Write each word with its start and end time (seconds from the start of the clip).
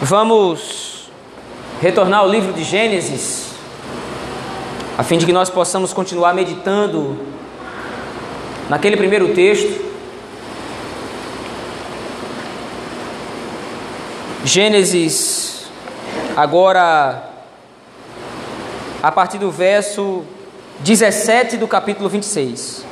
Vamos 0.00 1.10
retornar 1.82 2.20
ao 2.20 2.28
livro 2.28 2.52
de 2.52 2.62
Gênesis, 2.62 3.48
a 4.96 5.02
fim 5.02 5.18
de 5.18 5.26
que 5.26 5.32
nós 5.32 5.50
possamos 5.50 5.92
continuar 5.92 6.32
meditando 6.34 7.18
naquele 8.68 8.96
primeiro 8.96 9.34
texto. 9.34 9.88
Gênesis, 14.44 15.64
agora, 16.36 17.30
a 19.02 19.10
partir 19.10 19.38
do 19.38 19.50
verso 19.50 20.22
17 20.78 21.56
do 21.56 21.66
capítulo 21.66 22.08
26. 22.08 22.86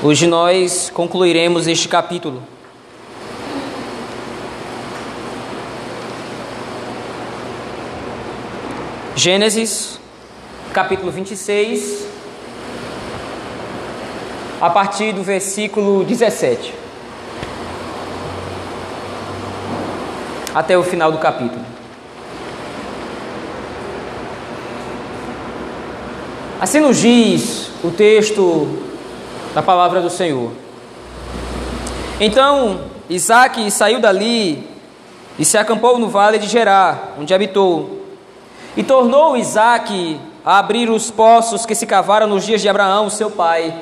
Hoje 0.00 0.28
nós 0.28 0.90
concluiremos 0.94 1.66
este 1.66 1.88
capítulo. 1.88 2.40
Gênesis, 9.18 9.98
capítulo 10.72 11.10
26, 11.10 12.06
a 14.60 14.70
partir 14.70 15.12
do 15.12 15.24
versículo 15.24 16.04
17, 16.04 16.72
até 20.54 20.78
o 20.78 20.84
final 20.84 21.10
do 21.10 21.18
capítulo. 21.18 21.64
Assim 26.60 26.78
nos 26.78 26.98
diz 26.98 27.72
o 27.82 27.90
texto 27.90 28.68
da 29.52 29.62
palavra 29.62 30.00
do 30.00 30.10
Senhor. 30.10 30.52
Então 32.20 32.82
Isaac 33.10 33.68
saiu 33.72 34.00
dali 34.00 34.64
e 35.36 35.44
se 35.44 35.58
acampou 35.58 35.98
no 35.98 36.08
vale 36.08 36.38
de 36.38 36.46
Gerar, 36.46 37.16
onde 37.18 37.34
habitou. 37.34 37.97
E 38.78 38.84
tornou 38.84 39.36
Isaac 39.36 40.20
a 40.44 40.60
abrir 40.60 40.88
os 40.88 41.10
poços 41.10 41.66
que 41.66 41.74
se 41.74 41.84
cavaram 41.84 42.28
nos 42.28 42.46
dias 42.46 42.62
de 42.62 42.68
Abraão, 42.68 43.10
seu 43.10 43.28
pai, 43.28 43.74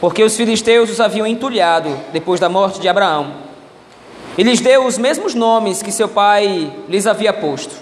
porque 0.00 0.24
os 0.24 0.36
filisteus 0.36 0.90
os 0.90 1.00
haviam 1.00 1.24
entulhado 1.24 1.96
depois 2.12 2.40
da 2.40 2.48
morte 2.48 2.80
de 2.80 2.88
Abraão. 2.88 3.32
E 4.36 4.42
lhes 4.42 4.60
deu 4.60 4.86
os 4.86 4.98
mesmos 4.98 5.36
nomes 5.36 5.82
que 5.82 5.92
seu 5.92 6.08
pai 6.08 6.72
lhes 6.88 7.06
havia 7.06 7.32
posto. 7.32 7.76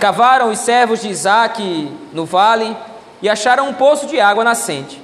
Cavaram 0.00 0.50
os 0.50 0.60
servos 0.60 1.02
de 1.02 1.10
Isaac 1.10 1.92
no 2.14 2.24
vale 2.24 2.74
e 3.20 3.28
acharam 3.28 3.68
um 3.68 3.74
poço 3.74 4.06
de 4.06 4.18
água 4.18 4.42
nascente. 4.42 5.02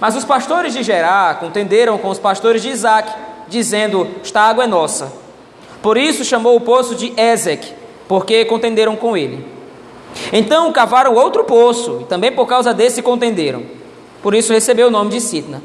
Mas 0.00 0.16
os 0.16 0.24
pastores 0.24 0.72
de 0.72 0.82
Gerá 0.82 1.36
contenderam 1.38 1.96
com 1.98 2.08
os 2.08 2.18
pastores 2.18 2.62
de 2.62 2.68
Isaac, 2.68 3.14
dizendo: 3.46 4.08
Esta 4.24 4.40
água 4.40 4.64
é 4.64 4.66
nossa. 4.66 5.12
Por 5.80 5.96
isso 5.96 6.24
chamou 6.24 6.56
o 6.56 6.60
poço 6.62 6.96
de 6.96 7.12
Ezek, 7.16 7.72
porque 8.08 8.44
contenderam 8.44 8.96
com 8.96 9.16
ele. 9.16 9.59
Então 10.32 10.72
cavaram 10.72 11.14
outro 11.14 11.44
poço, 11.44 12.00
e 12.02 12.04
também 12.04 12.32
por 12.32 12.46
causa 12.46 12.72
desse 12.72 13.02
contenderam. 13.02 13.62
Por 14.22 14.34
isso 14.34 14.52
recebeu 14.52 14.88
o 14.88 14.90
nome 14.90 15.10
de 15.10 15.20
Sitna. 15.20 15.62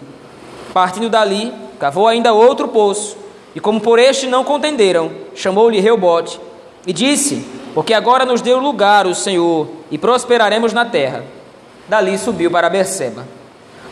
Partindo 0.73 1.09
dali, 1.09 1.53
cavou 1.79 2.07
ainda 2.07 2.33
outro 2.33 2.67
poço, 2.67 3.17
e 3.53 3.59
como 3.59 3.79
por 3.79 3.99
este 3.99 4.27
não 4.27 4.43
contenderam, 4.43 5.11
chamou-lhe 5.33 5.79
Reubote, 5.79 6.39
e 6.85 6.93
disse: 6.93 7.45
Porque 7.73 7.93
agora 7.93 8.25
nos 8.25 8.41
deu 8.41 8.59
lugar 8.59 9.07
o 9.07 9.15
Senhor, 9.15 9.67
e 9.89 9.97
prosperaremos 9.97 10.73
na 10.73 10.85
terra. 10.85 11.23
Dali 11.87 12.17
subiu 12.17 12.49
para 12.49 12.69
Berseba. 12.69 13.25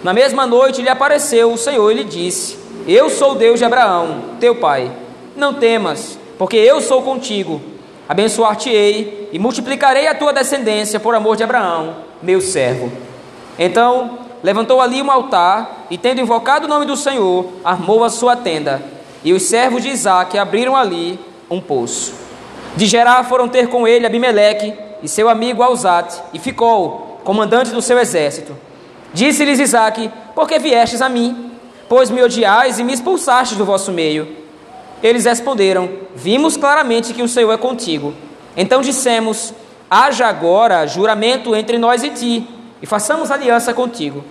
Na 0.04 0.14
mesma 0.14 0.46
noite 0.46 0.82
lhe 0.82 0.90
apareceu 0.90 1.54
o 1.54 1.58
Senhor 1.58 1.92
e 1.92 1.96
lhe 1.96 2.04
disse: 2.04 2.58
Eu 2.88 3.10
sou 3.10 3.32
o 3.32 3.36
Deus 3.36 3.60
de 3.60 3.66
Abraão, 3.66 4.22
teu 4.40 4.56
pai. 4.56 4.92
Não 5.36 5.54
temas, 5.54 6.20
porque 6.38 6.58
eu 6.58 6.82
sou 6.82 7.02
contigo. 7.02 7.62
Abençoar-te-ei 8.08 9.30
e 9.32 9.40
multiplicarei 9.40 10.08
a 10.08 10.16
tua 10.16 10.34
descendência 10.34 11.00
por 11.00 11.16
amor 11.16 11.36
de 11.36 11.44
Abraão, 11.44 11.96
meu 12.22 12.42
servo. 12.42 12.92
Então 13.58 14.20
levantou 14.44 14.82
ali 14.82 15.02
um 15.02 15.10
altar 15.10 15.86
e, 15.90 15.98
tendo 15.98 16.20
invocado 16.20 16.66
o 16.66 16.70
nome 16.70 16.86
do 16.86 16.98
Senhor, 16.98 17.48
armou 17.64 18.04
a 18.04 18.10
sua 18.10 18.36
tenda. 18.36 18.82
E 19.24 19.32
os 19.32 19.44
servos 19.44 19.82
de 19.82 19.90
Isaac 19.90 20.38
abriram 20.38 20.76
ali 20.76 21.18
um 21.50 21.62
poço. 21.62 22.14
De 22.76 22.86
Gerar 22.86 23.24
foram 23.24 23.48
ter 23.48 23.70
com 23.70 23.88
ele 23.88 24.06
Abimeleque 24.06 24.74
e 25.02 25.08
seu 25.08 25.30
amigo 25.30 25.64
Alzate, 25.64 26.22
e 26.34 26.40
ficou 26.40 27.20
comandante 27.24 27.72
do 27.72 27.82
seu 27.82 27.98
exército. 28.00 28.56
Disse-lhes 29.14 29.60
Isaac: 29.60 30.12
Por 30.36 30.48
que 30.48 30.60
viestes 30.60 31.02
a 31.02 31.08
mim? 31.08 31.52
Pois 31.88 32.10
me 32.10 32.22
odiais 32.22 32.80
e 32.80 32.84
me 32.84 32.94
expulsastes 32.94 33.58
do 33.58 33.66
vosso 33.66 33.92
meio. 33.92 34.43
Eles 35.04 35.26
responderam: 35.26 35.90
Vimos 36.16 36.56
claramente 36.56 37.14
que 37.14 37.22
o 37.22 37.28
Senhor 37.28 37.52
é 37.52 37.58
contigo. 37.58 38.14
Então 38.56 38.82
dissemos: 38.82 39.54
Haja 39.90 40.26
agora 40.26 40.88
juramento 40.88 41.54
entre 41.54 41.78
nós 41.78 42.02
e 42.04 42.10
ti, 42.10 42.48
e 42.82 42.86
façamos 42.86 43.30
aliança 43.30 43.74
contigo. 43.74 44.24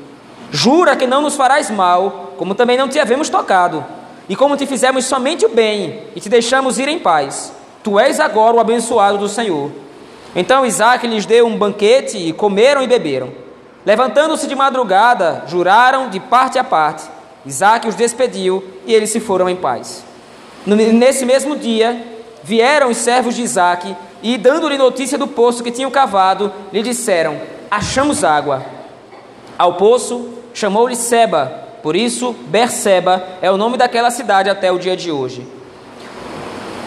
Jura 0.50 0.97
que 0.97 1.06
não 1.06 1.21
nos 1.21 1.37
farás 1.37 1.71
mal, 1.71 2.32
como 2.38 2.55
também 2.55 2.78
não 2.78 2.88
te 2.88 2.99
havemos 2.99 3.28
tocado, 3.28 3.84
e 4.28 4.34
como 4.34 4.56
te 4.56 4.66
fizemos 4.66 5.05
somente 5.05 5.44
o 5.44 5.50
bem, 5.50 6.00
e 6.16 6.21
te 6.21 6.28
deixamos 6.28 6.78
ir 6.78 6.88
em 6.88 6.99
paz. 6.99 7.53
Tu 7.84 7.99
és 7.99 8.19
agora 8.19 8.56
o 8.56 8.61
abençoado 8.61 9.19
do 9.19 9.28
Senhor. 9.28 9.71
Então 10.34 10.65
Isaac 10.65 11.06
lhes 11.06 11.27
deu 11.27 11.47
um 11.47 11.59
banquete, 11.59 12.16
e 12.16 12.32
comeram 12.32 12.82
e 12.82 12.87
beberam. 12.87 13.31
Levantando-se 13.84 14.47
de 14.47 14.55
madrugada, 14.55 15.44
juraram 15.47 16.09
de 16.09 16.21
parte 16.21 16.59
a 16.59 16.65
parte. 16.65 17.05
Isaac 17.44 17.88
os 17.88 17.97
despediu 17.97 18.62
e 18.87 18.94
eles 18.94 19.11
se 19.11 19.19
foram 19.19 19.49
em 19.49 19.56
paz. 19.56 20.05
Nesse 20.67 21.25
mesmo 21.25 21.56
dia, 21.56 22.00
vieram 22.45 22.91
os 22.91 22.97
servos 22.97 23.34
de 23.34 23.43
Isaac 23.43 23.97
e, 24.23 24.39
dando-lhe 24.39 24.78
notícia 24.78 25.19
do 25.19 25.27
poço 25.27 25.65
que 25.65 25.73
tinham 25.73 25.91
cavado, 25.91 26.53
lhe 26.73 26.83
disseram: 26.83 27.41
Achamos 27.71 28.23
água. 28.23 28.65
Ao 29.59 29.75
poço 29.75 30.31
chamou-lhe 30.55 30.95
Seba, 30.95 31.62
por 31.83 31.97
isso 31.97 32.33
Berseba 32.47 33.23
é 33.41 33.50
o 33.50 33.56
nome 33.56 33.77
daquela 33.77 34.11
cidade 34.11 34.49
até 34.49 34.71
o 34.71 34.78
dia 34.78 34.97
de 34.97 35.11
hoje. 35.11 35.47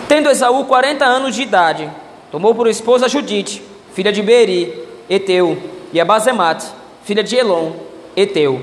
Tendo 0.07 0.29
Esaú 0.29 0.65
40 0.65 1.03
anos 1.03 1.35
de 1.35 1.41
idade, 1.41 1.89
tomou 2.31 2.55
por 2.55 2.67
esposa 2.67 3.09
Judite, 3.09 3.61
filha 3.93 4.11
de 4.11 4.21
Beri, 4.21 4.87
Eteu, 5.09 5.57
e 5.91 5.99
a 5.99 6.05
Bazemate, 6.05 6.67
filha 7.03 7.23
de 7.23 7.35
Elon, 7.35 7.71
Eteu. 8.15 8.61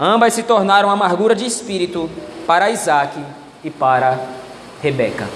Ambas 0.00 0.32
se 0.34 0.42
tornaram 0.42 0.90
amargura 0.90 1.34
de 1.34 1.44
espírito 1.44 2.08
para 2.46 2.70
Isaac 2.70 3.18
e 3.68 3.70
para 3.70 4.18
Rebeca. 4.82 5.28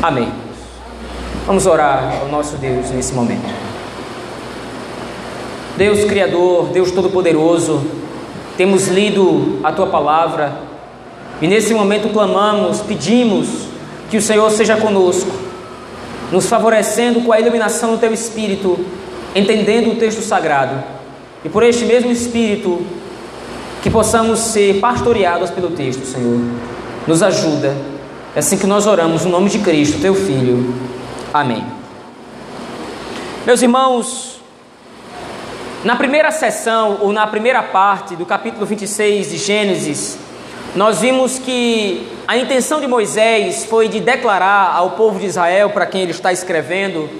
Amém. 0.00 0.32
Vamos 1.44 1.66
orar 1.66 2.20
ao 2.20 2.28
nosso 2.28 2.56
Deus 2.56 2.90
nesse 2.90 3.12
momento. 3.12 3.52
Deus 5.76 6.04
Criador, 6.04 6.68
Deus 6.68 6.92
Todo-Poderoso, 6.92 7.82
temos 8.56 8.86
lido 8.86 9.58
a 9.64 9.72
Tua 9.72 9.88
palavra 9.88 10.52
e 11.40 11.48
nesse 11.48 11.74
momento 11.74 12.12
clamamos, 12.12 12.80
pedimos 12.80 13.48
que 14.08 14.16
o 14.16 14.22
Senhor 14.22 14.48
seja 14.52 14.76
conosco, 14.76 15.32
nos 16.30 16.46
favorecendo 16.46 17.22
com 17.22 17.32
a 17.32 17.40
iluminação 17.40 17.92
do 17.92 17.98
Teu 17.98 18.14
Espírito, 18.14 18.78
entendendo 19.34 19.90
o 19.90 19.96
texto 19.96 20.22
sagrado 20.22 20.80
e 21.44 21.48
por 21.48 21.64
este 21.64 21.84
mesmo 21.86 22.12
Espírito, 22.12 22.86
que 23.82 23.90
possamos 23.90 24.38
ser 24.38 24.78
pastoreados 24.78 25.50
pelo 25.50 25.70
texto, 25.70 26.06
Senhor. 26.06 26.38
Nos 27.06 27.22
ajuda. 27.22 27.76
É 28.34 28.38
assim 28.38 28.56
que 28.56 28.66
nós 28.66 28.86
oramos, 28.86 29.24
no 29.24 29.30
nome 29.30 29.50
de 29.50 29.58
Cristo, 29.58 30.00
teu 30.00 30.14
Filho. 30.14 30.74
Amém. 31.34 31.64
Meus 33.44 33.60
irmãos, 33.60 34.40
na 35.84 35.96
primeira 35.96 36.30
sessão, 36.30 36.98
ou 37.00 37.12
na 37.12 37.26
primeira 37.26 37.60
parte 37.60 38.14
do 38.14 38.24
capítulo 38.24 38.64
26 38.64 39.30
de 39.30 39.36
Gênesis, 39.36 40.16
nós 40.76 41.00
vimos 41.00 41.40
que 41.40 42.06
a 42.26 42.36
intenção 42.36 42.80
de 42.80 42.86
Moisés 42.86 43.66
foi 43.66 43.88
de 43.88 43.98
declarar 43.98 44.72
ao 44.74 44.90
povo 44.90 45.18
de 45.18 45.26
Israel, 45.26 45.70
para 45.70 45.84
quem 45.86 46.02
ele 46.02 46.12
está 46.12 46.32
escrevendo, 46.32 47.10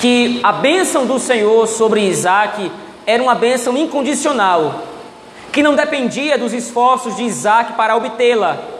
que 0.00 0.40
a 0.42 0.50
bênção 0.50 1.06
do 1.06 1.20
Senhor 1.20 1.68
sobre 1.68 2.00
Isaac 2.00 2.70
era 3.06 3.22
uma 3.22 3.36
bênção 3.36 3.76
incondicional, 3.76 4.82
que 5.52 5.62
não 5.62 5.76
dependia 5.76 6.36
dos 6.36 6.52
esforços 6.52 7.14
de 7.16 7.22
Isaac 7.22 7.74
para 7.74 7.96
obtê-la, 7.96 8.73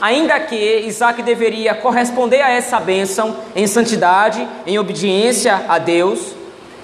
ainda 0.00 0.38
que 0.40 0.80
Isaac 0.86 1.22
deveria 1.22 1.74
corresponder 1.74 2.40
a 2.40 2.50
essa 2.50 2.80
bênção 2.80 3.36
em 3.54 3.66
santidade, 3.66 4.46
em 4.66 4.78
obediência 4.78 5.64
a 5.68 5.78
Deus. 5.78 6.34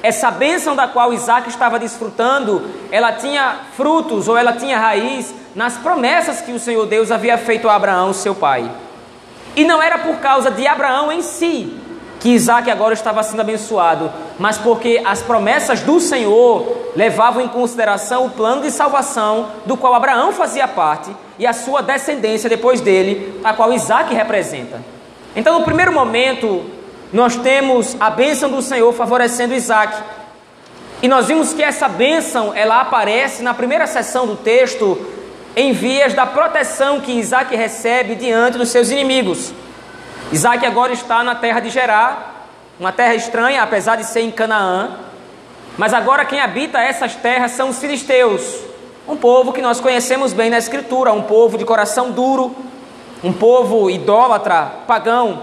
Essa 0.02 0.30
bênção 0.30 0.76
da 0.76 0.86
qual 0.86 1.12
Isaac 1.12 1.48
estava 1.48 1.78
desfrutando, 1.78 2.70
ela 2.92 3.12
tinha 3.12 3.60
frutos 3.76 4.28
ou 4.28 4.36
ela 4.36 4.52
tinha 4.52 4.78
raiz 4.78 5.34
nas 5.54 5.76
promessas 5.78 6.40
que 6.40 6.52
o 6.52 6.60
Senhor 6.60 6.86
Deus 6.86 7.10
havia 7.10 7.36
feito 7.38 7.68
a 7.68 7.74
Abraão, 7.74 8.12
seu 8.12 8.34
pai. 8.34 8.70
E 9.56 9.64
não 9.64 9.82
era 9.82 9.98
por 9.98 10.16
causa 10.16 10.50
de 10.50 10.66
Abraão 10.66 11.10
em 11.10 11.22
si, 11.22 11.74
que 12.26 12.32
Isaac 12.32 12.68
agora 12.68 12.92
estava 12.92 13.22
sendo 13.22 13.38
abençoado, 13.38 14.10
mas 14.36 14.58
porque 14.58 15.00
as 15.04 15.22
promessas 15.22 15.82
do 15.82 16.00
Senhor 16.00 16.90
levavam 16.96 17.40
em 17.40 17.46
consideração 17.46 18.26
o 18.26 18.30
plano 18.30 18.62
de 18.62 18.70
salvação 18.72 19.50
do 19.64 19.76
qual 19.76 19.94
Abraão 19.94 20.32
fazia 20.32 20.66
parte 20.66 21.08
e 21.38 21.46
a 21.46 21.52
sua 21.52 21.82
descendência 21.82 22.50
depois 22.50 22.80
dele, 22.80 23.40
a 23.44 23.52
qual 23.52 23.72
Isaac 23.72 24.12
representa. 24.12 24.80
Então, 25.36 25.56
no 25.56 25.64
primeiro 25.64 25.92
momento, 25.92 26.64
nós 27.12 27.36
temos 27.36 27.96
a 28.00 28.10
bênção 28.10 28.50
do 28.50 28.60
Senhor 28.60 28.92
favorecendo 28.92 29.54
Isaac. 29.54 29.96
E 31.00 31.06
nós 31.06 31.28
vimos 31.28 31.54
que 31.54 31.62
essa 31.62 31.86
bênção, 31.86 32.52
ela 32.52 32.80
aparece 32.80 33.40
na 33.40 33.54
primeira 33.54 33.86
seção 33.86 34.26
do 34.26 34.34
texto, 34.34 34.98
em 35.54 35.72
vias 35.72 36.12
da 36.12 36.26
proteção 36.26 37.00
que 37.00 37.12
Isaac 37.12 37.54
recebe 37.54 38.16
diante 38.16 38.58
dos 38.58 38.70
seus 38.70 38.90
inimigos. 38.90 39.54
Isaac 40.32 40.66
agora 40.66 40.92
está 40.92 41.22
na 41.22 41.36
terra 41.36 41.60
de 41.60 41.70
Gerar, 41.70 42.48
uma 42.80 42.90
terra 42.90 43.14
estranha, 43.14 43.62
apesar 43.62 43.96
de 43.96 44.04
ser 44.04 44.22
em 44.22 44.30
Canaã. 44.30 44.98
Mas 45.78 45.94
agora 45.94 46.24
quem 46.24 46.40
habita 46.40 46.80
essas 46.80 47.14
terras 47.14 47.52
são 47.52 47.68
os 47.68 47.78
filisteus, 47.78 48.60
um 49.06 49.16
povo 49.16 49.52
que 49.52 49.62
nós 49.62 49.80
conhecemos 49.80 50.32
bem 50.32 50.50
na 50.50 50.58
Escritura, 50.58 51.12
um 51.12 51.22
povo 51.22 51.56
de 51.56 51.64
coração 51.64 52.10
duro, 52.10 52.56
um 53.22 53.32
povo 53.32 53.88
idólatra, 53.88 54.72
pagão. 54.86 55.42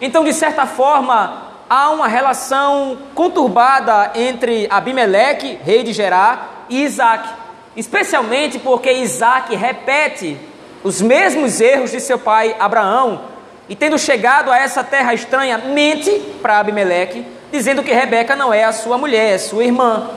Então, 0.00 0.24
de 0.24 0.32
certa 0.32 0.64
forma, 0.64 1.42
há 1.68 1.90
uma 1.90 2.08
relação 2.08 2.96
conturbada 3.14 4.12
entre 4.14 4.66
Abimeleque, 4.70 5.58
rei 5.62 5.82
de 5.82 5.92
Gerar, 5.92 6.64
e 6.70 6.82
Isaac, 6.82 7.28
especialmente 7.76 8.58
porque 8.58 8.90
Isaac 8.90 9.54
repete 9.54 10.38
os 10.82 11.02
mesmos 11.02 11.60
erros 11.60 11.90
de 11.90 12.00
seu 12.00 12.18
pai 12.18 12.56
Abraão, 12.58 13.33
e 13.68 13.74
tendo 13.74 13.98
chegado 13.98 14.50
a 14.50 14.58
essa 14.58 14.84
terra 14.84 15.14
estranha, 15.14 15.56
mente 15.56 16.10
para 16.42 16.58
Abimeleque, 16.58 17.26
dizendo 17.50 17.82
que 17.82 17.92
Rebeca 17.92 18.36
não 18.36 18.52
é 18.52 18.64
a 18.64 18.72
sua 18.72 18.98
mulher, 18.98 19.34
é 19.34 19.38
sua 19.38 19.64
irmã. 19.64 20.10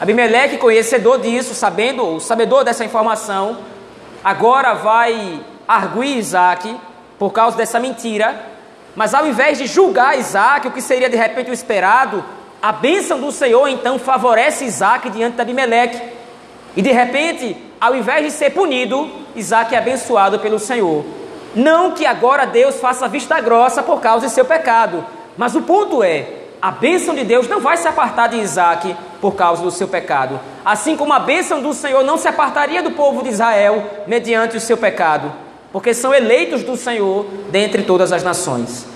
Abimeleque, 0.00 0.56
conhecedor 0.56 1.20
disso, 1.20 1.54
sabendo, 1.54 2.02
ou 2.02 2.20
sabedor 2.20 2.64
dessa 2.64 2.84
informação, 2.84 3.58
agora 4.24 4.72
vai 4.74 5.40
arguir 5.68 6.16
Isaac 6.16 6.74
por 7.18 7.32
causa 7.32 7.56
dessa 7.56 7.78
mentira, 7.78 8.46
mas 8.96 9.12
ao 9.12 9.26
invés 9.26 9.58
de 9.58 9.66
julgar 9.66 10.18
Isaac, 10.18 10.66
o 10.66 10.70
que 10.70 10.80
seria 10.80 11.10
de 11.10 11.16
repente 11.16 11.50
o 11.50 11.52
esperado, 11.54 12.24
a 12.62 12.72
bênção 12.72 13.20
do 13.20 13.30
Senhor 13.30 13.68
então 13.68 13.98
favorece 13.98 14.64
Isaac 14.64 15.10
diante 15.10 15.34
de 15.34 15.42
Abimeleque. 15.42 16.00
E 16.74 16.80
de 16.80 16.92
repente, 16.92 17.56
ao 17.78 17.94
invés 17.94 18.24
de 18.24 18.30
ser 18.30 18.50
punido, 18.50 19.10
Isaac 19.36 19.74
é 19.74 19.78
abençoado 19.78 20.38
pelo 20.38 20.58
Senhor. 20.58 21.19
Não 21.54 21.92
que 21.92 22.06
agora 22.06 22.46
Deus 22.46 22.76
faça 22.78 23.08
vista 23.08 23.40
grossa 23.40 23.82
por 23.82 24.00
causa 24.00 24.26
de 24.26 24.32
seu 24.32 24.44
pecado, 24.44 25.04
mas 25.36 25.54
o 25.54 25.62
ponto 25.62 26.02
é: 26.02 26.26
a 26.62 26.70
bênção 26.70 27.14
de 27.14 27.24
Deus 27.24 27.48
não 27.48 27.60
vai 27.60 27.76
se 27.76 27.88
apartar 27.88 28.28
de 28.28 28.36
Isaac 28.36 28.94
por 29.20 29.34
causa 29.34 29.62
do 29.62 29.70
seu 29.70 29.88
pecado, 29.88 30.38
assim 30.64 30.96
como 30.96 31.12
a 31.12 31.18
bênção 31.18 31.60
do 31.60 31.72
Senhor 31.72 32.04
não 32.04 32.16
se 32.16 32.28
apartaria 32.28 32.82
do 32.82 32.92
povo 32.92 33.22
de 33.22 33.30
Israel 33.30 34.04
mediante 34.06 34.56
o 34.56 34.60
seu 34.60 34.76
pecado, 34.76 35.32
porque 35.72 35.92
são 35.92 36.14
eleitos 36.14 36.62
do 36.62 36.76
Senhor 36.76 37.26
dentre 37.50 37.82
todas 37.82 38.12
as 38.12 38.22
nações. 38.22 38.86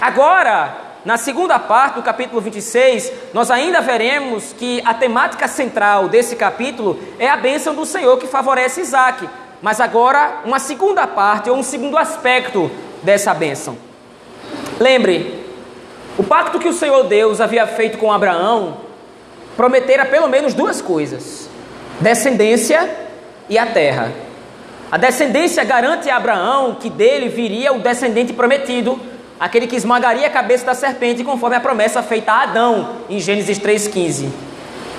Agora, 0.00 0.88
na 1.04 1.16
segunda 1.16 1.58
parte 1.58 1.94
do 1.94 2.02
capítulo 2.02 2.40
26, 2.40 3.12
nós 3.32 3.50
ainda 3.50 3.80
veremos 3.80 4.52
que 4.52 4.82
a 4.84 4.92
temática 4.92 5.48
central 5.48 6.08
desse 6.08 6.36
capítulo 6.36 6.98
é 7.18 7.28
a 7.28 7.36
bênção 7.36 7.74
do 7.74 7.86
Senhor 7.86 8.18
que 8.18 8.26
favorece 8.26 8.80
Isaac. 8.80 9.28
Mas 9.60 9.80
agora, 9.80 10.42
uma 10.44 10.58
segunda 10.58 11.06
parte 11.06 11.50
ou 11.50 11.56
um 11.56 11.62
segundo 11.62 11.98
aspecto 11.98 12.70
dessa 13.02 13.34
bênção. 13.34 13.76
Lembre, 14.78 15.44
o 16.16 16.22
pacto 16.22 16.58
que 16.58 16.68
o 16.68 16.72
Senhor 16.72 17.04
Deus 17.04 17.40
havia 17.40 17.66
feito 17.66 17.98
com 17.98 18.12
Abraão 18.12 18.78
prometera 19.56 20.04
pelo 20.04 20.28
menos 20.28 20.54
duas 20.54 20.80
coisas: 20.80 21.48
descendência 22.00 22.88
e 23.48 23.58
a 23.58 23.66
terra. 23.66 24.12
A 24.90 24.96
descendência 24.96 25.62
garante 25.64 26.08
a 26.08 26.16
Abraão 26.16 26.76
que 26.76 26.88
dele 26.88 27.28
viria 27.28 27.72
o 27.72 27.80
descendente 27.80 28.32
prometido, 28.32 28.98
aquele 29.38 29.66
que 29.66 29.76
esmagaria 29.76 30.26
a 30.26 30.30
cabeça 30.30 30.66
da 30.66 30.74
serpente, 30.74 31.22
conforme 31.24 31.56
a 31.56 31.60
promessa 31.60 32.02
feita 32.02 32.32
a 32.32 32.42
Adão 32.44 32.96
em 33.10 33.20
Gênesis 33.20 33.58
3,15. 33.58 34.28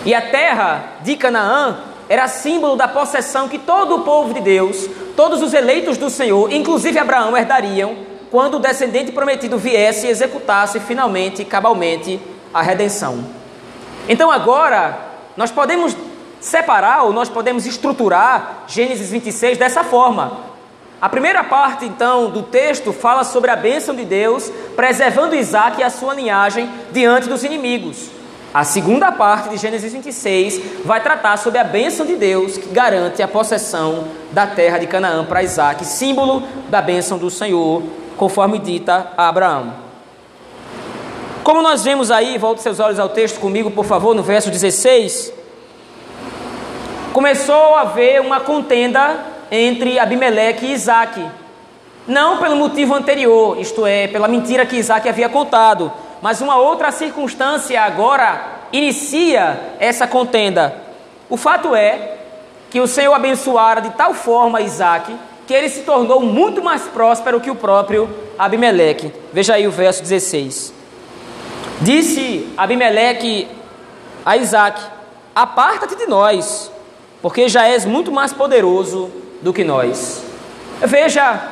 E 0.06 0.14
a 0.14 0.22
terra 0.22 0.84
de 1.02 1.16
Canaã 1.16 1.78
era 2.10 2.28
símbolo 2.28 2.76
da 2.76 2.88
possessão 2.88 3.48
que 3.48 3.60
todo 3.60 3.98
o 3.98 4.02
povo 4.02 4.34
de 4.34 4.42
Deus, 4.42 4.90
todos 5.16 5.44
os 5.44 5.54
eleitos 5.54 5.96
do 5.96 6.10
Senhor, 6.10 6.52
inclusive 6.52 6.98
Abraão, 6.98 7.38
herdariam 7.38 7.96
quando 8.32 8.56
o 8.56 8.60
descendente 8.60 9.12
prometido 9.12 9.60
viesse 9.60 10.08
e 10.08 10.10
executasse 10.10 10.80
finalmente, 10.80 11.46
cabalmente, 11.46 12.20
a 12.52 12.64
redenção. 12.64 13.24
Então 14.08 14.32
agora, 14.32 14.98
nós 15.38 15.52
podemos 15.52 15.96
separar 16.42 17.04
ou 17.04 17.14
nós 17.14 17.30
podemos 17.30 17.68
estruturar 17.68 18.64
Gênesis 18.68 19.12
26 19.12 19.60
dessa 19.60 19.84
forma. 19.84 20.50
A 21.02 21.08
primeira 21.08 21.44
parte, 21.44 21.86
então, 21.86 22.30
do 22.30 22.44
texto 22.44 22.92
fala 22.92 23.24
sobre 23.24 23.52
a 23.52 23.56
bênção 23.56 23.96
de 23.96 24.04
Deus, 24.04 24.52
preservando 24.76 25.36
Isaac 25.36 25.80
e 25.80 25.84
a 25.84 25.90
sua 25.90 26.14
linhagem 26.14 26.70
diante 26.92 27.30
dos 27.30 27.44
inimigos. 27.44 28.19
A 28.52 28.64
segunda 28.64 29.12
parte 29.12 29.50
de 29.50 29.58
Gênesis 29.58 29.94
26 29.94 30.84
vai 30.84 31.02
tratar 31.04 31.38
sobre 31.38 31.60
a 31.60 31.64
bênção 31.64 32.04
de 32.04 32.16
Deus 32.16 32.58
que 32.58 32.70
garante 32.70 33.22
a 33.22 33.28
possessão 33.28 34.06
da 34.32 34.48
terra 34.48 34.80
de 34.80 34.88
Canaã 34.88 35.24
para 35.24 35.44
Isaac, 35.44 35.86
símbolo 35.86 36.42
da 36.68 36.82
bênção 36.82 37.20
do 37.20 37.30
Senhor, 37.30 37.84
conforme 38.18 38.58
dita 38.58 39.12
a 39.16 39.30
Abraão. 39.30 39.74
Como 41.44 41.62
nós 41.62 41.84
vemos 41.84 42.10
aí, 42.10 42.40
volte 42.40 42.64
seus 42.64 42.80
olhos 42.80 42.98
ao 42.98 43.10
texto 43.10 43.40
comigo, 43.40 43.70
por 43.70 43.86
favor, 43.86 44.16
no 44.16 44.24
verso 44.24 44.50
16. 44.50 45.32
Começou 47.14 47.76
a 47.76 47.82
haver 47.82 48.20
uma 48.20 48.40
contenda 48.40 49.26
entre 49.52 50.00
Abimeleque 50.00 50.66
e 50.66 50.74
Isaac. 50.74 51.24
Não 52.08 52.38
pelo 52.38 52.56
motivo 52.56 52.96
anterior, 52.96 53.60
isto 53.60 53.86
é, 53.86 54.08
pela 54.08 54.28
mentira 54.28 54.66
que 54.66 54.76
Isaac 54.76 55.08
havia 55.08 55.30
contado, 55.30 55.92
mas 56.22 56.42
uma 56.42 56.58
outra 56.58 56.92
circunstância 56.92 57.82
agora 57.82 58.60
inicia 58.72 59.76
essa 59.80 60.08
contenda. 60.08 60.76
O 61.30 61.38
fato 61.38 61.76
é 61.76 62.18
que 62.70 62.80
o 62.80 62.88
Senhor 62.88 63.14
abençoara 63.14 63.82
de 63.82 63.90
tal 63.92 64.14
forma 64.14 64.62
Isaac 64.62 65.16
que 65.50 65.54
ele 65.56 65.68
se 65.68 65.82
tornou 65.82 66.22
muito 66.22 66.62
mais 66.62 66.84
próspero 66.84 67.42
que 67.42 67.50
o 67.50 67.56
próprio 67.56 68.08
Abimeleque. 68.38 69.12
Veja 69.34 69.56
aí 69.56 69.68
o 69.68 69.72
verso 69.72 70.04
16. 70.04 70.72
Disse 71.82 72.54
Abimeleque 72.56 73.48
a 74.24 74.38
Isaac: 74.38 74.80
Aparta-te 75.34 75.96
de 75.96 76.06
nós, 76.06 76.72
porque 77.20 77.50
já 77.50 77.68
és 77.68 77.84
muito 77.84 78.12
mais 78.12 78.32
poderoso 78.32 79.10
do 79.42 79.52
que 79.52 79.64
nós. 79.64 80.24
Veja, 80.82 81.50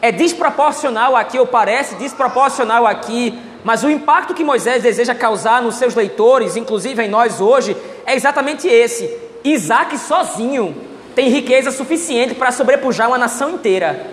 é 0.00 0.10
desproporcional 0.10 1.14
aqui, 1.14 1.38
ou 1.38 1.46
parece 1.46 1.96
desproporcional 1.96 2.86
aqui, 2.86 3.38
mas 3.64 3.82
o 3.82 3.90
impacto 3.90 4.34
que 4.34 4.44
Moisés 4.44 4.82
deseja 4.82 5.14
causar 5.14 5.62
nos 5.62 5.76
seus 5.76 5.94
leitores, 5.94 6.54
inclusive 6.54 7.02
em 7.02 7.08
nós 7.08 7.40
hoje, 7.40 7.74
é 8.04 8.14
exatamente 8.14 8.68
esse. 8.68 9.10
Isaac 9.42 9.96
sozinho 9.96 10.76
tem 11.14 11.30
riqueza 11.30 11.70
suficiente 11.70 12.34
para 12.34 12.52
sobrepujar 12.52 13.08
uma 13.08 13.16
nação 13.16 13.52
inteira. 13.52 14.06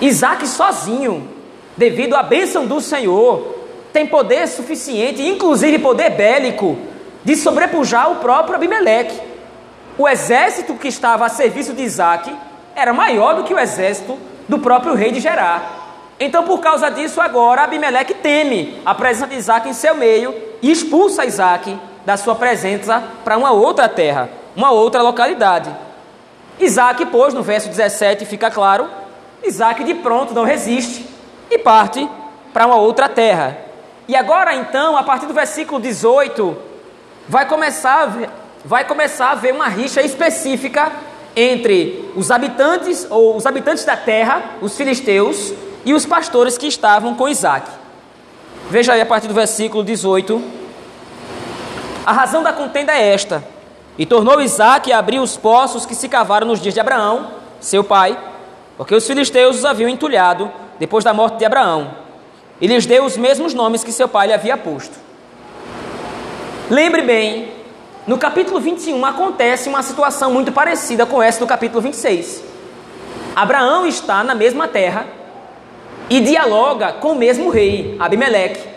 Isaac 0.00 0.46
sozinho, 0.46 1.28
devido 1.76 2.14
à 2.14 2.22
bênção 2.22 2.64
do 2.64 2.80
Senhor, 2.80 3.56
tem 3.92 4.06
poder 4.06 4.46
suficiente, 4.46 5.20
inclusive 5.22 5.80
poder 5.80 6.10
bélico, 6.10 6.78
de 7.24 7.34
sobrepujar 7.34 8.12
o 8.12 8.16
próprio 8.16 8.54
Abimeleque. 8.54 9.20
O 9.98 10.08
exército 10.08 10.74
que 10.74 10.88
estava 10.88 11.26
a 11.26 11.28
serviço 11.28 11.72
de 11.72 11.82
Isaac 11.82 12.32
era 12.76 12.92
maior 12.92 13.34
do 13.34 13.44
que 13.44 13.54
o 13.54 13.58
exército 13.58 14.16
do 14.48 14.58
próprio 14.60 14.94
rei 14.94 15.10
de 15.10 15.20
Gerar. 15.20 15.83
Então, 16.18 16.44
por 16.44 16.60
causa 16.60 16.90
disso, 16.90 17.20
agora 17.20 17.62
Abimeleque 17.62 18.14
teme 18.14 18.80
a 18.84 18.94
presença 18.94 19.26
de 19.26 19.34
Isaac 19.34 19.68
em 19.68 19.72
seu 19.72 19.94
meio 19.94 20.34
e 20.62 20.70
expulsa 20.70 21.24
Isaac 21.24 21.76
da 22.06 22.16
sua 22.16 22.34
presença 22.34 23.02
para 23.24 23.36
uma 23.36 23.50
outra 23.50 23.88
terra, 23.88 24.28
uma 24.54 24.70
outra 24.70 25.02
localidade. 25.02 25.74
Isaac, 26.60 27.04
pois, 27.06 27.34
no 27.34 27.42
verso 27.42 27.68
17 27.68 28.24
fica 28.26 28.50
claro, 28.50 28.88
Isaac 29.42 29.82
de 29.82 29.94
pronto 29.94 30.32
não 30.32 30.44
resiste 30.44 31.04
e 31.50 31.58
parte 31.58 32.08
para 32.52 32.66
uma 32.66 32.76
outra 32.76 33.08
terra. 33.08 33.58
E 34.06 34.14
agora 34.14 34.54
então, 34.54 34.96
a 34.96 35.02
partir 35.02 35.26
do 35.26 35.34
versículo 35.34 35.80
18, 35.80 36.56
vai 37.28 37.48
começar 37.48 38.02
a 38.02 38.06
ver, 38.06 38.30
vai 38.64 38.84
começar 38.84 39.28
a 39.28 39.32
haver 39.32 39.52
uma 39.52 39.66
rixa 39.66 40.00
específica 40.02 40.92
entre 41.34 42.12
os 42.14 42.30
habitantes 42.30 43.06
ou 43.10 43.36
os 43.36 43.44
habitantes 43.46 43.84
da 43.84 43.96
terra, 43.96 44.42
os 44.60 44.76
filisteus, 44.76 45.52
e 45.84 45.92
os 45.92 46.06
pastores 46.06 46.56
que 46.56 46.66
estavam 46.66 47.14
com 47.14 47.28
Isaac. 47.28 47.70
Veja 48.70 48.94
aí 48.94 49.00
a 49.00 49.06
partir 49.06 49.28
do 49.28 49.34
versículo 49.34 49.84
18. 49.84 50.42
A 52.06 52.12
razão 52.12 52.42
da 52.42 52.52
contenda 52.52 52.92
é 52.92 53.12
esta: 53.12 53.44
E 53.98 54.06
tornou 54.06 54.40
Isaac 54.40 54.92
a 54.92 54.98
abrir 54.98 55.18
os 55.18 55.36
poços 55.36 55.84
que 55.84 55.94
se 55.94 56.08
cavaram 56.08 56.46
nos 56.46 56.60
dias 56.60 56.74
de 56.74 56.80
Abraão, 56.80 57.30
seu 57.60 57.84
pai, 57.84 58.18
porque 58.76 58.94
os 58.94 59.06
filisteus 59.06 59.58
os 59.58 59.64
haviam 59.64 59.88
entulhado 59.88 60.50
depois 60.78 61.04
da 61.04 61.14
morte 61.14 61.38
de 61.38 61.44
Abraão. 61.44 62.02
e 62.60 62.66
lhes 62.66 62.86
deu 62.86 63.04
os 63.04 63.16
mesmos 63.16 63.52
nomes 63.52 63.82
que 63.82 63.92
seu 63.92 64.08
pai 64.08 64.28
lhe 64.28 64.32
havia 64.32 64.56
posto. 64.56 64.96
Lembre 66.70 67.02
bem, 67.02 67.52
no 68.06 68.16
capítulo 68.16 68.60
21 68.60 69.04
acontece 69.04 69.68
uma 69.68 69.82
situação 69.82 70.32
muito 70.32 70.52
parecida 70.52 71.04
com 71.04 71.22
essa 71.22 71.40
do 71.40 71.46
capítulo 71.46 71.80
26. 71.80 72.42
Abraão 73.34 73.86
está 73.86 74.22
na 74.22 74.34
mesma 74.34 74.68
terra 74.68 75.06
e 76.08 76.20
dialoga 76.20 76.92
com 76.92 77.12
o 77.12 77.16
mesmo 77.16 77.50
rei, 77.50 77.96
Abimeleque. 77.98 78.74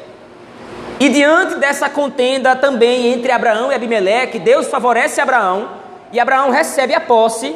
E 1.00 1.10
diante 1.10 1.56
dessa 1.56 1.90
contenda 1.90 2.56
também 2.56 3.14
entre 3.14 3.32
Abraão 3.32 3.72
e 3.72 3.76
Abimeleque, 3.76 4.40
Deus 4.40 4.68
favorece 4.68 5.22
Abraão 5.22 5.70
e 6.12 6.20
Abraão 6.20 6.50
recebe 6.50 6.96
a 6.96 7.00
posse, 7.00 7.56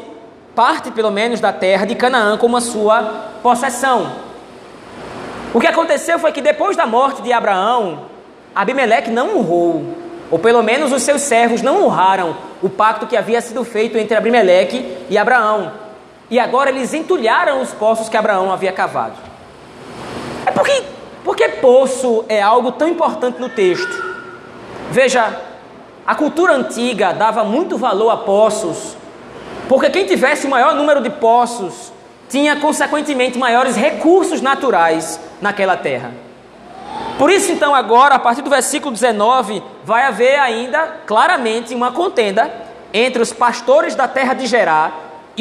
parte 0.54 0.92
pelo 0.92 1.10
menos 1.10 1.40
da 1.40 1.51
terra 1.51 1.86
de 1.86 1.96
Canaã 1.96 2.38
como 2.38 2.58
a 2.58 2.62
sua 2.62 3.01
possessão. 3.42 4.12
O 5.54 5.60
que 5.60 5.68
aconteceu 5.68 6.20
foi 6.20 6.32
que 6.32 6.42
depois 6.42 6.78
da 6.78 6.86
morte 6.86 7.22
de 7.22 7.34
Abraão, 7.34 8.06
Abimeleque 8.54 9.10
não 9.10 9.38
honrou, 9.38 9.84
ou 10.30 10.38
pelo 10.38 10.62
menos 10.62 10.92
os 10.92 11.01
seus 11.01 11.22
servos 11.22 11.62
não 11.62 11.84
honraram 11.84 12.36
o 12.62 12.70
pacto 12.70 13.08
que 13.08 13.18
havia 13.18 13.42
sido 13.42 13.63
feito 13.63 13.98
entre 13.98 14.16
Abimeleque 14.16 14.98
e 15.10 15.18
Abraão. 15.18 15.72
E 16.30 16.40
agora 16.40 16.70
eles 16.70 16.94
entulharam 16.94 17.62
os 17.62 17.74
poços 17.74 18.08
que 18.08 18.16
Abraão 18.16 18.51
havia 18.51 18.72
cavado. 18.72 19.31
É 20.46 20.52
porque 20.52 20.84
porque 21.24 21.48
poço 21.48 22.26
é 22.28 22.42
algo 22.42 22.72
tão 22.72 22.88
importante 22.88 23.40
no 23.40 23.50
texto? 23.50 24.12
Veja, 24.90 25.40
a 26.06 26.16
cultura 26.16 26.54
antiga 26.54 27.14
dava 27.14 27.44
muito 27.44 27.78
valor 27.78 28.10
a 28.10 28.18
poços, 28.18 28.98
porque 29.70 29.90
quem 29.90 30.06
tivesse 30.06 30.48
o 30.48 30.50
maior 30.50 30.76
número 30.76 31.02
de 31.02 31.10
poços 31.10 31.94
tinha, 32.28 32.56
consequentemente, 32.56 33.38
maiores 33.38 33.76
recursos 33.76 34.42
naturais 34.42 35.20
naquela 35.42 35.78
terra. 35.78 36.12
Por 37.18 37.30
isso, 37.30 37.52
então, 37.52 37.76
agora, 37.76 38.16
a 38.16 38.20
partir 38.20 38.42
do 38.42 38.50
versículo 38.50 38.92
19, 38.92 39.62
vai 39.84 40.06
haver 40.06 40.40
ainda 40.40 41.02
claramente 41.06 41.76
uma 41.76 41.92
contenda 41.92 42.52
entre 42.94 43.22
os 43.22 43.32
pastores 43.32 43.96
da 43.96 44.08
terra 44.08 44.34
de 44.34 44.48
Gerá 44.48 44.92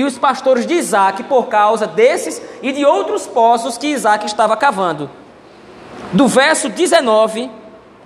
e 0.00 0.04
os 0.04 0.18
pastores 0.18 0.66
de 0.66 0.74
Isaac 0.74 1.22
por 1.24 1.48
causa 1.48 1.86
desses 1.86 2.40
e 2.62 2.72
de 2.72 2.84
outros 2.84 3.26
poços 3.26 3.76
que 3.76 3.88
Isaac 3.88 4.24
estava 4.24 4.56
cavando 4.56 5.10
do 6.12 6.26
verso 6.26 6.68
19 6.68 7.50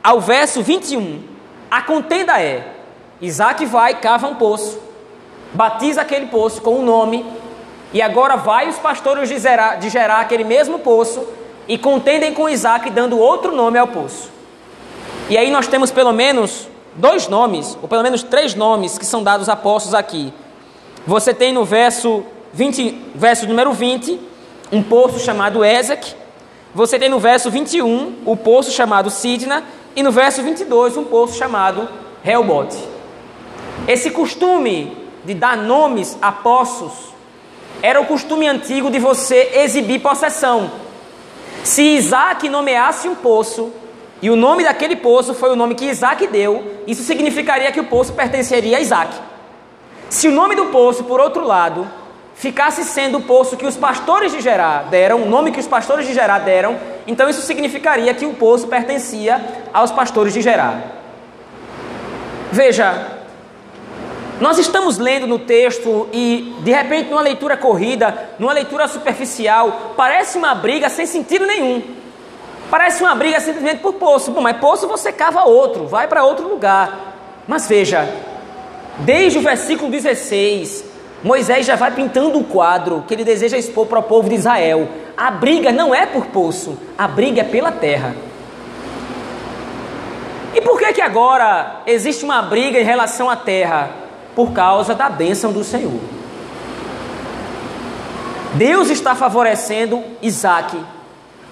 ao 0.02 0.20
verso 0.20 0.62
21, 0.62 1.22
a 1.70 1.80
contenda 1.80 2.40
é: 2.40 2.66
Isaac 3.20 3.64
vai, 3.64 3.94
cava 3.94 4.26
um 4.26 4.34
poço, 4.34 4.78
batiza 5.52 6.02
aquele 6.02 6.26
poço 6.26 6.60
com 6.60 6.80
um 6.80 6.84
nome, 6.84 7.24
e 7.92 8.02
agora 8.02 8.36
vai 8.36 8.68
os 8.68 8.76
pastores 8.76 9.28
de 9.28 9.38
gerar, 9.38 9.76
de 9.76 9.88
gerar 9.88 10.20
aquele 10.20 10.44
mesmo 10.44 10.78
poço 10.80 11.26
e 11.66 11.78
contendem 11.78 12.34
com 12.34 12.48
Isaac, 12.48 12.90
dando 12.90 13.18
outro 13.18 13.54
nome 13.54 13.78
ao 13.78 13.86
poço. 13.86 14.30
E 15.30 15.38
aí 15.38 15.50
nós 15.50 15.66
temos 15.66 15.90
pelo 15.90 16.12
menos 16.12 16.68
dois 16.96 17.28
nomes, 17.28 17.78
ou 17.80 17.88
pelo 17.88 18.02
menos 18.02 18.22
três 18.22 18.54
nomes 18.54 18.98
que 18.98 19.06
são 19.06 19.22
dados 19.22 19.48
a 19.48 19.56
poços 19.56 19.94
aqui. 19.94 20.32
Você 21.06 21.34
tem 21.34 21.52
no 21.52 21.64
verso 21.64 22.24
20, 22.52 23.12
verso 23.14 23.46
número 23.46 23.72
20, 23.72 24.18
um 24.72 24.82
poço 24.82 25.18
chamado 25.18 25.64
Ezek, 25.64 26.14
você 26.74 26.98
tem 26.98 27.08
no 27.08 27.20
verso 27.20 27.50
21 27.50 28.22
o 28.24 28.36
poço 28.36 28.72
chamado 28.72 29.10
Sidna 29.10 29.62
e 29.94 30.02
no 30.02 30.10
verso 30.10 30.42
22 30.42 30.96
um 30.96 31.04
poço 31.04 31.36
chamado 31.36 31.88
Helbot. 32.24 32.74
Esse 33.86 34.10
costume 34.10 34.96
de 35.24 35.34
dar 35.34 35.56
nomes 35.56 36.18
a 36.22 36.32
poços 36.32 37.14
era 37.82 38.00
o 38.00 38.06
costume 38.06 38.48
antigo 38.48 38.90
de 38.90 38.98
você 38.98 39.52
exibir 39.54 40.00
possessão. 40.00 40.70
Se 41.62 41.82
Isaac 41.82 42.48
nomeasse 42.48 43.08
um 43.08 43.14
poço 43.14 43.70
e 44.22 44.30
o 44.30 44.36
nome 44.36 44.64
daquele 44.64 44.96
poço 44.96 45.34
foi 45.34 45.50
o 45.50 45.56
nome 45.56 45.74
que 45.74 45.84
Isaac 45.84 46.26
deu, 46.26 46.80
isso 46.86 47.02
significaria 47.02 47.70
que 47.70 47.80
o 47.80 47.84
poço 47.84 48.14
pertenceria 48.14 48.78
a 48.78 48.80
Isaac. 48.80 49.33
Se 50.14 50.28
o 50.28 50.30
nome 50.30 50.54
do 50.54 50.66
poço, 50.66 51.02
por 51.02 51.18
outro 51.18 51.44
lado, 51.44 51.90
ficasse 52.36 52.84
sendo 52.84 53.18
o 53.18 53.22
poço 53.22 53.56
que 53.56 53.66
os 53.66 53.76
pastores 53.76 54.30
de 54.30 54.40
Gerá 54.40 54.84
deram, 54.88 55.24
o 55.24 55.28
nome 55.28 55.50
que 55.50 55.58
os 55.58 55.66
pastores 55.66 56.06
de 56.06 56.14
Gerá 56.14 56.38
deram, 56.38 56.78
então 57.04 57.28
isso 57.28 57.42
significaria 57.42 58.14
que 58.14 58.24
o 58.24 58.32
poço 58.34 58.68
pertencia 58.68 59.44
aos 59.72 59.90
pastores 59.90 60.32
de 60.32 60.40
Gerá. 60.40 60.82
Veja, 62.52 63.08
nós 64.40 64.56
estamos 64.56 64.98
lendo 64.98 65.26
no 65.26 65.40
texto 65.40 66.08
e, 66.12 66.54
de 66.60 66.70
repente, 66.70 67.10
numa 67.10 67.20
leitura 67.20 67.56
corrida, 67.56 68.16
numa 68.38 68.52
leitura 68.52 68.86
superficial, 68.86 69.94
parece 69.96 70.38
uma 70.38 70.54
briga 70.54 70.88
sem 70.88 71.06
sentido 71.06 71.44
nenhum. 71.44 71.82
Parece 72.70 73.02
uma 73.02 73.16
briga 73.16 73.40
simplesmente 73.40 73.80
por 73.80 73.94
poço. 73.94 74.30
Bom, 74.30 74.40
mas 74.40 74.58
poço 74.58 74.86
você 74.86 75.10
cava 75.10 75.42
outro, 75.42 75.88
vai 75.88 76.06
para 76.06 76.22
outro 76.22 76.46
lugar. 76.46 77.16
Mas 77.48 77.66
veja, 77.66 78.08
desde 79.00 79.38
o 79.38 79.42
versículo 79.42 79.90
16 79.90 80.94
Moisés 81.24 81.64
já 81.64 81.74
vai 81.74 81.90
pintando 81.90 82.38
o 82.38 82.44
quadro 82.44 83.02
que 83.08 83.14
ele 83.14 83.24
deseja 83.24 83.56
expor 83.56 83.86
para 83.86 83.98
o 83.98 84.02
povo 84.02 84.28
de 84.28 84.34
Israel. 84.34 84.86
A 85.16 85.30
briga 85.30 85.72
não 85.72 85.94
é 85.94 86.04
por 86.04 86.26
poço, 86.26 86.78
a 86.98 87.08
briga 87.08 87.40
é 87.40 87.44
pela 87.44 87.72
terra. 87.72 88.14
E 90.54 90.60
por 90.60 90.78
que 90.78 90.92
que 90.92 91.00
agora 91.00 91.80
existe 91.86 92.26
uma 92.26 92.42
briga 92.42 92.78
em 92.78 92.84
relação 92.84 93.30
à 93.30 93.36
terra? 93.36 93.90
Por 94.36 94.52
causa 94.52 94.94
da 94.94 95.08
bênção 95.08 95.50
do 95.50 95.64
Senhor. 95.64 95.98
Deus 98.52 98.90
está 98.90 99.14
favorecendo 99.14 100.04
Isaac, 100.20 100.78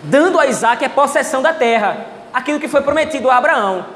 dando 0.03 0.39
a 0.39 0.47
Isaac 0.47 0.85
a 0.85 0.91
possessão 0.91 1.41
da 1.41 1.55
terra, 1.55 2.07
aquilo 2.35 2.61
que 2.61 2.69
foi 2.69 2.83
prometido 2.83 3.31
a 3.31 3.39
Abraão. 3.39 3.87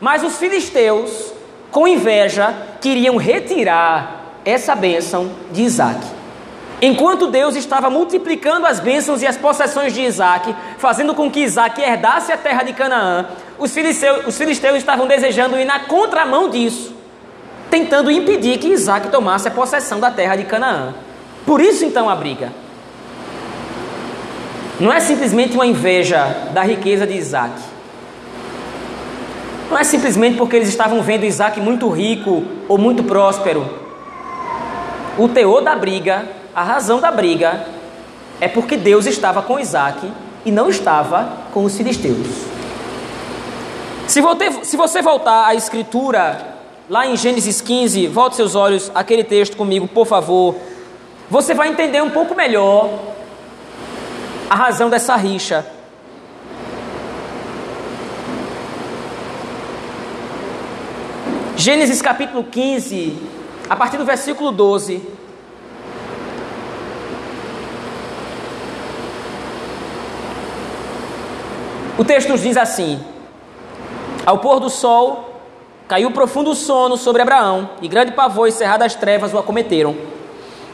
Mas 0.00 0.22
os 0.22 0.38
filisteus, 0.38 1.32
com 1.72 1.88
inveja, 1.88 2.54
queriam 2.84 3.16
retirar 3.16 4.40
essa 4.44 4.74
bênção 4.74 5.30
de 5.50 5.62
Isaac. 5.62 6.00
Enquanto 6.82 7.28
Deus 7.28 7.56
estava 7.56 7.88
multiplicando 7.88 8.66
as 8.66 8.78
bênçãos 8.78 9.22
e 9.22 9.26
as 9.26 9.38
possessões 9.38 9.94
de 9.94 10.02
Isaac, 10.02 10.54
fazendo 10.76 11.14
com 11.14 11.30
que 11.30 11.40
Isaac 11.40 11.80
herdasse 11.80 12.30
a 12.30 12.36
terra 12.36 12.62
de 12.62 12.74
Canaã, 12.74 13.26
os 13.58 13.72
filisteus, 13.72 14.26
os 14.26 14.36
filisteus 14.36 14.76
estavam 14.76 15.06
desejando 15.06 15.58
ir 15.58 15.64
na 15.64 15.80
contramão 15.80 16.50
disso, 16.50 16.94
tentando 17.70 18.10
impedir 18.10 18.58
que 18.58 18.68
Isaac 18.68 19.08
tomasse 19.08 19.48
a 19.48 19.50
possessão 19.50 19.98
da 19.98 20.10
terra 20.10 20.36
de 20.36 20.44
Canaã. 20.44 20.92
Por 21.46 21.62
isso 21.62 21.86
então 21.86 22.10
a 22.10 22.14
briga. 22.14 22.52
Não 24.78 24.92
é 24.92 25.00
simplesmente 25.00 25.54
uma 25.54 25.66
inveja 25.66 26.50
da 26.52 26.62
riqueza 26.62 27.06
de 27.06 27.14
Isaac. 27.14 27.73
Não 29.70 29.78
é 29.78 29.84
simplesmente 29.84 30.36
porque 30.36 30.56
eles 30.56 30.68
estavam 30.68 31.02
vendo 31.02 31.24
Isaac 31.24 31.60
muito 31.60 31.88
rico 31.88 32.44
ou 32.68 32.78
muito 32.78 33.02
próspero 33.02 33.84
o 35.16 35.28
teor 35.28 35.62
da 35.62 35.76
briga, 35.76 36.26
a 36.54 36.62
razão 36.62 37.00
da 37.00 37.10
briga, 37.10 37.66
é 38.40 38.48
porque 38.48 38.76
Deus 38.76 39.06
estava 39.06 39.42
com 39.42 39.58
Isaac 39.58 40.10
e 40.44 40.50
não 40.50 40.68
estava 40.68 41.32
com 41.52 41.64
os 41.64 41.76
filisteus. 41.76 42.26
Se, 44.06 44.20
se 44.62 44.76
você 44.76 45.00
voltar 45.00 45.46
à 45.46 45.54
escritura, 45.54 46.56
lá 46.90 47.06
em 47.06 47.16
Gênesis 47.16 47.60
15, 47.60 48.06
volte 48.08 48.36
seus 48.36 48.54
olhos 48.54 48.90
aquele 48.94 49.24
texto 49.24 49.56
comigo, 49.56 49.86
por 49.86 50.06
favor. 50.06 50.56
Você 51.30 51.54
vai 51.54 51.68
entender 51.68 52.02
um 52.02 52.10
pouco 52.10 52.34
melhor 52.34 52.90
a 54.50 54.54
razão 54.54 54.90
dessa 54.90 55.16
rixa. 55.16 55.64
Gênesis 61.56 62.02
capítulo 62.02 62.42
15, 62.42 63.16
a 63.70 63.76
partir 63.76 63.96
do 63.96 64.04
versículo 64.04 64.50
12. 64.50 65.00
O 71.96 72.04
texto 72.04 72.28
nos 72.30 72.42
diz 72.42 72.56
assim: 72.56 73.00
Ao 74.26 74.38
pôr 74.38 74.58
do 74.58 74.68
sol, 74.68 75.42
caiu 75.86 76.10
profundo 76.10 76.56
sono 76.56 76.96
sobre 76.96 77.22
Abraão, 77.22 77.70
e 77.80 77.86
grande 77.86 78.10
pavor 78.10 78.48
e 78.48 78.52
cerradas 78.52 78.96
trevas 78.96 79.32
o 79.32 79.38
acometeram. 79.38 79.94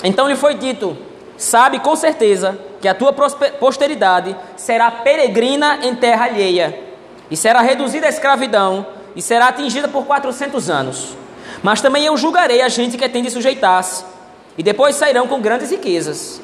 Então 0.02 0.26
lhe 0.26 0.34
foi 0.34 0.54
dito: 0.54 0.96
Sabe 1.36 1.78
com 1.80 1.94
certeza 1.94 2.58
que 2.80 2.88
a 2.88 2.94
tua 2.94 3.12
posteridade 3.12 4.34
será 4.56 4.90
peregrina 4.90 5.80
em 5.82 5.94
terra 5.94 6.24
alheia, 6.24 6.82
e 7.30 7.36
será 7.36 7.60
reduzida 7.60 8.06
à 8.06 8.08
escravidão, 8.08 8.86
e 9.14 9.22
será 9.22 9.48
atingida 9.48 9.88
por 9.88 10.06
quatrocentos 10.06 10.70
anos. 10.70 11.16
Mas 11.62 11.80
também 11.80 12.04
eu 12.04 12.16
julgarei 12.16 12.62
a 12.62 12.68
gente 12.68 12.96
que 12.96 13.08
tem 13.08 13.22
de 13.22 13.30
sujeitar-se, 13.30 14.04
e 14.56 14.62
depois 14.62 14.96
sairão 14.96 15.26
com 15.26 15.40
grandes 15.40 15.70
riquezas. 15.70 16.40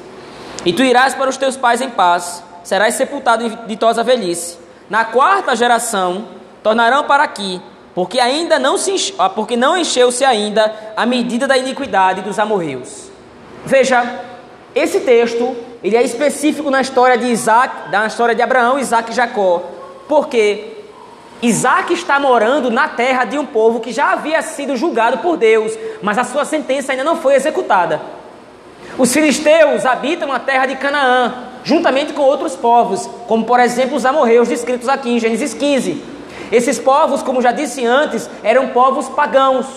E 0.65 0.73
tu 0.73 0.83
irás 0.83 1.13
para 1.13 1.29
os 1.29 1.37
teus 1.37 1.55
pais 1.55 1.81
em 1.81 1.89
paz, 1.89 2.43
serás 2.63 2.95
sepultado 2.95 3.45
em 3.45 3.57
ditosa 3.67 4.03
velhice. 4.03 4.57
Na 4.89 5.05
quarta 5.05 5.55
geração 5.55 6.27
tornarão 6.63 7.03
para 7.03 7.23
aqui, 7.23 7.61
porque 7.93 8.19
ainda 8.19 8.59
não 8.59 8.77
se 8.77 8.91
enche, 8.91 9.13
ah, 9.17 9.29
porque 9.29 9.55
não 9.55 9.77
encheu-se 9.77 10.23
ainda 10.23 10.73
a 10.95 11.05
medida 11.05 11.47
da 11.47 11.57
iniquidade 11.57 12.21
dos 12.21 12.39
amorreus. 12.39 13.09
Veja, 13.65 14.21
esse 14.75 14.99
texto 14.99 15.55
ele 15.83 15.95
é 15.95 16.03
específico 16.03 16.69
na 16.69 16.81
história 16.81 17.17
de 17.17 17.25
Isaac, 17.27 17.89
na 17.91 18.07
história 18.07 18.35
de 18.35 18.41
Abraão, 18.41 18.79
Isaac 18.79 19.11
e 19.11 19.13
Jacó. 19.13 19.63
Porque 20.07 20.76
Isaac 21.41 21.93
está 21.93 22.19
morando 22.19 22.71
na 22.71 22.87
terra 22.87 23.23
de 23.23 23.37
um 23.37 23.45
povo 23.45 23.79
que 23.79 23.91
já 23.91 24.13
havia 24.13 24.41
sido 24.41 24.75
julgado 24.75 25.19
por 25.19 25.37
Deus, 25.37 25.77
mas 26.01 26.17
a 26.17 26.23
sua 26.23 26.45
sentença 26.45 26.91
ainda 26.91 27.03
não 27.03 27.17
foi 27.17 27.35
executada. 27.35 28.01
Os 28.97 29.13
filisteus 29.13 29.85
habitam 29.85 30.31
a 30.31 30.39
terra 30.39 30.65
de 30.65 30.75
Canaã, 30.77 31.49
juntamente 31.63 32.13
com 32.13 32.23
outros 32.23 32.55
povos, 32.55 33.07
como 33.27 33.45
por 33.45 33.59
exemplo 33.59 33.95
os 33.95 34.05
amorreus 34.05 34.47
descritos 34.47 34.89
aqui 34.89 35.11
em 35.11 35.19
Gênesis 35.19 35.53
15. 35.53 36.03
Esses 36.51 36.79
povos, 36.79 37.21
como 37.21 37.41
já 37.41 37.51
disse 37.51 37.85
antes, 37.85 38.27
eram 38.43 38.69
povos 38.69 39.07
pagãos, 39.09 39.67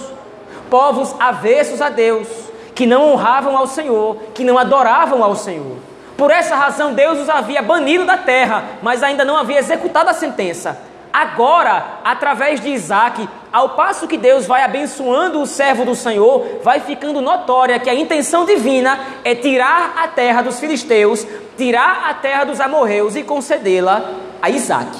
povos 0.70 1.14
avessos 1.20 1.82
a 1.82 1.90
Deus, 1.90 2.26
que 2.74 2.86
não 2.86 3.12
honravam 3.12 3.54
ao 3.54 3.66
Senhor, 3.66 4.16
que 4.32 4.44
não 4.44 4.56
adoravam 4.56 5.22
ao 5.22 5.36
Senhor. 5.36 5.76
Por 6.16 6.30
essa 6.30 6.56
razão, 6.56 6.94
Deus 6.94 7.18
os 7.18 7.28
havia 7.28 7.60
banido 7.60 8.06
da 8.06 8.16
terra, 8.16 8.64
mas 8.82 9.02
ainda 9.02 9.24
não 9.24 9.36
havia 9.36 9.58
executado 9.58 10.08
a 10.08 10.14
sentença. 10.14 10.89
Agora, 11.12 11.98
através 12.04 12.60
de 12.60 12.68
Isaac, 12.68 13.28
ao 13.52 13.70
passo 13.70 14.06
que 14.06 14.16
Deus 14.16 14.46
vai 14.46 14.62
abençoando 14.62 15.42
o 15.42 15.46
servo 15.46 15.84
do 15.84 15.96
Senhor, 15.96 16.60
vai 16.62 16.80
ficando 16.80 17.20
notória 17.20 17.80
que 17.80 17.90
a 17.90 17.94
intenção 17.94 18.44
divina 18.44 18.98
é 19.24 19.34
tirar 19.34 19.94
a 19.96 20.06
terra 20.06 20.42
dos 20.42 20.60
filisteus, 20.60 21.26
tirar 21.56 22.08
a 22.08 22.14
terra 22.14 22.44
dos 22.44 22.60
amorreus 22.60 23.16
e 23.16 23.24
concedê-la 23.24 24.08
a 24.40 24.50
Isaac. 24.50 24.96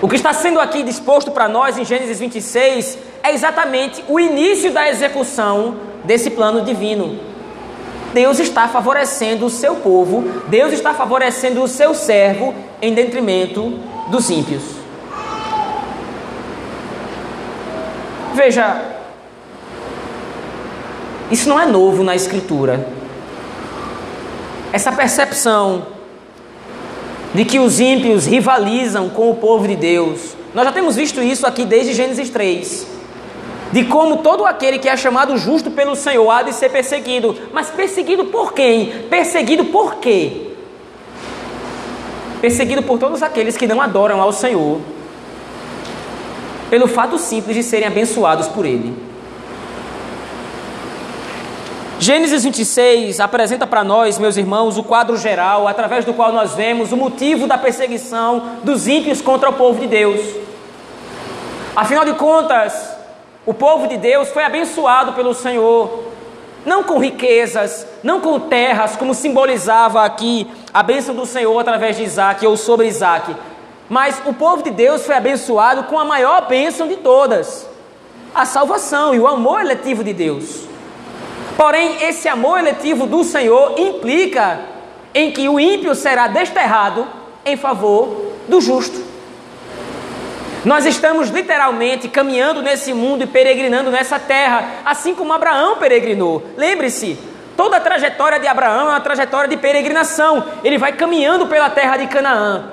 O 0.00 0.08
que 0.08 0.16
está 0.16 0.32
sendo 0.32 0.60
aqui 0.60 0.84
disposto 0.84 1.32
para 1.32 1.48
nós 1.48 1.76
em 1.76 1.84
Gênesis 1.84 2.20
26 2.20 2.98
é 3.22 3.32
exatamente 3.32 4.04
o 4.06 4.20
início 4.20 4.70
da 4.70 4.88
execução 4.88 5.76
desse 6.04 6.30
plano 6.30 6.62
divino. 6.62 7.18
Deus 8.12 8.38
está 8.38 8.68
favorecendo 8.68 9.46
o 9.46 9.50
seu 9.50 9.76
povo, 9.76 10.22
Deus 10.46 10.72
está 10.72 10.94
favorecendo 10.94 11.60
o 11.60 11.66
seu 11.66 11.94
servo 11.94 12.54
em 12.80 12.94
detrimento 12.94 13.80
dos 14.08 14.30
ímpios. 14.30 14.62
Veja, 18.34 18.94
isso 21.30 21.48
não 21.48 21.58
é 21.58 21.66
novo 21.66 22.02
na 22.02 22.14
Escritura. 22.14 22.86
Essa 24.72 24.92
percepção 24.92 25.86
de 27.32 27.44
que 27.44 27.58
os 27.58 27.80
ímpios 27.80 28.26
rivalizam 28.26 29.08
com 29.08 29.30
o 29.30 29.36
povo 29.36 29.66
de 29.66 29.76
Deus. 29.76 30.36
Nós 30.54 30.64
já 30.64 30.72
temos 30.72 30.94
visto 30.94 31.20
isso 31.20 31.46
aqui 31.46 31.64
desde 31.64 31.92
Gênesis 31.92 32.30
3. 32.30 32.86
De 33.72 33.84
como 33.86 34.18
todo 34.18 34.44
aquele 34.46 34.78
que 34.78 34.88
é 34.88 34.96
chamado 34.96 35.36
justo 35.36 35.70
pelo 35.70 35.96
Senhor 35.96 36.30
há 36.30 36.42
de 36.42 36.52
ser 36.52 36.70
perseguido. 36.70 37.36
Mas 37.52 37.70
perseguido 37.70 38.26
por 38.26 38.52
quem? 38.52 39.04
Perseguido 39.10 39.64
por 39.66 39.96
quê? 39.96 40.43
Perseguido 42.44 42.82
por 42.82 42.98
todos 42.98 43.22
aqueles 43.22 43.56
que 43.56 43.66
não 43.66 43.80
adoram 43.80 44.20
ao 44.20 44.30
Senhor, 44.30 44.78
pelo 46.68 46.86
fato 46.86 47.16
simples 47.16 47.56
de 47.56 47.62
serem 47.62 47.88
abençoados 47.88 48.48
por 48.48 48.66
Ele. 48.66 48.94
Gênesis 51.98 52.44
26 52.44 53.18
apresenta 53.18 53.66
para 53.66 53.82
nós, 53.82 54.18
meus 54.18 54.36
irmãos, 54.36 54.76
o 54.76 54.82
quadro 54.82 55.16
geral 55.16 55.66
através 55.66 56.04
do 56.04 56.12
qual 56.12 56.32
nós 56.32 56.52
vemos 56.52 56.92
o 56.92 56.98
motivo 56.98 57.46
da 57.46 57.56
perseguição 57.56 58.58
dos 58.62 58.86
ímpios 58.86 59.22
contra 59.22 59.48
o 59.48 59.54
povo 59.54 59.80
de 59.80 59.86
Deus. 59.86 60.20
Afinal 61.74 62.04
de 62.04 62.12
contas, 62.12 62.74
o 63.46 63.54
povo 63.54 63.86
de 63.86 63.96
Deus 63.96 64.28
foi 64.28 64.44
abençoado 64.44 65.14
pelo 65.14 65.32
Senhor, 65.32 66.12
não 66.64 66.82
com 66.82 66.98
riquezas, 66.98 67.86
não 68.02 68.20
com 68.20 68.40
terras, 68.40 68.96
como 68.96 69.14
simbolizava 69.14 70.04
aqui 70.04 70.46
a 70.72 70.82
bênção 70.82 71.14
do 71.14 71.26
Senhor 71.26 71.58
através 71.58 71.96
de 71.96 72.02
Isaac 72.02 72.46
ou 72.46 72.56
sobre 72.56 72.86
Isaac. 72.86 73.34
Mas 73.88 74.20
o 74.24 74.32
povo 74.32 74.62
de 74.62 74.70
Deus 74.70 75.04
foi 75.04 75.14
abençoado 75.14 75.84
com 75.84 75.98
a 75.98 76.04
maior 76.04 76.48
bênção 76.48 76.88
de 76.88 76.96
todas: 76.96 77.68
a 78.34 78.44
salvação 78.44 79.14
e 79.14 79.20
o 79.20 79.26
amor 79.26 79.60
eletivo 79.60 80.02
de 80.02 80.12
Deus. 80.12 80.64
Porém, 81.56 82.02
esse 82.02 82.28
amor 82.28 82.58
eletivo 82.58 83.06
do 83.06 83.22
Senhor 83.22 83.78
implica 83.78 84.60
em 85.14 85.30
que 85.30 85.48
o 85.48 85.60
ímpio 85.60 85.94
será 85.94 86.26
desterrado 86.26 87.06
em 87.44 87.56
favor 87.56 88.32
do 88.48 88.60
justo. 88.60 89.13
Nós 90.64 90.86
estamos 90.86 91.28
literalmente 91.28 92.08
caminhando 92.08 92.62
nesse 92.62 92.92
mundo 92.94 93.24
e 93.24 93.26
peregrinando 93.26 93.90
nessa 93.90 94.18
terra, 94.18 94.80
assim 94.84 95.14
como 95.14 95.32
Abraão 95.32 95.76
peregrinou. 95.76 96.42
Lembre-se, 96.56 97.18
Toda 97.56 97.76
a 97.76 97.80
trajetória 97.80 98.40
de 98.40 98.48
Abraão 98.48 98.88
é 98.88 98.90
uma 98.90 99.00
trajetória 99.00 99.48
de 99.48 99.56
peregrinação. 99.56 100.44
Ele 100.64 100.76
vai 100.76 100.92
caminhando 100.92 101.46
pela 101.46 101.70
terra 101.70 101.96
de 101.96 102.06
Canaã. 102.08 102.70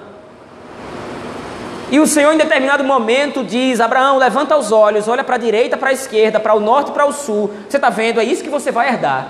E 1.91 1.99
o 1.99 2.07
Senhor, 2.07 2.33
em 2.33 2.37
determinado 2.37 2.83
momento, 2.83 3.43
diz: 3.43 3.79
Abraão, 3.79 4.17
levanta 4.17 4.57
os 4.57 4.71
olhos, 4.71 5.07
olha 5.07 5.23
para 5.23 5.35
a 5.35 5.39
direita, 5.39 5.77
para 5.77 5.89
a 5.89 5.93
esquerda, 5.93 6.39
para 6.39 6.55
o 6.55 6.59
norte 6.59 6.91
para 6.91 7.05
o 7.05 7.11
sul. 7.11 7.53
Você 7.69 7.77
está 7.77 7.89
vendo? 7.89 8.19
É 8.19 8.23
isso 8.23 8.43
que 8.43 8.49
você 8.49 8.71
vai 8.71 8.87
herdar. 8.87 9.27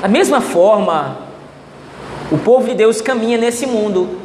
Da 0.00 0.08
mesma 0.08 0.40
forma, 0.40 1.18
o 2.30 2.38
povo 2.38 2.66
de 2.66 2.74
Deus 2.74 3.00
caminha 3.00 3.38
nesse 3.38 3.66
mundo. 3.66 4.21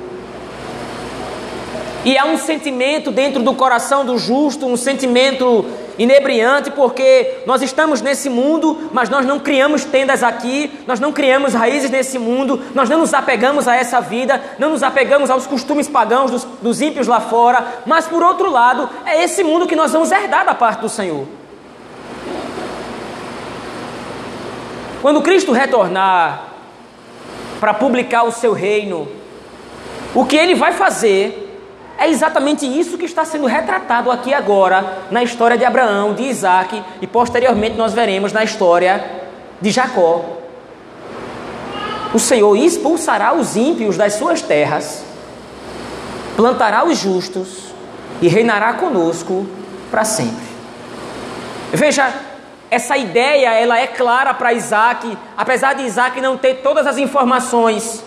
E 2.08 2.17
há 2.17 2.24
um 2.24 2.38
sentimento 2.38 3.12
dentro 3.12 3.43
do 3.43 3.54
coração 3.54 4.06
do 4.06 4.17
justo, 4.17 4.65
um 4.65 4.78
sentimento 4.78 5.65
inebriante, 6.00 6.72
porque 6.72 7.39
nós 7.46 7.62
estamos 7.62 8.00
nesse 8.02 8.30
mundo, 8.30 8.89
mas 8.93 9.10
nós 9.10 9.26
não 9.26 9.39
criamos 9.41 9.84
tendas 9.84 10.24
aqui, 10.24 10.72
nós 10.88 11.02
não 11.02 11.12
criamos 11.12 11.54
raízes 11.54 11.91
nesse 11.91 12.17
mundo, 12.17 12.62
nós 12.74 12.89
não 12.89 13.00
nos 13.00 13.13
apegamos 13.13 13.67
a 13.67 13.76
essa 13.76 14.00
vida, 14.00 14.41
não 14.58 14.70
nos 14.70 14.84
apegamos 14.84 15.30
aos 15.30 15.46
costumes 15.46 15.89
pagãos 15.89 16.32
dos, 16.32 16.46
dos 16.62 16.82
ímpios 16.82 17.08
lá 17.08 17.20
fora, 17.20 17.82
mas 17.86 18.08
por 18.08 18.24
outro 18.24 18.50
lado, 18.50 18.89
é 19.06 19.22
esse 19.26 19.43
mundo 19.43 19.67
que 19.67 19.76
nós 19.76 19.91
vamos 19.91 20.10
herdar 20.10 20.46
da 20.46 20.56
parte 20.56 20.80
do 20.80 20.88
Senhor. 20.88 21.28
Quando 25.02 25.22
Cristo 25.22 25.52
retornar 25.52 26.54
para 27.60 27.74
publicar 27.74 28.24
o 28.24 28.32
seu 28.32 28.54
reino, 28.54 29.10
o 30.15 30.24
que 30.24 30.38
ele 30.38 30.56
vai 30.56 30.72
fazer 30.72 31.43
é 31.98 32.08
exatamente 32.08 32.66
isso 32.66 32.98
que 32.98 33.06
está 33.06 33.26
sendo 33.26 33.48
retratado 33.48 34.12
aqui 34.12 34.34
agora 34.34 35.00
na 35.10 35.24
história 35.24 35.58
de 35.58 35.66
Abraão, 35.66 36.14
de 36.14 36.24
Isaac 36.24 36.84
e 37.02 37.08
posteriormente 37.08 37.76
nós 37.76 37.94
veremos 37.94 38.32
na 38.32 38.44
história 38.44 39.04
de 39.60 39.72
Jacó. 39.72 40.24
O 42.14 42.20
Senhor 42.20 42.56
expulsará 42.56 43.34
os 43.34 43.56
ímpios 43.56 43.98
das 43.98 44.14
suas 44.14 44.42
terras, 44.42 45.04
plantará 46.36 46.86
os 46.86 46.98
justos 47.00 47.74
e 48.22 48.28
reinará 48.28 48.74
conosco 48.74 49.48
para 49.90 50.06
sempre. 50.06 50.46
Veja, 51.74 52.14
essa 52.70 52.96
ideia 52.96 53.54
ela 53.54 53.80
é 53.80 53.88
clara 53.88 54.34
para 54.34 54.54
Isaac, 54.54 55.18
apesar 55.36 55.74
de 55.74 55.84
Isaac 55.84 56.22
não 56.22 56.38
ter 56.38 56.56
todas 56.56 56.86
as 56.86 56.98
informações. 56.98 58.04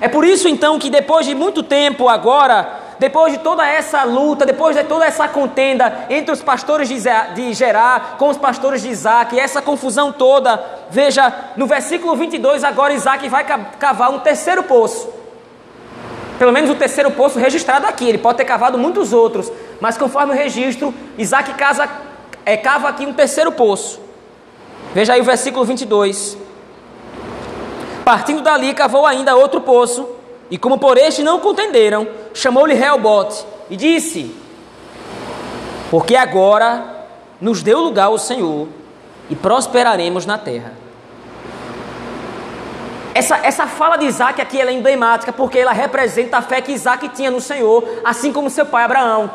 É 0.00 0.08
por 0.08 0.24
isso 0.24 0.48
então 0.48 0.78
que 0.78 0.88
depois 0.88 1.26
de 1.26 1.34
muito 1.34 1.62
tempo 1.62 2.08
agora 2.08 2.85
depois 2.98 3.32
de 3.32 3.38
toda 3.40 3.66
essa 3.66 4.04
luta, 4.04 4.46
depois 4.46 4.76
de 4.76 4.84
toda 4.84 5.04
essa 5.04 5.28
contenda 5.28 6.06
entre 6.08 6.32
os 6.32 6.42
pastores 6.42 6.88
de 6.88 7.52
Gerá 7.52 8.14
com 8.18 8.28
os 8.28 8.36
pastores 8.36 8.82
de 8.82 8.88
Isaac, 8.88 9.38
essa 9.38 9.60
confusão 9.60 10.12
toda, 10.12 10.62
veja, 10.90 11.32
no 11.56 11.66
versículo 11.66 12.16
22, 12.16 12.64
agora 12.64 12.92
Isaac 12.92 13.28
vai 13.28 13.44
cavar 13.44 14.10
um 14.10 14.18
terceiro 14.18 14.62
poço. 14.62 15.08
Pelo 16.38 16.52
menos 16.52 16.70
o 16.70 16.74
terceiro 16.74 17.10
poço 17.10 17.38
registrado 17.38 17.86
aqui, 17.86 18.08
ele 18.08 18.18
pode 18.18 18.38
ter 18.38 18.44
cavado 18.44 18.78
muitos 18.78 19.12
outros, 19.12 19.50
mas 19.80 19.96
conforme 19.96 20.32
o 20.32 20.36
registro, 20.36 20.94
Isaac 21.16 21.54
casa, 21.54 21.88
é, 22.44 22.56
cava 22.56 22.88
aqui 22.88 23.06
um 23.06 23.12
terceiro 23.12 23.52
poço. 23.52 24.00
Veja 24.94 25.14
aí 25.14 25.20
o 25.20 25.24
versículo 25.24 25.64
22. 25.64 26.36
Partindo 28.04 28.40
dali, 28.40 28.72
cavou 28.72 29.04
ainda 29.04 29.34
outro 29.34 29.60
poço, 29.60 30.08
e 30.50 30.56
como 30.56 30.78
por 30.78 30.96
este 30.96 31.22
não 31.22 31.40
contenderam, 31.40 32.06
chamou-lhe 32.32 32.74
Reobote 32.74 33.44
e 33.68 33.76
disse: 33.76 34.34
Porque 35.90 36.14
agora 36.14 37.06
nos 37.40 37.62
deu 37.62 37.80
lugar 37.80 38.10
o 38.10 38.18
Senhor 38.18 38.68
e 39.28 39.34
prosperaremos 39.34 40.24
na 40.24 40.38
terra. 40.38 40.72
Essa, 43.14 43.38
essa 43.38 43.66
fala 43.66 43.96
de 43.96 44.04
Isaac 44.04 44.40
aqui 44.40 44.60
é 44.60 44.70
emblemática 44.70 45.32
porque 45.32 45.58
ela 45.58 45.72
representa 45.72 46.36
a 46.36 46.42
fé 46.42 46.60
que 46.60 46.72
Isaac 46.72 47.08
tinha 47.08 47.30
no 47.30 47.40
Senhor, 47.40 47.82
assim 48.04 48.32
como 48.32 48.50
seu 48.50 48.66
pai 48.66 48.84
Abraão. 48.84 49.30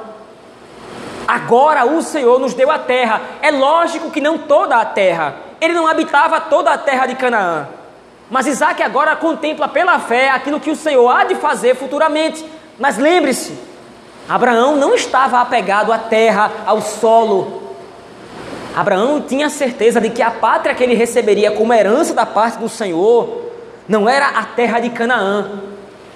Agora 1.28 1.86
o 1.86 2.02
Senhor 2.02 2.40
nos 2.40 2.54
deu 2.54 2.70
a 2.70 2.78
terra. 2.78 3.22
É 3.42 3.50
lógico 3.50 4.12
que 4.12 4.22
não 4.22 4.38
toda 4.38 4.78
a 4.78 4.86
terra. 4.86 5.36
Ele 5.60 5.74
não 5.74 5.88
habitava 5.88 6.40
toda 6.42 6.72
a 6.72 6.78
terra 6.78 7.08
de 7.08 7.16
Canaã. 7.16 7.68
Mas 8.32 8.48
Isaac 8.48 8.82
agora 8.82 9.14
contempla 9.14 9.68
pela 9.68 10.00
fé 10.00 10.30
aquilo 10.30 10.58
que 10.58 10.72
o 10.72 10.76
Senhor 10.76 11.10
há 11.10 11.26
de 11.26 11.36
fazer 11.36 11.76
futuramente. 11.76 12.46
Mas 12.80 12.98
lembre-se, 12.98 13.54
Abraão 14.28 14.78
não 14.78 14.96
estava 14.96 15.42
apegado 15.42 15.92
à 15.92 15.98
terra, 15.98 16.50
ao 16.66 16.82
solo. 16.82 17.76
Abraão 18.74 19.20
tinha 19.20 19.50
certeza 19.50 20.00
de 20.00 20.10
que 20.10 20.22
a 20.22 20.32
pátria 20.32 20.74
que 20.74 20.82
ele 20.82 20.96
receberia 20.96 21.52
como 21.52 21.74
herança 21.74 22.14
da 22.14 22.26
parte 22.26 22.58
do 22.58 22.70
Senhor 22.70 23.52
não 23.86 24.08
era 24.08 24.30
a 24.30 24.46
terra 24.46 24.80
de 24.80 24.92
Canaã, 24.92 25.64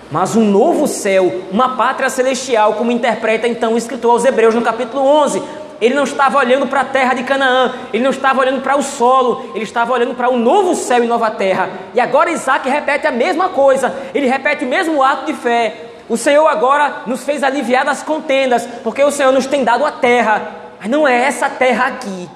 mas 0.09 0.37
um 0.37 0.45
novo 0.45 0.87
céu, 0.87 1.41
uma 1.51 1.75
pátria 1.75 2.09
celestial, 2.09 2.75
como 2.75 2.91
interpreta 2.93 3.45
então 3.45 3.73
o 3.73 3.77
escritor 3.77 4.11
aos 4.11 4.23
Hebreus 4.23 4.55
no 4.55 4.61
capítulo 4.61 5.03
11. 5.03 5.43
Ele 5.81 5.93
não 5.93 6.03
estava 6.03 6.37
olhando 6.37 6.67
para 6.67 6.81
a 6.81 6.85
terra 6.85 7.13
de 7.13 7.23
Canaã, 7.23 7.73
ele 7.91 8.03
não 8.03 8.11
estava 8.11 8.39
olhando 8.39 8.61
para 8.61 8.77
o 8.77 8.81
solo, 8.81 9.51
ele 9.53 9.63
estava 9.63 9.91
olhando 9.93 10.15
para 10.15 10.29
um 10.29 10.37
novo 10.37 10.73
céu 10.73 11.03
e 11.03 11.07
nova 11.07 11.29
terra. 11.31 11.69
E 11.93 11.99
agora 11.99 12.31
Isaac 12.31 12.67
repete 12.69 13.05
a 13.05 13.11
mesma 13.11 13.49
coisa, 13.49 13.93
ele 14.13 14.27
repete 14.27 14.63
o 14.63 14.67
mesmo 14.67 15.03
ato 15.03 15.25
de 15.25 15.33
fé. 15.33 15.75
O 16.07 16.15
Senhor 16.15 16.47
agora 16.47 17.01
nos 17.05 17.23
fez 17.23 17.43
aliviar 17.43 17.83
das 17.83 18.03
contendas, 18.03 18.65
porque 18.83 19.03
o 19.03 19.11
Senhor 19.11 19.31
nos 19.31 19.47
tem 19.47 19.63
dado 19.63 19.85
a 19.85 19.91
terra, 19.91 20.41
mas 20.79 20.89
não 20.89 21.07
é 21.07 21.23
essa 21.23 21.49
terra 21.49 21.87
aqui. 21.87 22.29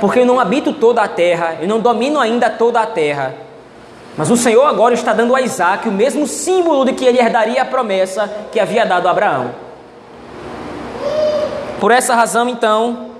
Porque 0.00 0.20
eu 0.20 0.26
não 0.26 0.38
habito 0.38 0.72
toda 0.74 1.02
a 1.02 1.08
terra, 1.08 1.56
eu 1.60 1.68
não 1.68 1.80
domino 1.80 2.20
ainda 2.20 2.50
toda 2.50 2.80
a 2.80 2.86
terra. 2.86 3.34
Mas 4.16 4.30
o 4.30 4.36
Senhor 4.36 4.64
agora 4.66 4.94
está 4.94 5.12
dando 5.12 5.34
a 5.34 5.40
Isaac 5.40 5.88
o 5.88 5.92
mesmo 5.92 6.26
símbolo 6.26 6.84
de 6.84 6.92
que 6.92 7.04
ele 7.04 7.18
herdaria 7.18 7.62
a 7.62 7.64
promessa 7.64 8.30
que 8.52 8.60
havia 8.60 8.84
dado 8.84 9.08
a 9.08 9.10
Abraão. 9.10 9.63
Por 11.84 11.90
essa 11.90 12.14
razão, 12.14 12.48
então, 12.48 13.10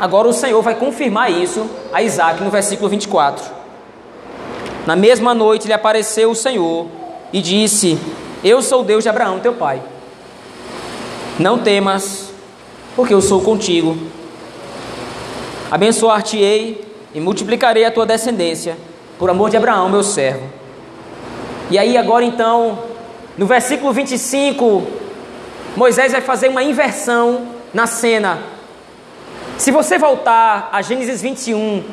agora 0.00 0.26
o 0.26 0.32
Senhor 0.32 0.60
vai 0.62 0.74
confirmar 0.74 1.30
isso 1.30 1.64
a 1.92 2.02
Isaac 2.02 2.42
no 2.42 2.50
versículo 2.50 2.88
24. 2.88 3.52
Na 4.84 4.96
mesma 4.96 5.32
noite 5.32 5.68
lhe 5.68 5.72
apareceu 5.72 6.32
o 6.32 6.34
Senhor 6.34 6.88
e 7.32 7.40
disse: 7.40 7.96
Eu 8.42 8.62
sou 8.62 8.80
o 8.80 8.84
Deus 8.84 9.04
de 9.04 9.08
Abraão, 9.08 9.38
teu 9.38 9.54
pai. 9.54 9.80
Não 11.38 11.56
temas, 11.56 12.32
porque 12.96 13.14
eu 13.14 13.22
sou 13.22 13.42
contigo. 13.42 13.96
Abençoar-te-ei 15.70 16.84
e 17.14 17.20
multiplicarei 17.20 17.84
a 17.84 17.92
tua 17.92 18.04
descendência 18.04 18.76
por 19.20 19.30
amor 19.30 19.50
de 19.50 19.56
Abraão, 19.56 19.88
meu 19.88 20.02
servo. 20.02 20.42
E 21.70 21.78
aí, 21.78 21.96
agora 21.96 22.24
então, 22.24 22.76
no 23.36 23.46
versículo 23.46 23.92
25, 23.92 24.84
Moisés 25.76 26.10
vai 26.10 26.20
fazer 26.20 26.48
uma 26.48 26.64
inversão 26.64 27.56
na 27.78 27.86
cena. 27.86 28.40
Se 29.56 29.70
você 29.70 29.98
voltar 29.98 30.68
a 30.72 30.82
Gênesis 30.82 31.22
21, 31.22 31.84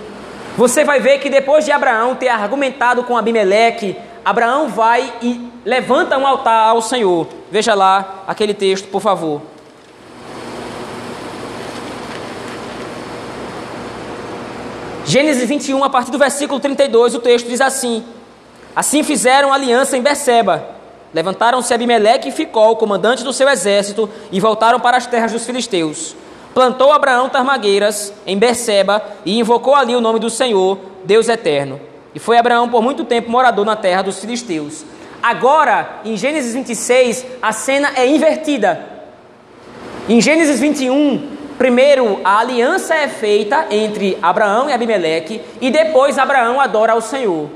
você 0.58 0.84
vai 0.84 1.00
ver 1.00 1.20
que 1.20 1.30
depois 1.30 1.64
de 1.64 1.72
Abraão 1.72 2.16
ter 2.16 2.28
argumentado 2.28 3.04
com 3.04 3.16
Abimeleque, 3.16 3.96
Abraão 4.24 4.68
vai 4.68 5.14
e 5.22 5.48
levanta 5.64 6.18
um 6.18 6.26
altar 6.26 6.70
ao 6.70 6.82
Senhor. 6.82 7.28
Veja 7.52 7.76
lá 7.76 8.24
aquele 8.26 8.56
texto, 8.56 8.88
por 8.88 9.00
favor. 9.00 9.44
Gênesis 15.06 15.48
21, 15.48 15.84
a 15.84 15.90
partir 15.90 16.10
do 16.10 16.18
versículo 16.18 16.60
32, 16.60 17.14
o 17.14 17.20
texto 17.20 17.48
diz 17.48 17.62
assim: 17.62 18.04
Assim 18.76 19.04
fizeram 19.04 19.54
aliança 19.54 19.96
em 19.96 20.02
Beceba. 20.02 20.75
Levantaram-se 21.16 21.74
Abimeleque 21.74 22.28
e 22.28 22.32
Ficol, 22.34 22.76
comandante 22.76 23.24
do 23.24 23.32
seu 23.32 23.48
exército, 23.48 24.10
e 24.34 24.40
voltaram 24.42 24.82
para 24.82 24.98
as 24.98 25.08
terras 25.08 25.32
dos 25.32 25.46
filisteus. 25.46 26.14
Plantou 26.54 26.92
Abraão 26.92 27.30
tarmagueiras 27.30 28.12
em 28.28 28.38
Beceba 28.38 29.02
e 29.26 29.40
invocou 29.40 29.76
ali 29.76 29.96
o 29.96 30.02
nome 30.02 30.20
do 30.20 30.30
Senhor, 30.30 30.78
Deus 31.06 31.30
eterno. 31.30 31.80
E 32.14 32.20
foi 32.20 32.38
Abraão 32.38 32.68
por 32.68 32.82
muito 32.82 33.06
tempo 33.06 33.32
morador 33.32 33.64
na 33.64 33.78
terra 33.78 34.02
dos 34.02 34.20
filisteus. 34.20 34.84
Agora, 35.24 36.02
em 36.04 36.18
Gênesis 36.18 36.54
26, 36.54 37.26
a 37.42 37.54
cena 37.54 37.94
é 37.96 38.06
invertida. 38.06 38.78
Em 40.10 40.20
Gênesis 40.20 40.60
21, 40.60 41.34
Primeiro, 41.58 42.20
a 42.26 42.40
aliança 42.40 42.94
é 42.94 43.08
feita 43.08 43.68
entre 43.72 44.18
Abraão 44.22 44.70
e 44.70 44.74
Abimeleque, 44.74 45.42
e 45.62 45.72
depois 45.72 46.20
Abraão 46.20 46.60
adora 46.60 46.92
ao 46.92 47.00
Senhor. 47.00 47.50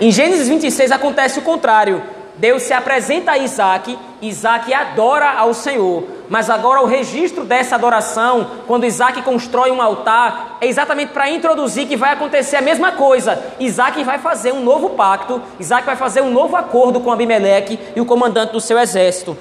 Em 0.00 0.10
Gênesis 0.10 0.48
26 0.48 0.90
acontece 0.90 1.38
o 1.38 1.42
contrário. 1.42 2.02
Deus 2.40 2.64
se 2.64 2.72
apresenta 2.72 3.32
a 3.32 3.38
Isaac, 3.38 3.96
Isaac 4.20 4.74
adora 4.74 5.30
ao 5.30 5.54
Senhor. 5.54 6.02
Mas 6.28 6.50
agora 6.50 6.80
o 6.80 6.86
registro 6.86 7.44
dessa 7.44 7.76
adoração, 7.76 8.50
quando 8.66 8.86
Isaac 8.86 9.22
constrói 9.22 9.70
um 9.70 9.80
altar, 9.80 10.56
é 10.60 10.66
exatamente 10.66 11.12
para 11.12 11.30
introduzir 11.30 11.86
que 11.86 11.96
vai 11.96 12.12
acontecer 12.12 12.56
a 12.56 12.62
mesma 12.62 12.92
coisa. 12.92 13.40
Isaac 13.60 14.02
vai 14.02 14.18
fazer 14.18 14.52
um 14.52 14.64
novo 14.64 14.90
pacto, 14.90 15.40
Isaac 15.60 15.86
vai 15.86 15.96
fazer 15.96 16.22
um 16.22 16.32
novo 16.32 16.56
acordo 16.56 17.00
com 17.00 17.12
Abimeleque 17.12 17.78
e 17.94 18.00
o 18.00 18.06
comandante 18.06 18.52
do 18.52 18.60
seu 18.60 18.78
exército 18.78 19.36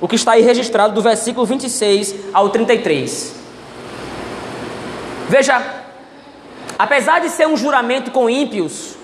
o 0.00 0.08
que 0.08 0.16
está 0.16 0.32
aí 0.32 0.42
registrado 0.42 0.94
do 0.94 1.00
versículo 1.00 1.46
26 1.46 2.14
ao 2.34 2.50
33. 2.50 3.34
Veja, 5.28 5.62
apesar 6.78 7.20
de 7.20 7.30
ser 7.30 7.46
um 7.46 7.56
juramento 7.56 8.10
com 8.10 8.28
ímpios, 8.28 8.96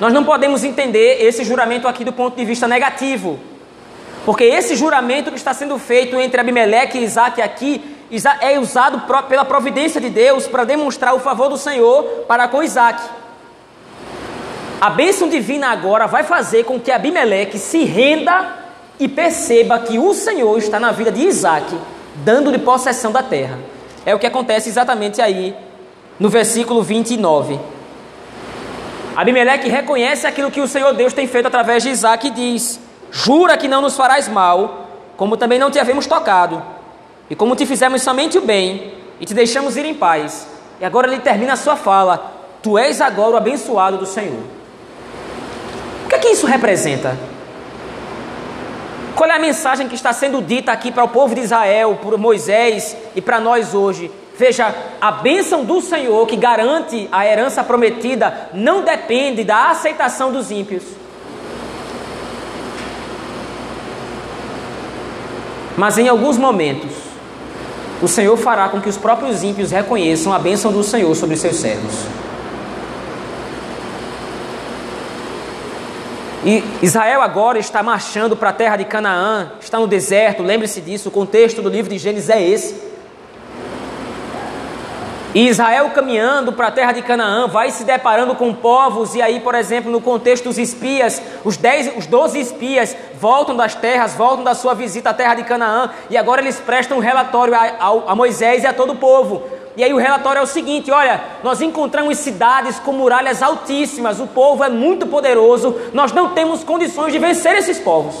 nós 0.00 0.12
não 0.12 0.24
podemos 0.24 0.64
entender 0.64 1.22
esse 1.22 1.44
juramento 1.44 1.86
aqui 1.86 2.04
do 2.04 2.12
ponto 2.12 2.34
de 2.34 2.44
vista 2.44 2.66
negativo. 2.66 3.38
Porque 4.24 4.44
esse 4.44 4.74
juramento 4.74 5.30
que 5.30 5.36
está 5.36 5.52
sendo 5.52 5.78
feito 5.78 6.18
entre 6.18 6.40
Abimeleque 6.40 6.98
e 6.98 7.04
Isaac 7.04 7.40
aqui 7.40 7.96
é 8.40 8.58
usado 8.58 9.02
pela 9.28 9.44
providência 9.44 10.00
de 10.00 10.08
Deus 10.08 10.46
para 10.46 10.64
demonstrar 10.64 11.14
o 11.14 11.20
favor 11.20 11.48
do 11.48 11.56
Senhor 11.56 12.24
para 12.26 12.48
com 12.48 12.62
Isaac. 12.62 13.02
A 14.80 14.88
bênção 14.88 15.28
divina 15.28 15.68
agora 15.68 16.06
vai 16.06 16.24
fazer 16.24 16.64
com 16.64 16.80
que 16.80 16.90
Abimeleque 16.90 17.58
se 17.58 17.84
renda 17.84 18.56
e 18.98 19.06
perceba 19.06 19.78
que 19.78 19.98
o 19.98 20.14
Senhor 20.14 20.56
está 20.58 20.80
na 20.80 20.92
vida 20.92 21.12
de 21.12 21.22
Isaac, 21.22 21.78
dando-lhe 22.16 22.58
possessão 22.58 23.12
da 23.12 23.22
terra. 23.22 23.58
É 24.04 24.14
o 24.14 24.18
que 24.18 24.26
acontece 24.26 24.70
exatamente 24.70 25.20
aí 25.20 25.54
no 26.18 26.30
versículo 26.30 26.82
29. 26.82 27.60
Abimeleque 29.20 29.68
reconhece 29.68 30.26
aquilo 30.26 30.50
que 30.50 30.62
o 30.62 30.66
Senhor 30.66 30.94
Deus 30.94 31.12
tem 31.12 31.26
feito 31.26 31.44
através 31.44 31.82
de 31.82 31.90
Isaac 31.90 32.26
e 32.26 32.30
diz: 32.30 32.80
Jura 33.10 33.54
que 33.54 33.68
não 33.68 33.82
nos 33.82 33.94
farás 33.94 34.26
mal, 34.28 34.88
como 35.14 35.36
também 35.36 35.58
não 35.58 35.70
te 35.70 35.78
havemos 35.78 36.06
tocado, 36.06 36.62
e 37.28 37.36
como 37.36 37.54
te 37.54 37.66
fizemos 37.66 38.00
somente 38.00 38.38
o 38.38 38.40
bem, 38.40 38.94
e 39.20 39.26
te 39.26 39.34
deixamos 39.34 39.76
ir 39.76 39.84
em 39.84 39.92
paz. 39.92 40.48
E 40.80 40.86
agora 40.86 41.06
ele 41.06 41.20
termina 41.20 41.52
a 41.52 41.56
sua 41.56 41.76
fala: 41.76 42.32
Tu 42.62 42.78
és 42.78 43.02
agora 43.02 43.32
o 43.32 43.36
abençoado 43.36 43.98
do 43.98 44.06
Senhor. 44.06 44.42
O 46.06 46.08
que 46.08 46.14
é 46.14 46.18
que 46.18 46.28
isso 46.28 46.46
representa? 46.46 47.14
Qual 49.14 49.28
é 49.28 49.36
a 49.36 49.38
mensagem 49.38 49.86
que 49.86 49.94
está 49.94 50.14
sendo 50.14 50.40
dita 50.40 50.72
aqui 50.72 50.90
para 50.90 51.04
o 51.04 51.08
povo 51.08 51.34
de 51.34 51.42
Israel, 51.42 51.98
por 52.00 52.16
Moisés 52.16 52.96
e 53.14 53.20
para 53.20 53.38
nós 53.38 53.74
hoje? 53.74 54.10
Veja, 54.40 54.74
a 54.98 55.12
bênção 55.12 55.66
do 55.66 55.82
Senhor 55.82 56.26
que 56.26 56.34
garante 56.34 57.06
a 57.12 57.26
herança 57.26 57.62
prometida 57.62 58.48
não 58.54 58.80
depende 58.80 59.44
da 59.44 59.68
aceitação 59.68 60.32
dos 60.32 60.50
ímpios. 60.50 60.82
Mas 65.76 65.98
em 65.98 66.08
alguns 66.08 66.38
momentos, 66.38 66.90
o 68.00 68.08
Senhor 68.08 68.34
fará 68.38 68.70
com 68.70 68.80
que 68.80 68.88
os 68.88 68.96
próprios 68.96 69.42
ímpios 69.42 69.72
reconheçam 69.72 70.32
a 70.32 70.38
bênção 70.38 70.72
do 70.72 70.82
Senhor 70.82 71.14
sobre 71.14 71.36
seus 71.36 71.56
servos. 71.56 71.92
E 76.46 76.64
Israel 76.80 77.20
agora 77.20 77.58
está 77.58 77.82
marchando 77.82 78.34
para 78.34 78.48
a 78.48 78.54
terra 78.54 78.78
de 78.78 78.86
Canaã, 78.86 79.52
está 79.60 79.78
no 79.78 79.86
deserto, 79.86 80.42
lembre-se 80.42 80.80
disso, 80.80 81.10
o 81.10 81.12
contexto 81.12 81.60
do 81.60 81.68
livro 81.68 81.90
de 81.90 81.98
Gênesis 81.98 82.30
é 82.30 82.42
esse. 82.42 82.89
E 85.32 85.46
Israel 85.46 85.90
caminhando 85.90 86.52
para 86.52 86.66
a 86.66 86.70
terra 86.72 86.90
de 86.90 87.02
Canaã 87.02 87.46
vai 87.46 87.70
se 87.70 87.84
deparando 87.84 88.34
com 88.34 88.52
povos, 88.52 89.14
e 89.14 89.22
aí, 89.22 89.38
por 89.38 89.54
exemplo, 89.54 89.88
no 89.88 90.00
contexto 90.00 90.44
dos 90.44 90.58
espias, 90.58 91.22
os, 91.44 91.56
dez, 91.56 91.96
os 91.96 92.04
12 92.04 92.40
espias 92.40 92.96
voltam 93.14 93.54
das 93.54 93.76
terras, 93.76 94.14
voltam 94.14 94.42
da 94.42 94.56
sua 94.56 94.74
visita 94.74 95.10
à 95.10 95.14
terra 95.14 95.36
de 95.36 95.44
Canaã, 95.44 95.90
e 96.10 96.16
agora 96.16 96.40
eles 96.40 96.58
prestam 96.58 96.96
um 96.96 97.00
relatório 97.00 97.54
a, 97.54 97.60
a, 97.60 98.12
a 98.12 98.16
Moisés 98.16 98.64
e 98.64 98.66
a 98.66 98.72
todo 98.72 98.94
o 98.94 98.96
povo. 98.96 99.44
E 99.76 99.84
aí 99.84 99.92
o 99.92 99.98
relatório 99.98 100.40
é 100.40 100.42
o 100.42 100.46
seguinte: 100.48 100.90
olha, 100.90 101.22
nós 101.44 101.60
encontramos 101.60 102.18
cidades 102.18 102.80
com 102.80 102.92
muralhas 102.92 103.40
altíssimas, 103.40 104.18
o 104.18 104.26
povo 104.26 104.64
é 104.64 104.68
muito 104.68 105.06
poderoso, 105.06 105.80
nós 105.94 106.10
não 106.10 106.30
temos 106.30 106.64
condições 106.64 107.12
de 107.12 107.20
vencer 107.20 107.54
esses 107.54 107.78
povos. 107.78 108.16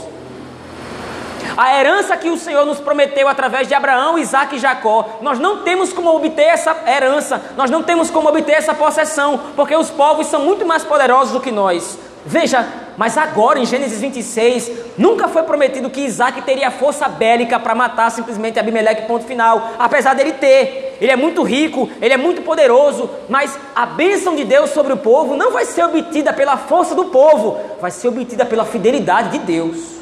A 1.56 1.78
herança 1.78 2.16
que 2.16 2.30
o 2.30 2.38
Senhor 2.38 2.64
nos 2.64 2.80
prometeu 2.80 3.28
através 3.28 3.66
de 3.66 3.74
Abraão, 3.74 4.18
Isaac 4.18 4.56
e 4.56 4.58
Jacó, 4.58 5.18
nós 5.20 5.38
não 5.38 5.58
temos 5.58 5.92
como 5.92 6.14
obter 6.14 6.46
essa 6.46 6.76
herança, 6.86 7.40
nós 7.56 7.70
não 7.70 7.82
temos 7.82 8.10
como 8.10 8.28
obter 8.28 8.52
essa 8.52 8.74
possessão, 8.74 9.40
porque 9.56 9.74
os 9.74 9.90
povos 9.90 10.26
são 10.26 10.40
muito 10.40 10.64
mais 10.66 10.84
poderosos 10.84 11.32
do 11.32 11.40
que 11.40 11.50
nós. 11.50 11.98
Veja, 12.24 12.66
mas 12.98 13.16
agora 13.16 13.58
em 13.58 13.64
Gênesis 13.64 13.98
26, 13.98 14.70
nunca 14.98 15.26
foi 15.26 15.42
prometido 15.42 15.88
que 15.88 16.02
Isaac 16.02 16.42
teria 16.42 16.70
força 16.70 17.08
bélica 17.08 17.58
para 17.58 17.74
matar 17.74 18.10
simplesmente 18.10 18.58
Abimeleque, 18.58 19.06
ponto 19.06 19.24
final. 19.24 19.70
Apesar 19.78 20.14
dele 20.14 20.32
ter, 20.32 20.98
ele 21.00 21.10
é 21.10 21.16
muito 21.16 21.42
rico, 21.42 21.88
ele 22.00 22.12
é 22.12 22.18
muito 22.18 22.42
poderoso, 22.42 23.08
mas 23.28 23.58
a 23.74 23.86
bênção 23.86 24.36
de 24.36 24.44
Deus 24.44 24.70
sobre 24.70 24.92
o 24.92 24.98
povo 24.98 25.34
não 25.34 25.50
vai 25.50 25.64
ser 25.64 25.82
obtida 25.82 26.30
pela 26.32 26.58
força 26.58 26.94
do 26.94 27.06
povo, 27.06 27.58
vai 27.80 27.90
ser 27.90 28.08
obtida 28.08 28.44
pela 28.44 28.66
fidelidade 28.66 29.30
de 29.30 29.38
Deus. 29.38 29.99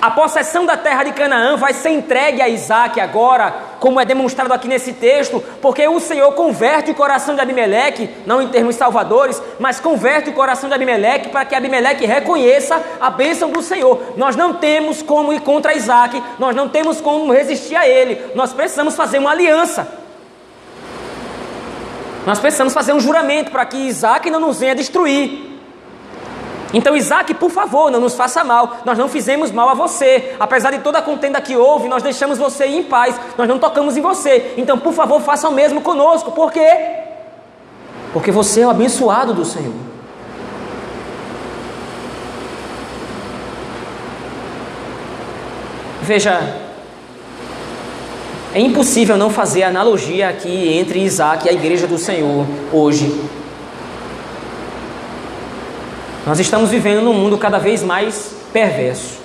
A 0.00 0.10
possessão 0.10 0.64
da 0.64 0.78
terra 0.78 1.04
de 1.04 1.12
Canaã 1.12 1.56
vai 1.56 1.74
ser 1.74 1.90
entregue 1.90 2.40
a 2.40 2.48
Isaac 2.48 2.98
agora, 2.98 3.52
como 3.78 4.00
é 4.00 4.04
demonstrado 4.04 4.52
aqui 4.54 4.66
nesse 4.66 4.94
texto, 4.94 5.44
porque 5.60 5.86
o 5.86 6.00
Senhor 6.00 6.32
converte 6.32 6.90
o 6.90 6.94
coração 6.94 7.34
de 7.34 7.40
Abimeleque, 7.42 8.08
não 8.24 8.40
em 8.40 8.48
termos 8.48 8.76
salvadores, 8.76 9.42
mas 9.58 9.78
converte 9.78 10.30
o 10.30 10.32
coração 10.32 10.70
de 10.70 10.74
Abimeleque 10.74 11.28
para 11.28 11.44
que 11.44 11.54
Abimeleque 11.54 12.06
reconheça 12.06 12.82
a 12.98 13.10
bênção 13.10 13.50
do 13.50 13.60
Senhor. 13.60 14.14
Nós 14.16 14.36
não 14.36 14.54
temos 14.54 15.02
como 15.02 15.34
ir 15.34 15.40
contra 15.40 15.74
Isaac, 15.74 16.22
nós 16.38 16.56
não 16.56 16.66
temos 16.66 16.98
como 16.98 17.30
resistir 17.30 17.76
a 17.76 17.86
ele, 17.86 18.32
nós 18.34 18.54
precisamos 18.54 18.96
fazer 18.96 19.18
uma 19.18 19.32
aliança. 19.32 19.86
Nós 22.24 22.38
precisamos 22.38 22.72
fazer 22.72 22.94
um 22.94 23.00
juramento 23.00 23.50
para 23.50 23.66
que 23.66 23.76
Isaac 23.76 24.30
não 24.30 24.40
nos 24.40 24.60
venha 24.60 24.74
destruir. 24.74 25.49
Então, 26.72 26.96
Isaac, 26.96 27.34
por 27.34 27.50
favor, 27.50 27.90
não 27.90 28.00
nos 28.00 28.14
faça 28.14 28.44
mal. 28.44 28.78
Nós 28.84 28.96
não 28.96 29.08
fizemos 29.08 29.50
mal 29.50 29.68
a 29.68 29.74
você. 29.74 30.34
Apesar 30.38 30.70
de 30.70 30.78
toda 30.78 30.98
a 30.98 31.02
contenda 31.02 31.40
que 31.40 31.56
houve, 31.56 31.88
nós 31.88 32.02
deixamos 32.02 32.38
você 32.38 32.66
em 32.66 32.82
paz. 32.82 33.18
Nós 33.36 33.48
não 33.48 33.58
tocamos 33.58 33.96
em 33.96 34.00
você. 34.00 34.54
Então, 34.56 34.78
por 34.78 34.92
favor, 34.92 35.20
faça 35.20 35.48
o 35.48 35.52
mesmo 35.52 35.80
conosco. 35.80 36.30
Por 36.32 36.52
quê? 36.52 36.70
Porque 38.12 38.30
você 38.30 38.60
é 38.60 38.66
o 38.66 38.70
abençoado 38.70 39.34
do 39.34 39.44
Senhor. 39.44 39.74
Veja, 46.02 46.40
é 48.52 48.60
impossível 48.60 49.16
não 49.16 49.30
fazer 49.30 49.62
analogia 49.62 50.28
aqui 50.28 50.76
entre 50.76 51.00
Isaac 51.00 51.46
e 51.46 51.48
a 51.48 51.52
igreja 51.52 51.86
do 51.86 51.98
Senhor 51.98 52.44
hoje. 52.72 53.39
Nós 56.30 56.38
estamos 56.38 56.70
vivendo 56.70 57.02
num 57.02 57.12
mundo 57.12 57.36
cada 57.36 57.58
vez 57.58 57.82
mais 57.82 58.32
perverso. 58.52 59.18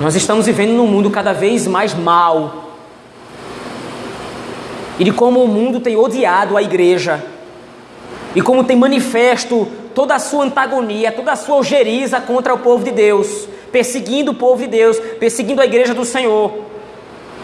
Nós 0.00 0.16
estamos 0.16 0.46
vivendo 0.46 0.72
num 0.72 0.88
mundo 0.88 1.12
cada 1.12 1.32
vez 1.32 1.68
mais 1.68 1.94
mal. 1.94 2.72
E 4.98 5.04
de 5.04 5.12
como 5.12 5.44
o 5.44 5.46
mundo 5.46 5.78
tem 5.78 5.94
odiado 5.94 6.56
a 6.56 6.62
igreja. 6.62 7.24
E 8.34 8.42
como 8.42 8.64
tem 8.64 8.76
manifesto 8.76 9.68
toda 9.94 10.16
a 10.16 10.18
sua 10.18 10.44
antagonia, 10.44 11.12
toda 11.12 11.30
a 11.30 11.36
sua 11.36 11.54
ojeriza 11.54 12.20
contra 12.20 12.52
o 12.52 12.58
povo 12.58 12.82
de 12.82 12.90
Deus, 12.90 13.46
perseguindo 13.70 14.32
o 14.32 14.34
povo 14.34 14.62
de 14.62 14.66
Deus, 14.66 14.98
perseguindo 15.20 15.62
a 15.62 15.66
igreja 15.66 15.94
do 15.94 16.04
Senhor. 16.04 16.52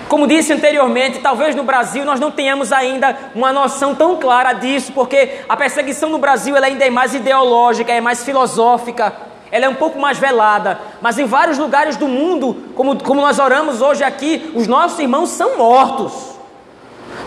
Como 0.08 0.26
disse 0.26 0.54
anteriormente, 0.54 1.18
talvez 1.18 1.54
no 1.54 1.62
Brasil 1.62 2.02
nós 2.02 2.18
não 2.18 2.30
tenhamos 2.30 2.72
ainda 2.72 3.14
uma 3.34 3.52
noção 3.52 3.94
tão 3.94 4.16
clara 4.16 4.54
disso, 4.54 4.90
porque 4.92 5.40
a 5.46 5.54
perseguição 5.54 6.08
no 6.08 6.18
Brasil 6.18 6.56
ela 6.56 6.66
ainda 6.66 6.84
é 6.84 6.90
mais 6.90 7.14
ideológica, 7.14 7.92
é 7.92 8.00
mais 8.00 8.24
filosófica, 8.24 9.12
ela 9.52 9.66
é 9.66 9.68
um 9.68 9.74
pouco 9.74 9.98
mais 9.98 10.18
velada. 10.18 10.80
Mas 11.02 11.18
em 11.18 11.26
vários 11.26 11.58
lugares 11.58 11.96
do 11.96 12.08
mundo, 12.08 12.56
como, 12.74 13.02
como 13.02 13.20
nós 13.20 13.38
oramos 13.38 13.82
hoje 13.82 14.02
aqui, 14.02 14.50
os 14.54 14.66
nossos 14.66 14.98
irmãos 14.98 15.28
são 15.28 15.58
mortos 15.58 16.38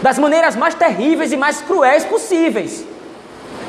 das 0.02 0.18
maneiras 0.18 0.56
mais 0.56 0.74
terríveis 0.74 1.32
e 1.32 1.38
mais 1.38 1.62
cruéis 1.62 2.04
possíveis. 2.04 2.84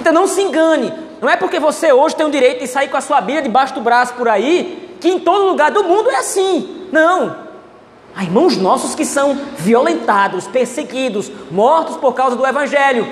Então 0.00 0.12
não 0.12 0.26
se 0.26 0.40
engane, 0.40 0.90
não 1.20 1.28
é 1.28 1.36
porque 1.36 1.60
você 1.60 1.92
hoje 1.92 2.16
tem 2.16 2.24
o 2.24 2.30
direito 2.30 2.60
de 2.60 2.66
sair 2.66 2.88
com 2.88 2.96
a 2.96 3.02
sua 3.02 3.20
Bíblia 3.20 3.42
debaixo 3.42 3.74
do 3.74 3.82
braço 3.82 4.14
por 4.14 4.26
aí, 4.26 4.96
que 5.00 5.08
em 5.08 5.20
todo 5.20 5.44
lugar 5.44 5.70
do 5.70 5.84
mundo 5.84 6.10
é 6.10 6.16
assim. 6.16 6.88
Não. 6.90 7.51
Há 8.14 8.24
irmãos 8.24 8.56
nossos 8.56 8.94
que 8.94 9.04
são 9.04 9.38
violentados, 9.56 10.46
perseguidos, 10.46 11.30
mortos 11.50 11.96
por 11.96 12.12
causa 12.12 12.36
do 12.36 12.46
Evangelho. 12.46 13.06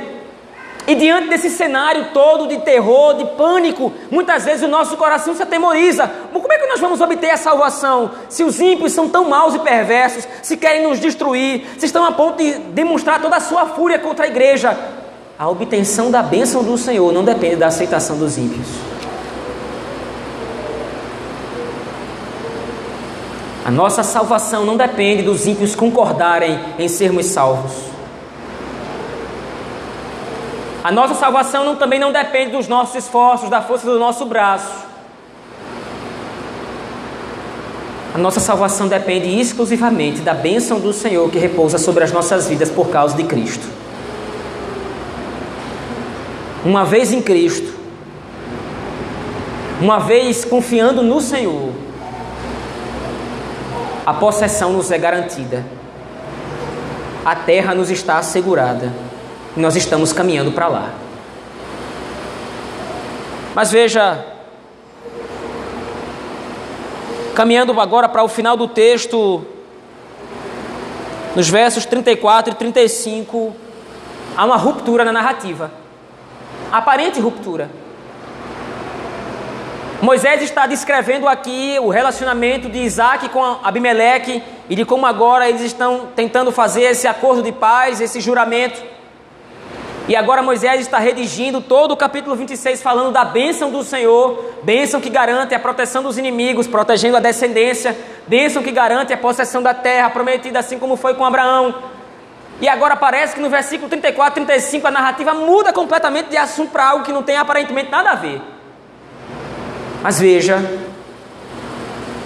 E 0.86 0.94
diante 0.94 1.28
desse 1.28 1.50
cenário 1.50 2.06
todo 2.12 2.48
de 2.48 2.58
terror, 2.58 3.14
de 3.14 3.24
pânico, 3.36 3.92
muitas 4.10 4.44
vezes 4.44 4.62
o 4.62 4.68
nosso 4.68 4.96
coração 4.96 5.34
se 5.34 5.42
atemoriza. 5.42 6.10
Como 6.32 6.52
é 6.52 6.58
que 6.58 6.66
nós 6.66 6.80
vamos 6.80 7.00
obter 7.00 7.30
a 7.30 7.36
salvação 7.36 8.10
se 8.28 8.42
os 8.42 8.60
ímpios 8.60 8.92
são 8.92 9.08
tão 9.08 9.28
maus 9.28 9.54
e 9.54 9.58
perversos, 9.60 10.26
se 10.42 10.56
querem 10.56 10.82
nos 10.82 10.98
destruir, 10.98 11.64
se 11.78 11.86
estão 11.86 12.04
a 12.04 12.12
ponto 12.12 12.38
de 12.38 12.54
demonstrar 12.70 13.20
toda 13.20 13.36
a 13.36 13.40
sua 13.40 13.66
fúria 13.66 13.98
contra 13.98 14.24
a 14.24 14.28
igreja? 14.28 14.76
A 15.38 15.48
obtenção 15.48 16.10
da 16.10 16.22
bênção 16.22 16.62
do 16.62 16.76
Senhor 16.76 17.12
não 17.12 17.24
depende 17.24 17.56
da 17.56 17.68
aceitação 17.68 18.18
dos 18.18 18.36
ímpios. 18.36 18.89
A 23.64 23.70
nossa 23.70 24.02
salvação 24.02 24.64
não 24.64 24.76
depende 24.76 25.22
dos 25.22 25.46
ímpios 25.46 25.74
concordarem 25.74 26.58
em 26.78 26.88
sermos 26.88 27.26
salvos. 27.26 27.72
A 30.82 30.90
nossa 30.90 31.14
salvação 31.14 31.64
não, 31.64 31.76
também 31.76 31.98
não 31.98 32.10
depende 32.10 32.52
dos 32.52 32.66
nossos 32.66 32.94
esforços, 32.94 33.50
da 33.50 33.60
força 33.60 33.84
do 33.84 33.98
nosso 33.98 34.24
braço. 34.24 34.88
A 38.14 38.18
nossa 38.18 38.40
salvação 38.40 38.88
depende 38.88 39.28
exclusivamente 39.38 40.20
da 40.20 40.34
bênção 40.34 40.80
do 40.80 40.92
Senhor 40.92 41.30
que 41.30 41.38
repousa 41.38 41.78
sobre 41.78 42.02
as 42.02 42.10
nossas 42.10 42.48
vidas 42.48 42.70
por 42.70 42.88
causa 42.88 43.14
de 43.14 43.24
Cristo. 43.24 43.66
Uma 46.64 46.84
vez 46.84 47.12
em 47.12 47.22
Cristo, 47.22 47.72
uma 49.80 49.98
vez 49.98 50.44
confiando 50.44 51.02
no 51.02 51.20
Senhor, 51.20 51.72
a 54.10 54.14
possessão 54.14 54.72
nos 54.72 54.90
é 54.90 54.98
garantida, 54.98 55.64
a 57.24 57.36
terra 57.36 57.76
nos 57.76 57.90
está 57.90 58.18
assegurada 58.18 58.92
nós 59.56 59.76
estamos 59.76 60.12
caminhando 60.12 60.50
para 60.50 60.66
lá. 60.66 60.90
Mas 63.54 63.70
veja, 63.70 64.24
caminhando 67.36 67.80
agora 67.80 68.08
para 68.08 68.24
o 68.24 68.28
final 68.28 68.56
do 68.56 68.66
texto, 68.66 69.44
nos 71.36 71.48
versos 71.48 71.86
34 71.86 72.52
e 72.52 72.56
35, 72.56 73.54
há 74.36 74.44
uma 74.44 74.56
ruptura 74.56 75.04
na 75.04 75.12
narrativa 75.12 75.70
aparente 76.72 77.20
ruptura. 77.20 77.70
Moisés 80.02 80.40
está 80.40 80.66
descrevendo 80.66 81.28
aqui 81.28 81.76
o 81.78 81.90
relacionamento 81.90 82.70
de 82.70 82.78
Isaac 82.78 83.28
com 83.28 83.58
Abimeleque 83.62 84.42
e 84.66 84.74
de 84.74 84.82
como 84.82 85.04
agora 85.04 85.46
eles 85.46 85.60
estão 85.60 86.08
tentando 86.16 86.50
fazer 86.50 86.84
esse 86.84 87.06
acordo 87.06 87.42
de 87.42 87.52
paz, 87.52 88.00
esse 88.00 88.18
juramento. 88.18 88.82
E 90.08 90.16
agora 90.16 90.42
Moisés 90.42 90.80
está 90.80 90.98
redigindo 90.98 91.60
todo 91.60 91.92
o 91.92 91.96
capítulo 91.98 92.34
26 92.34 92.82
falando 92.82 93.12
da 93.12 93.26
bênção 93.26 93.70
do 93.70 93.84
Senhor, 93.84 94.54
bênção 94.62 95.02
que 95.02 95.10
garante 95.10 95.54
a 95.54 95.58
proteção 95.58 96.02
dos 96.02 96.16
inimigos, 96.16 96.66
protegendo 96.66 97.18
a 97.18 97.20
descendência, 97.20 97.94
bênção 98.26 98.62
que 98.62 98.72
garante 98.72 99.12
a 99.12 99.18
possessão 99.18 99.62
da 99.62 99.74
terra 99.74 100.08
prometida, 100.08 100.60
assim 100.60 100.78
como 100.78 100.96
foi 100.96 101.12
com 101.12 101.26
Abraão. 101.26 101.74
E 102.58 102.66
agora 102.66 102.96
parece 102.96 103.34
que 103.34 103.40
no 103.40 103.50
versículo 103.50 103.90
34, 103.90 104.32
35 104.32 104.86
a 104.86 104.90
narrativa 104.90 105.34
muda 105.34 105.74
completamente 105.74 106.30
de 106.30 106.38
assunto 106.38 106.70
para 106.70 106.86
algo 106.86 107.04
que 107.04 107.12
não 107.12 107.22
tem 107.22 107.36
aparentemente 107.36 107.90
nada 107.90 108.12
a 108.12 108.14
ver. 108.14 108.40
Mas 110.02 110.18
veja, 110.18 110.58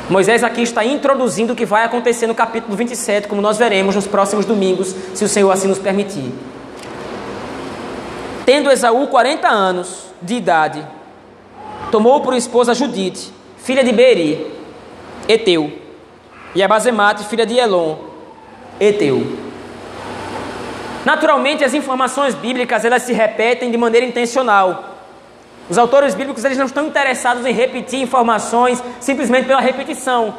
Moisés 0.09 0.45
aqui 0.45 0.63
está 0.63 0.85
introduzindo 0.85 1.53
o 1.53 1.57
que 1.57 1.65
vai 1.65 1.85
acontecer 1.85 2.27
no 2.27 2.35
capítulo 2.35 2.77
27, 2.77 3.27
como 3.27 3.41
nós 3.41 3.57
veremos 3.57 3.95
nos 3.95 4.07
próximos 4.07 4.45
domingos, 4.45 4.95
se 5.15 5.25
o 5.25 5.29
Senhor 5.29 5.51
assim 5.51 5.67
nos 5.67 5.79
permitir. 5.79 6.33
Tendo 8.45 8.71
Esaú 8.71 9.07
40 9.07 9.49
anos 9.49 10.05
de 10.21 10.35
idade, 10.35 10.87
tomou 11.91 12.21
por 12.21 12.35
esposa 12.35 12.75
Judite, 12.75 13.33
filha 13.57 13.83
de 13.83 13.93
Beri, 13.93 14.53
Eteu, 15.27 15.73
e 16.55 16.63
Abazemate, 16.63 17.25
filha 17.25 17.47
de 17.47 17.59
Elon, 17.59 17.97
Eteu. 18.79 19.39
Naturalmente, 21.05 21.65
as 21.65 21.75
informações 21.75 22.35
bíblicas 22.35 22.85
elas 22.85 23.03
se 23.03 23.13
repetem 23.13 23.71
de 23.71 23.77
maneira 23.77 24.07
intencional. 24.07 24.94
Os 25.69 25.79
autores 25.79 26.15
bíblicos 26.15 26.45
eles 26.45 26.59
não 26.59 26.67
estão 26.67 26.87
interessados 26.87 27.47
em 27.47 27.53
repetir 27.53 28.01
informações 28.01 28.83
simplesmente 29.01 29.47
pela 29.47 29.61
repetição. 29.61 30.35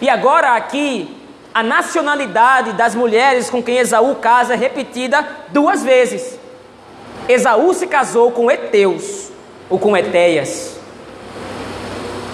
E 0.00 0.08
agora 0.08 0.54
aqui 0.54 1.16
a 1.52 1.62
nacionalidade 1.62 2.74
das 2.74 2.94
mulheres 2.94 3.48
com 3.48 3.62
quem 3.62 3.78
Esaú 3.78 4.16
casa 4.16 4.54
é 4.54 4.56
repetida 4.56 5.26
duas 5.48 5.82
vezes. 5.82 6.38
Esaú 7.28 7.72
se 7.72 7.86
casou 7.86 8.30
com 8.32 8.50
Eteus 8.50 9.30
ou 9.68 9.78
com 9.78 9.96
Etéias. 9.96 10.78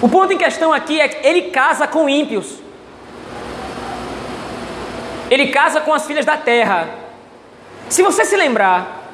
O 0.01 0.09
ponto 0.09 0.33
em 0.33 0.37
questão 0.37 0.73
aqui 0.73 0.99
é 0.99 1.07
que 1.07 1.25
ele 1.25 1.43
casa 1.49 1.87
com 1.87 2.07
ímpios. 2.07 2.59
Ele 5.29 5.47
casa 5.47 5.81
com 5.81 5.93
as 5.93 6.05
filhas 6.05 6.25
da 6.25 6.37
terra. 6.37 6.89
Se 7.89 8.03
você 8.03 8.23
se 8.23 8.35
lembrar, 8.35 9.09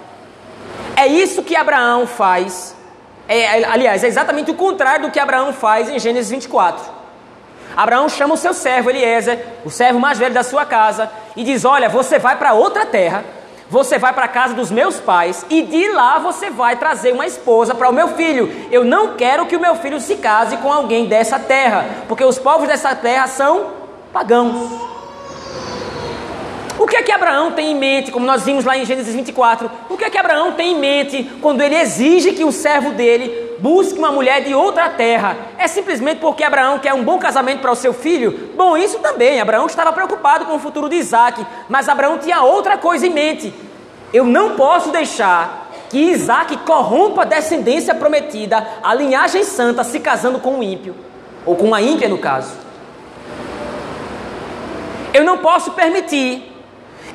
é 0.95 1.07
isso 1.07 1.43
que 1.43 1.55
Abraão 1.55 2.05
faz 2.05 2.75
é, 3.27 3.63
aliás, 3.65 4.03
é 4.03 4.07
exatamente 4.07 4.51
o 4.51 4.55
contrário 4.55 5.05
do 5.05 5.11
que 5.11 5.19
Abraão 5.19 5.53
faz 5.53 5.89
em 5.89 5.99
Gênesis 5.99 6.29
24. 6.29 7.03
Abraão 7.75 8.07
chama 8.07 8.35
o 8.35 8.37
seu 8.37 8.53
servo 8.53 8.89
Eliezer, 8.89 9.39
o 9.65 9.69
servo 9.69 9.99
mais 9.99 10.19
velho 10.19 10.33
da 10.33 10.43
sua 10.43 10.65
casa, 10.65 11.09
e 11.35 11.43
diz: 11.43 11.65
Olha, 11.65 11.89
você 11.89 12.19
vai 12.19 12.35
para 12.35 12.53
outra 12.53 12.85
terra, 12.85 13.23
você 13.69 13.97
vai 13.97 14.13
para 14.13 14.25
a 14.25 14.27
casa 14.27 14.53
dos 14.53 14.69
meus 14.69 14.99
pais 14.99 15.45
e 15.49 15.63
de 15.63 15.91
lá 15.91 16.19
você 16.19 16.49
vai 16.49 16.75
trazer 16.75 17.13
uma 17.13 17.25
esposa 17.25 17.73
para 17.73 17.89
o 17.89 17.93
meu 17.93 18.09
filho. 18.09 18.67
Eu 18.71 18.83
não 18.83 19.15
quero 19.15 19.47
que 19.47 19.55
o 19.55 19.59
meu 19.59 19.75
filho 19.75 19.99
se 19.99 20.17
case 20.17 20.57
com 20.57 20.71
alguém 20.71 21.07
dessa 21.07 21.39
terra, 21.39 21.85
porque 22.07 22.23
os 22.23 22.37
povos 22.37 22.67
dessa 22.67 22.95
terra 22.95 23.25
são 23.25 23.71
pagãos. 24.11 24.69
O 26.83 26.85
que 26.85 26.97
é 26.97 27.01
que 27.01 27.13
Abraão 27.13 27.53
tem 27.53 27.71
em 27.71 27.75
mente, 27.75 28.11
como 28.11 28.25
nós 28.25 28.43
vimos 28.43 28.65
lá 28.65 28.77
em 28.77 28.83
Gênesis 28.83 29.15
24? 29.15 29.71
O 29.89 29.95
que 29.95 30.03
é 30.03 30.09
que 30.09 30.17
Abraão 30.17 30.51
tem 30.51 30.73
em 30.73 30.77
mente 30.77 31.23
quando 31.41 31.61
ele 31.61 31.77
exige 31.77 32.33
que 32.33 32.43
o 32.43 32.51
servo 32.51 32.91
dele 32.91 33.55
busque 33.59 33.97
uma 33.97 34.11
mulher 34.11 34.43
de 34.43 34.53
outra 34.53 34.89
terra? 34.89 35.37
É 35.57 35.65
simplesmente 35.65 36.19
porque 36.19 36.43
Abraão 36.43 36.79
quer 36.79 36.93
um 36.93 37.01
bom 37.01 37.17
casamento 37.17 37.61
para 37.61 37.71
o 37.71 37.75
seu 37.75 37.93
filho? 37.93 38.51
Bom, 38.57 38.75
isso 38.75 38.99
também. 38.99 39.39
Abraão 39.39 39.65
estava 39.65 39.93
preocupado 39.93 40.43
com 40.43 40.55
o 40.55 40.59
futuro 40.59 40.89
de 40.89 40.97
Isaac, 40.97 41.47
mas 41.69 41.87
Abraão 41.87 42.17
tinha 42.17 42.41
outra 42.41 42.77
coisa 42.77 43.07
em 43.07 43.11
mente. 43.11 43.53
Eu 44.11 44.25
não 44.25 44.57
posso 44.57 44.89
deixar 44.89 45.69
que 45.89 45.97
Isaac 45.97 46.57
corrompa 46.65 47.21
a 47.21 47.25
descendência 47.25 47.95
prometida, 47.95 48.67
a 48.83 48.93
linhagem 48.93 49.45
santa, 49.45 49.85
se 49.85 50.01
casando 50.01 50.37
com 50.37 50.55
um 50.55 50.61
ímpio, 50.61 50.93
ou 51.45 51.55
com 51.55 51.67
uma 51.67 51.81
ímpia 51.81 52.09
no 52.09 52.17
caso. 52.17 52.51
Eu 55.13 55.23
não 55.23 55.37
posso 55.37 55.71
permitir 55.71 56.51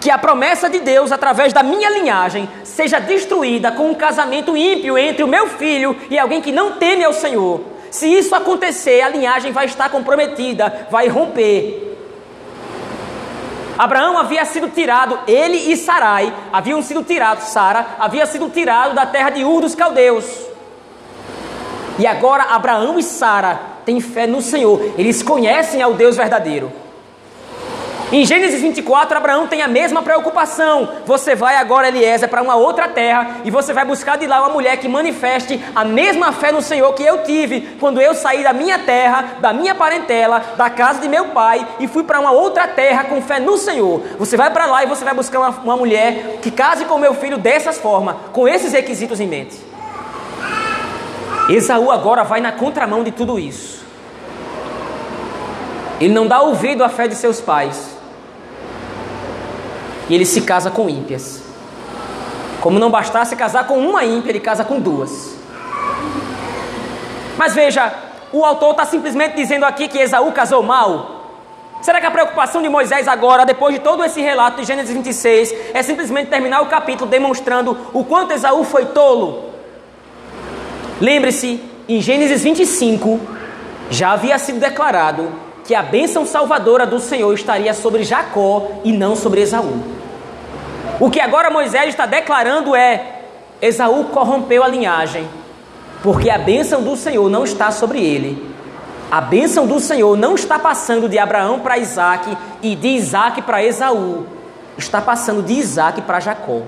que 0.01 0.11
a 0.11 0.19
promessa 0.19 0.69
de 0.69 0.81
Deus, 0.81 1.11
através 1.11 1.53
da 1.53 1.63
minha 1.63 1.91
linhagem, 1.91 2.49
seja 2.63 3.01
destruída 3.01 3.73
com 3.73 3.91
um 3.91 3.95
casamento 3.95 4.57
ímpio 4.57 4.97
entre 4.97 5.23
o 5.23 5.29
meu 5.29 5.49
filho 5.49 5.97
e 6.09 6.19
alguém 6.19 6.41
que 6.41 6.53
não 6.53 6.73
teme 6.73 7.05
ao 7.05 7.13
Senhor. 7.13 7.61
Se 7.91 8.07
isso 8.07 8.35
acontecer, 8.35 9.01
a 9.01 9.09
linhagem 9.09 9.51
vai 9.51 9.67
estar 9.67 9.89
comprometida, 9.89 10.87
vai 10.91 11.09
romper. 11.09 11.97
Abraão 13.79 14.19
havia 14.19 14.45
sido 14.45 14.69
tirado, 14.69 15.21
ele 15.27 15.73
e 15.73 15.77
Sarai 15.77 16.33
haviam 16.53 16.83
sido 16.83 17.05
tirados, 17.05 17.45
Sara 17.45 17.87
havia 17.99 18.27
sido 18.27 18.51
tirado 18.51 18.95
da 18.95 19.07
terra 19.07 19.31
de 19.31 19.45
Ur 19.45 19.61
dos 19.61 19.75
caldeus. 19.75 20.27
E 21.99 22.07
agora 22.07 22.43
Abraão 22.45 22.99
e 22.99 23.03
Sara 23.03 23.61
têm 23.85 24.01
fé 24.01 24.27
no 24.27 24.43
Senhor, 24.43 24.95
eles 24.99 25.23
conhecem 25.23 25.81
ao 25.81 25.95
Deus 25.95 26.17
verdadeiro. 26.17 26.73
Em 28.11 28.25
Gênesis 28.25 28.63
24, 28.63 29.19
Abraão 29.19 29.47
tem 29.47 29.61
a 29.61 29.69
mesma 29.69 30.01
preocupação. 30.01 30.89
Você 31.05 31.35
vai 31.35 31.57
agora, 31.57 31.89
Eliezer, 31.89 32.27
para 32.27 32.41
uma 32.41 32.55
outra 32.57 32.89
terra 32.89 33.43
e 33.45 33.51
você 33.51 33.75
vai 33.75 33.85
buscar 33.85 34.17
de 34.17 34.27
lá 34.27 34.41
uma 34.41 34.49
mulher 34.49 34.79
que 34.79 34.89
manifeste 34.89 35.63
a 35.75 35.85
mesma 35.85 36.33
fé 36.33 36.51
no 36.51 36.63
Senhor 36.63 36.91
que 36.95 37.03
eu 37.03 37.23
tive 37.23 37.77
quando 37.79 38.01
eu 38.01 38.15
saí 38.15 38.43
da 38.43 38.55
minha 38.55 38.79
terra, 38.79 39.37
da 39.41 39.53
minha 39.53 39.75
parentela, 39.75 40.43
da 40.57 40.71
casa 40.71 41.01
de 41.03 41.09
meu 41.09 41.27
pai 41.27 41.69
e 41.79 41.87
fui 41.87 42.03
para 42.03 42.19
uma 42.19 42.31
outra 42.31 42.67
terra 42.67 43.05
com 43.05 43.21
fé 43.21 43.39
no 43.39 43.59
Senhor. 43.59 44.01
Você 44.19 44.39
vai 44.39 44.51
para 44.51 44.65
lá 44.65 44.83
e 44.83 44.87
você 44.87 45.05
vai 45.05 45.13
buscar 45.13 45.41
uma, 45.41 45.51
uma 45.51 45.77
mulher 45.77 46.39
que 46.41 46.51
case 46.51 46.87
com 46.87 46.97
meu 46.97 47.13
filho 47.13 47.37
dessas 47.37 47.77
formas, 47.77 48.17
com 48.33 48.49
esses 48.49 48.73
requisitos 48.73 49.21
em 49.21 49.27
mente. 49.27 49.59
Esaú 51.51 51.91
agora 51.91 52.25
vai 52.25 52.41
na 52.41 52.53
contramão 52.53 53.05
de 53.05 53.11
tudo 53.11 53.39
isso. 53.39 53.85
Ele 56.01 56.15
não 56.15 56.27
dá 56.27 56.41
ouvido 56.41 56.83
à 56.83 56.89
fé 56.89 57.07
de 57.07 57.15
seus 57.15 57.39
pais 57.39 57.98
e 60.09 60.15
ele 60.15 60.25
se 60.25 60.43
casa 60.43 60.71
com 60.71 60.89
ímpias. 60.89 61.43
Como 62.61 62.79
não 62.79 62.91
bastasse 62.91 63.37
casar 63.37 63.67
com 63.67 63.79
uma 63.79 64.05
ímpia, 64.05 64.31
ele 64.31 64.41
casa 64.41 64.65
com 64.65 64.81
duas. 64.81 65.37
Mas 67.37 67.55
veja, 67.55 67.93
o 68.33 68.45
autor 68.45 68.73
está 68.73 68.85
simplesmente 68.85 69.37
dizendo 69.37 69.65
aqui 69.65 69.87
que 69.87 69.99
Esaú 69.99 70.33
casou 70.33 70.63
mal. 70.63 71.19
Será 71.81 72.01
que 72.01 72.07
a 72.07 72.11
preocupação 72.11 72.61
de 72.61 72.69
Moisés 72.69 73.07
agora, 73.07 73.47
depois 73.47 73.75
de 73.75 73.81
todo 73.81 74.05
esse 74.05 74.21
relato 74.21 74.61
de 74.61 74.67
Gênesis 74.67 74.93
26, 74.93 75.55
é 75.73 75.83
simplesmente 75.83 76.29
terminar 76.29 76.61
o 76.63 76.67
capítulo 76.67 77.09
demonstrando 77.09 77.77
o 77.93 78.05
quanto 78.05 78.33
Esaú 78.33 78.65
foi 78.65 78.87
tolo? 78.87 79.51
Lembre-se, 81.01 81.63
em 81.89 82.01
Gênesis 82.01 82.43
25, 82.43 83.21
já 83.89 84.13
havia 84.13 84.37
sido 84.39 84.59
declarado 84.59 85.31
que 85.65 85.75
a 85.75 85.83
bênção 85.83 86.27
salvadora 86.27 86.85
do 86.85 86.99
Senhor 86.99 87.33
estaria 87.33 87.73
sobre 87.73 88.03
Jacó 88.03 88.67
e 88.83 88.91
não 88.91 89.15
sobre 89.15 89.43
Esaú. 89.43 89.98
O 91.01 91.09
que 91.11 91.21
agora 91.21 91.51
Moisés 91.51 91.91
está 91.91 92.07
declarando 92.07 92.75
é: 92.75 93.21
Esaú 93.63 94.05
corrompeu 94.07 94.65
a 94.65 94.69
linhagem, 94.69 95.29
porque 96.03 96.29
a 96.29 96.39
bênção 96.39 96.83
do 96.83 96.97
Senhor 96.97 97.31
não 97.31 97.45
está 97.45 97.71
sobre 97.71 98.01
ele. 98.03 98.49
A 99.11 99.21
bênção 99.21 99.67
do 99.67 99.79
Senhor 99.79 100.17
não 100.17 100.35
está 100.35 100.59
passando 100.59 101.09
de 101.09 101.19
Abraão 101.19 101.61
para 101.61 101.79
Isaac 101.79 102.37
e 102.63 102.75
de 102.75 102.89
Isaac 102.89 103.43
para 103.43 103.63
Esaú. 103.65 104.27
Está 104.77 105.01
passando 105.01 105.43
de 105.43 105.55
Isaac 105.55 106.03
para 106.03 106.21
Jacó. 106.21 106.63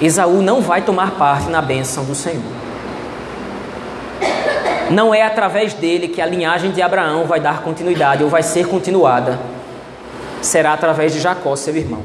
Esaú 0.00 0.40
não 0.40 0.62
vai 0.62 0.80
tomar 0.80 1.12
parte 1.12 1.50
na 1.50 1.60
bênção 1.60 2.04
do 2.04 2.14
Senhor. 2.14 2.42
Não 4.90 5.14
é 5.14 5.22
através 5.22 5.74
dele 5.74 6.08
que 6.08 6.20
a 6.20 6.26
linhagem 6.26 6.72
de 6.72 6.82
Abraão 6.82 7.26
vai 7.26 7.38
dar 7.38 7.62
continuidade 7.62 8.24
ou 8.24 8.30
vai 8.30 8.42
ser 8.42 8.66
continuada 8.66 9.38
será 10.42 10.72
através 10.72 11.12
de 11.12 11.20
Jacó, 11.20 11.54
seu 11.56 11.76
irmão. 11.76 12.04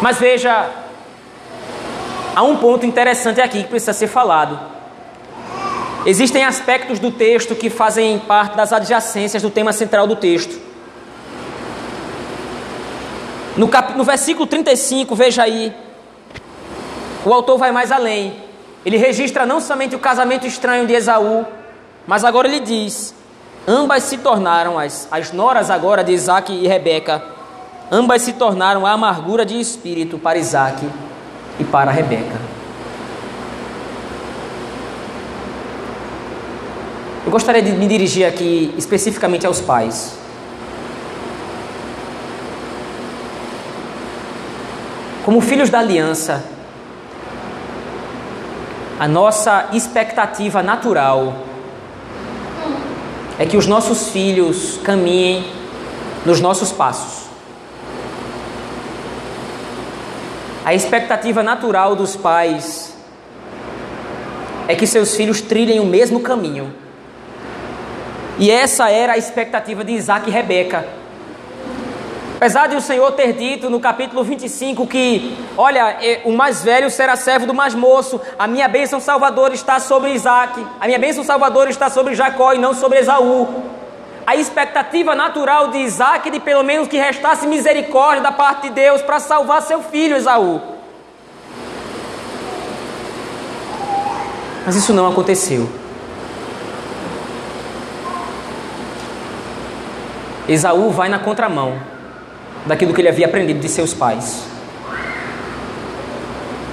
Mas 0.00 0.18
veja, 0.18 0.70
há 2.34 2.42
um 2.42 2.56
ponto 2.56 2.84
interessante 2.84 3.40
aqui 3.40 3.62
que 3.62 3.68
precisa 3.68 3.92
ser 3.92 4.08
falado. 4.08 4.58
Existem 6.06 6.44
aspectos 6.44 6.98
do 6.98 7.10
texto 7.10 7.54
que 7.54 7.70
fazem 7.70 8.18
parte 8.18 8.56
das 8.56 8.72
adjacências 8.72 9.42
do 9.42 9.50
tema 9.50 9.72
central 9.72 10.06
do 10.06 10.16
texto. 10.16 10.60
No, 13.56 13.68
cap... 13.68 13.96
no 13.96 14.04
versículo 14.04 14.46
35, 14.46 15.14
veja 15.14 15.44
aí, 15.44 15.74
o 17.24 17.32
autor 17.32 17.56
vai 17.56 17.72
mais 17.72 17.90
além. 17.90 18.36
Ele 18.84 18.98
registra 18.98 19.46
não 19.46 19.60
somente 19.60 19.96
o 19.96 19.98
casamento 19.98 20.46
estranho 20.46 20.86
de 20.86 20.92
Esaú, 20.92 21.46
mas 22.06 22.22
agora 22.22 22.46
ele 22.46 22.60
diz: 22.60 23.14
Ambas 23.66 24.02
se 24.02 24.18
tornaram, 24.18 24.78
as, 24.78 25.08
as 25.10 25.32
noras 25.32 25.70
agora 25.70 26.04
de 26.04 26.12
Isaac 26.12 26.52
e 26.52 26.68
Rebeca, 26.68 27.22
ambas 27.90 28.20
se 28.20 28.34
tornaram 28.34 28.84
a 28.84 28.92
amargura 28.92 29.44
de 29.44 29.58
espírito 29.58 30.18
para 30.18 30.38
Isaac 30.38 30.86
e 31.58 31.64
para 31.64 31.90
Rebeca. 31.90 32.38
Eu 37.24 37.30
gostaria 37.30 37.62
de 37.62 37.72
me 37.72 37.88
dirigir 37.88 38.26
aqui 38.26 38.74
especificamente 38.76 39.46
aos 39.46 39.60
pais. 39.60 40.18
Como 45.24 45.40
filhos 45.40 45.70
da 45.70 45.78
aliança, 45.78 46.44
a 49.00 49.08
nossa 49.08 49.70
expectativa 49.72 50.62
natural 50.62 51.53
é 53.38 53.46
que 53.46 53.56
os 53.56 53.66
nossos 53.66 54.10
filhos 54.10 54.78
caminhem 54.82 55.44
nos 56.24 56.40
nossos 56.40 56.70
passos. 56.70 57.24
A 60.64 60.72
expectativa 60.72 61.42
natural 61.42 61.94
dos 61.94 62.16
pais 62.16 62.96
é 64.66 64.74
que 64.74 64.86
seus 64.86 65.14
filhos 65.14 65.40
trilhem 65.40 65.78
o 65.80 65.84
mesmo 65.84 66.20
caminho. 66.20 66.72
E 68.38 68.50
essa 68.50 68.90
era 68.90 69.12
a 69.12 69.18
expectativa 69.18 69.84
de 69.84 69.92
Isaac 69.92 70.28
e 70.28 70.32
Rebeca. 70.32 70.86
Apesar 72.44 72.66
de 72.66 72.76
o 72.76 72.80
Senhor 72.82 73.10
ter 73.12 73.32
dito 73.32 73.70
no 73.70 73.80
capítulo 73.80 74.22
25 74.22 74.86
que, 74.86 75.34
olha, 75.56 75.96
o 76.24 76.32
mais 76.32 76.62
velho 76.62 76.90
será 76.90 77.16
servo 77.16 77.46
do 77.46 77.54
mais 77.54 77.74
moço, 77.74 78.20
a 78.38 78.46
minha 78.46 78.68
bênção 78.68 79.00
salvadora 79.00 79.54
está 79.54 79.80
sobre 79.80 80.12
Isaac, 80.12 80.62
a 80.78 80.84
minha 80.86 80.98
bênção 80.98 81.24
salvadora 81.24 81.70
está 81.70 81.88
sobre 81.88 82.14
Jacó 82.14 82.52
e 82.52 82.58
não 82.58 82.74
sobre 82.74 82.98
Esaú. 82.98 83.48
A 84.26 84.36
expectativa 84.36 85.14
natural 85.14 85.68
de 85.68 85.78
Isaac 85.78 86.30
de 86.30 86.38
pelo 86.38 86.62
menos 86.62 86.86
que 86.86 86.98
restasse 86.98 87.46
misericórdia 87.46 88.22
da 88.22 88.30
parte 88.30 88.68
de 88.68 88.74
Deus 88.74 89.00
para 89.00 89.18
salvar 89.20 89.62
seu 89.62 89.80
filho 89.80 90.14
Esaú. 90.14 90.60
Mas 94.66 94.76
isso 94.76 94.92
não 94.92 95.10
aconteceu. 95.10 95.66
Esaú 100.46 100.90
vai 100.90 101.08
na 101.08 101.18
contramão 101.18 101.93
daquilo 102.66 102.94
que 102.94 103.00
ele 103.00 103.08
havia 103.08 103.26
aprendido 103.26 103.60
de 103.60 103.68
seus 103.68 103.92
pais. 103.92 104.44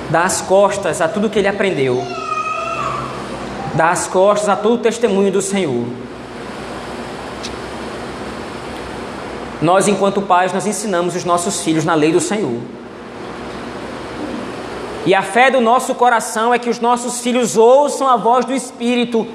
Dá 0.09 0.23
as 0.23 0.41
costas 0.41 1.01
a 1.01 1.07
tudo 1.07 1.29
que 1.29 1.39
ele 1.39 1.47
aprendeu. 1.47 2.05
Dá 3.75 3.91
as 3.91 4.07
costas 4.07 4.49
a 4.49 4.55
todo 4.55 4.75
o 4.75 4.77
testemunho 4.79 5.31
do 5.31 5.41
Senhor. 5.41 5.85
Nós, 9.61 9.87
enquanto 9.87 10.21
pais, 10.21 10.51
nós 10.51 10.65
ensinamos 10.65 11.15
os 11.15 11.23
nossos 11.23 11.63
filhos 11.63 11.85
na 11.85 11.93
lei 11.93 12.11
do 12.11 12.19
Senhor. 12.19 12.59
E 15.05 15.15
a 15.15 15.21
fé 15.21 15.49
do 15.49 15.61
nosso 15.61 15.95
coração 15.95 16.53
é 16.53 16.59
que 16.59 16.69
os 16.69 16.79
nossos 16.79 17.21
filhos 17.21 17.57
ouçam 17.57 18.07
a 18.07 18.17
voz 18.17 18.45
do 18.45 18.53
Espírito 18.53 19.27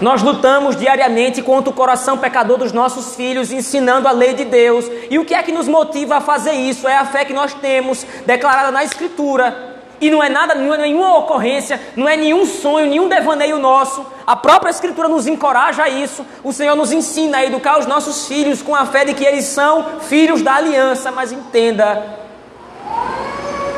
Nós 0.00 0.22
lutamos 0.22 0.76
diariamente 0.76 1.40
contra 1.40 1.70
o 1.70 1.72
coração 1.72 2.18
pecador 2.18 2.58
dos 2.58 2.72
nossos 2.72 3.16
filhos, 3.16 3.50
ensinando 3.50 4.06
a 4.06 4.12
lei 4.12 4.34
de 4.34 4.44
Deus. 4.44 4.84
E 5.10 5.18
o 5.18 5.24
que 5.24 5.34
é 5.34 5.42
que 5.42 5.52
nos 5.52 5.66
motiva 5.66 6.16
a 6.16 6.20
fazer 6.20 6.52
isso? 6.52 6.86
É 6.86 6.96
a 6.96 7.06
fé 7.06 7.24
que 7.24 7.32
nós 7.32 7.54
temos, 7.54 8.04
declarada 8.26 8.70
na 8.70 8.84
Escritura. 8.84 9.74
E 9.98 10.10
não 10.10 10.22
é 10.22 10.28
nada, 10.28 10.54
não 10.54 10.74
é 10.74 10.76
nenhuma 10.76 11.16
ocorrência, 11.16 11.80
não 11.96 12.06
é 12.06 12.14
nenhum 12.14 12.44
sonho, 12.44 12.86
nenhum 12.86 13.08
devaneio 13.08 13.58
nosso. 13.58 14.04
A 14.26 14.36
própria 14.36 14.68
Escritura 14.68 15.08
nos 15.08 15.26
encoraja 15.26 15.84
a 15.84 15.88
isso. 15.88 16.26
O 16.44 16.52
Senhor 16.52 16.76
nos 16.76 16.92
ensina 16.92 17.38
a 17.38 17.46
educar 17.46 17.78
os 17.78 17.86
nossos 17.86 18.28
filhos 18.28 18.60
com 18.60 18.74
a 18.74 18.84
fé 18.84 19.06
de 19.06 19.14
que 19.14 19.24
eles 19.24 19.46
são 19.46 20.00
filhos 20.00 20.42
da 20.42 20.56
aliança. 20.56 21.10
Mas 21.10 21.32
entenda, 21.32 22.04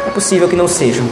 é 0.05 0.11
possível 0.11 0.49
que 0.49 0.57
não 0.57 0.67
sejam. 0.67 1.07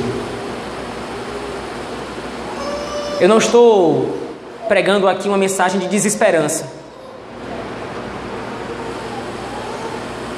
Eu 3.21 3.29
não 3.29 3.39
estou 3.39 4.26
pregando 4.69 5.09
aqui 5.09 5.29
uma 5.29 5.39
mensagem 5.39 5.81
de 5.81 5.89
desesperança. 5.89 6.71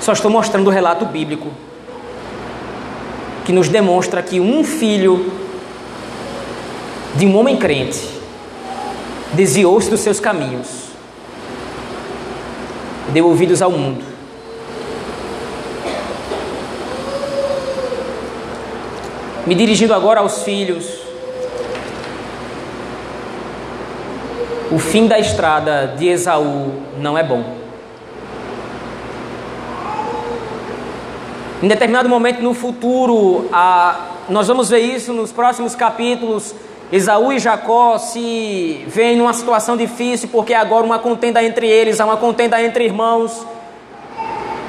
Só 0.01 0.13
estou 0.13 0.31
mostrando 0.31 0.69
o 0.69 0.71
relato 0.71 1.05
bíblico 1.05 1.49
que 3.45 3.53
nos 3.53 3.69
demonstra 3.69 4.23
que 4.23 4.39
um 4.41 4.63
filho 4.63 5.33
de 7.15 7.27
um 7.27 7.37
homem 7.37 7.57
crente 7.57 8.09
desviou-se 9.33 9.91
dos 9.91 10.01
seus 10.01 10.21
caminhos, 10.21 10.69
deu 13.09 13.27
ouvidos 13.27 13.61
ao 13.61 13.71
mundo. 13.71 14.05
Me 19.47 19.55
dirigindo 19.55 19.95
agora 19.95 20.21
aos 20.21 20.43
filhos, 20.43 21.08
o 24.71 24.79
fim 24.79 25.07
da 25.07 25.19
estrada 25.19 25.95
de 25.97 26.09
Esaú 26.09 26.73
não 26.99 27.17
é 27.17 27.23
bom. 27.23 27.43
Em 31.63 31.67
determinado 31.67 32.09
momento 32.09 32.41
no 32.41 32.55
futuro, 32.55 33.49
a, 33.53 34.11
nós 34.29 34.47
vamos 34.47 34.69
ver 34.71 34.79
isso 34.79 35.13
nos 35.13 35.33
próximos 35.33 35.75
capítulos. 35.75 36.55
Esaú 36.93 37.33
e 37.33 37.39
Jacó 37.39 37.99
se 37.99 38.85
veem 38.87 39.17
numa 39.17 39.33
situação 39.33 39.77
difícil 39.77 40.29
porque 40.31 40.55
agora 40.55 40.85
uma 40.85 40.99
contenda 40.99 41.43
entre 41.43 41.67
eles, 41.67 42.01
há 42.01 42.05
uma 42.05 42.17
contenda 42.17 42.63
entre 42.63 42.85
irmãos. 42.85 43.45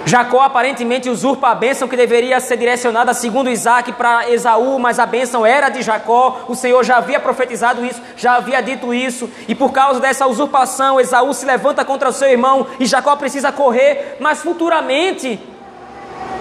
Jacó 0.09 0.41
aparentemente 0.41 1.07
usurpa 1.07 1.49
a 1.49 1.53
bênção 1.53 1.87
que 1.87 1.95
deveria 1.95 2.39
ser 2.39 2.57
direcionada 2.57 3.13
segundo 3.13 3.47
Isaac 3.47 3.91
para 3.91 4.27
Esaú, 4.27 4.79
mas 4.79 4.97
a 4.97 5.05
bênção 5.05 5.45
era 5.45 5.69
de 5.69 5.83
Jacó. 5.83 6.45
O 6.47 6.55
Senhor 6.55 6.83
já 6.83 6.97
havia 6.97 7.19
profetizado 7.19 7.85
isso, 7.85 8.01
já 8.17 8.37
havia 8.37 8.59
dito 8.59 8.91
isso, 8.91 9.29
e 9.47 9.53
por 9.53 9.71
causa 9.71 9.99
dessa 9.99 10.25
usurpação, 10.25 10.99
Esaú 10.99 11.31
se 11.31 11.45
levanta 11.45 11.85
contra 11.85 12.09
o 12.09 12.11
seu 12.11 12.27
irmão 12.27 12.65
e 12.79 12.87
Jacó 12.87 13.15
precisa 13.17 13.51
correr, 13.51 14.17
mas 14.19 14.41
futuramente 14.41 15.39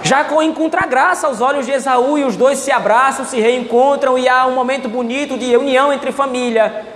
Jacó 0.01 0.41
encontra 0.41 0.87
graça 0.87 1.27
aos 1.27 1.39
olhos 1.39 1.67
de 1.67 1.71
Esaú 1.71 2.17
e 2.17 2.23
os 2.23 2.35
dois 2.35 2.57
se 2.57 2.71
abraçam, 2.71 3.23
se 3.23 3.39
reencontram 3.39 4.17
e 4.17 4.27
há 4.27 4.47
um 4.47 4.55
momento 4.55 4.89
bonito 4.89 5.37
de 5.37 5.55
união 5.55 5.93
entre 5.93 6.11
família. 6.11 6.87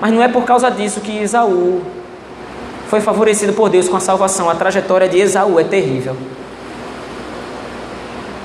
Mas 0.00 0.10
não 0.10 0.22
é 0.22 0.28
por 0.28 0.44
causa 0.44 0.70
disso 0.70 1.02
que 1.02 1.18
Esaú 1.18 2.01
foi 2.92 3.00
favorecido 3.00 3.54
por 3.54 3.70
Deus 3.70 3.88
com 3.88 3.96
a 3.96 4.00
salvação. 4.00 4.50
A 4.50 4.54
trajetória 4.54 5.08
de 5.08 5.18
Esaú 5.18 5.58
é 5.58 5.64
terrível. 5.64 6.14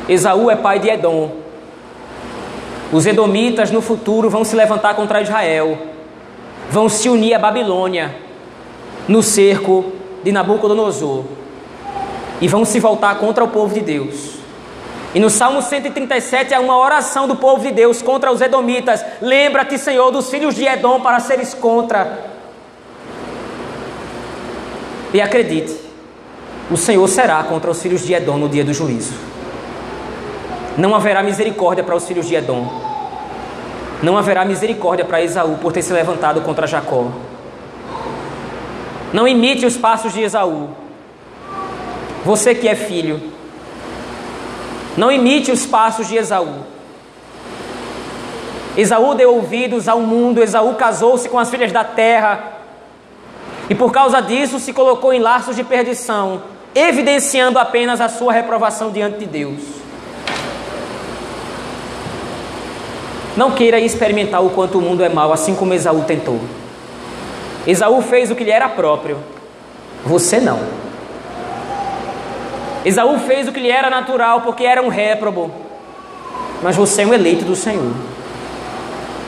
Esaú 0.07 0.49
é 0.49 0.55
pai 0.55 0.79
de 0.79 0.87
Edom. 0.87 1.31
Os 2.93 3.05
edomitas 3.05 3.71
no 3.71 3.81
futuro 3.81 4.29
vão 4.29 4.45
se 4.45 4.55
levantar 4.55 4.95
contra 4.95 5.21
Israel, 5.21 5.77
vão 6.69 6.87
se 6.87 7.09
unir 7.09 7.33
à 7.33 7.39
Babilônia 7.39 8.15
no 9.05 9.21
cerco 9.21 9.91
de 10.23 10.31
Nabucodonosor 10.31 11.25
e 12.39 12.47
vão 12.47 12.63
se 12.63 12.79
voltar 12.79 13.19
contra 13.19 13.43
o 13.43 13.49
povo 13.49 13.73
de 13.73 13.81
Deus. 13.81 14.37
E 15.13 15.19
no 15.19 15.29
Salmo 15.29 15.61
137 15.61 16.53
é 16.53 16.59
uma 16.59 16.77
oração 16.77 17.27
do 17.27 17.35
povo 17.35 17.63
de 17.63 17.71
Deus 17.73 18.01
contra 18.01 18.31
os 18.31 18.39
edomitas. 18.39 19.03
Lembra-te, 19.21 19.77
Senhor, 19.77 20.09
dos 20.09 20.29
filhos 20.29 20.55
de 20.55 20.65
Edom 20.65 21.01
para 21.01 21.19
seres 21.19 21.53
contra. 21.53 22.36
E 25.13 25.21
acredite, 25.21 25.73
o 26.69 26.75
Senhor 26.75 27.07
será 27.07 27.41
contra 27.43 27.71
os 27.71 27.81
filhos 27.81 28.05
de 28.05 28.13
Edom 28.13 28.37
no 28.37 28.49
dia 28.49 28.63
do 28.63 28.73
juízo. 28.73 29.13
Não 30.77 30.93
haverá 30.93 31.23
misericórdia 31.23 31.83
para 31.83 31.95
os 31.95 32.05
filhos 32.05 32.27
de 32.27 32.35
Edom. 32.35 32.67
Não 34.03 34.17
haverá 34.17 34.45
misericórdia 34.45 35.05
para 35.05 35.21
Esaú 35.21 35.57
por 35.61 35.71
ter 35.71 35.81
se 35.81 35.93
levantado 35.93 36.41
contra 36.41 36.67
Jacó. 36.67 37.07
Não 39.13 39.27
imite 39.27 39.65
os 39.65 39.77
passos 39.77 40.13
de 40.13 40.21
Esaú. 40.21 40.69
Você 42.25 42.53
que 42.53 42.67
é 42.67 42.75
filho, 42.75 43.21
não 44.97 45.11
imite 45.11 45.51
os 45.51 45.65
passos 45.65 46.07
de 46.07 46.17
Esaú. 46.17 46.65
Esaú 48.75 49.15
deu 49.15 49.33
ouvidos 49.33 49.87
ao 49.87 50.01
mundo, 50.01 50.43
Esaú 50.43 50.75
casou-se 50.75 51.29
com 51.29 51.39
as 51.39 51.49
filhas 51.49 51.71
da 51.71 51.83
terra, 51.83 52.56
e 53.69 53.75
por 53.75 53.91
causa 53.91 54.21
disso 54.21 54.59
se 54.59 54.71
colocou 54.71 55.13
em 55.13 55.19
laços 55.19 55.55
de 55.55 55.63
perdição, 55.63 56.41
evidenciando 56.73 57.59
apenas 57.59 57.99
a 57.99 58.07
sua 58.07 58.31
reprovação 58.31 58.91
diante 58.91 59.19
de 59.19 59.25
Deus. 59.25 59.61
Não 63.35 63.51
queira 63.51 63.79
experimentar 63.79 64.43
o 64.43 64.49
quanto 64.49 64.79
o 64.79 64.81
mundo 64.81 65.03
é 65.03 65.09
mau, 65.09 65.31
assim 65.31 65.53
como 65.53 65.73
Esaú 65.73 66.03
tentou. 66.05 66.39
Esaú 67.67 68.01
fez 68.01 68.31
o 68.31 68.35
que 68.35 68.43
lhe 68.43 68.51
era 68.51 68.69
próprio, 68.69 69.17
você 70.05 70.39
não. 70.39 70.59
Esaú 72.85 73.19
fez 73.19 73.47
o 73.47 73.51
que 73.51 73.59
lhe 73.59 73.69
era 73.69 73.89
natural, 73.89 74.41
porque 74.41 74.63
era 74.63 74.81
um 74.81 74.87
réprobo, 74.87 75.51
mas 76.63 76.75
você 76.75 77.01
é 77.01 77.05
um 77.05 77.13
eleito 77.13 77.43
do 77.43 77.55
Senhor. 77.55 77.93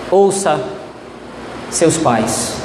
Ouça 0.10 0.60
seus 1.70 1.98
pais. 1.98 2.59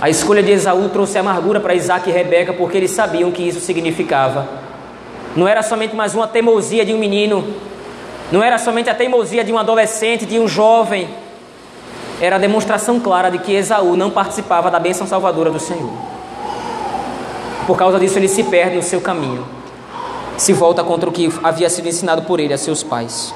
A 0.00 0.08
escolha 0.08 0.42
de 0.42 0.50
Esaú 0.50 0.88
trouxe 0.88 1.18
amargura 1.18 1.60
para 1.60 1.74
Isaac 1.74 2.08
e 2.08 2.12
Rebeca 2.12 2.54
porque 2.54 2.78
eles 2.78 2.90
sabiam 2.90 3.30
que 3.30 3.42
isso 3.42 3.60
significava. 3.60 4.48
Não 5.36 5.46
era 5.46 5.62
somente 5.62 5.94
mais 5.94 6.14
uma 6.14 6.26
teimosia 6.26 6.86
de 6.86 6.94
um 6.94 6.98
menino, 6.98 7.54
não 8.32 8.42
era 8.42 8.56
somente 8.56 8.88
a 8.88 8.94
teimosia 8.94 9.44
de 9.44 9.52
um 9.52 9.58
adolescente, 9.58 10.24
de 10.24 10.38
um 10.38 10.48
jovem. 10.48 11.06
Era 12.18 12.36
a 12.36 12.38
demonstração 12.38 12.98
clara 12.98 13.30
de 13.30 13.38
que 13.40 13.52
Esaú 13.52 13.94
não 13.94 14.10
participava 14.10 14.70
da 14.70 14.80
bênção 14.80 15.06
salvadora 15.06 15.50
do 15.50 15.60
Senhor. 15.60 15.92
Por 17.66 17.76
causa 17.76 18.00
disso, 18.00 18.18
ele 18.18 18.28
se 18.28 18.44
perde 18.44 18.76
no 18.76 18.82
seu 18.82 19.02
caminho, 19.02 19.46
se 20.38 20.54
volta 20.54 20.82
contra 20.82 21.10
o 21.10 21.12
que 21.12 21.30
havia 21.42 21.68
sido 21.68 21.88
ensinado 21.88 22.22
por 22.22 22.40
ele 22.40 22.54
a 22.54 22.58
seus 22.58 22.82
pais. 22.82 23.34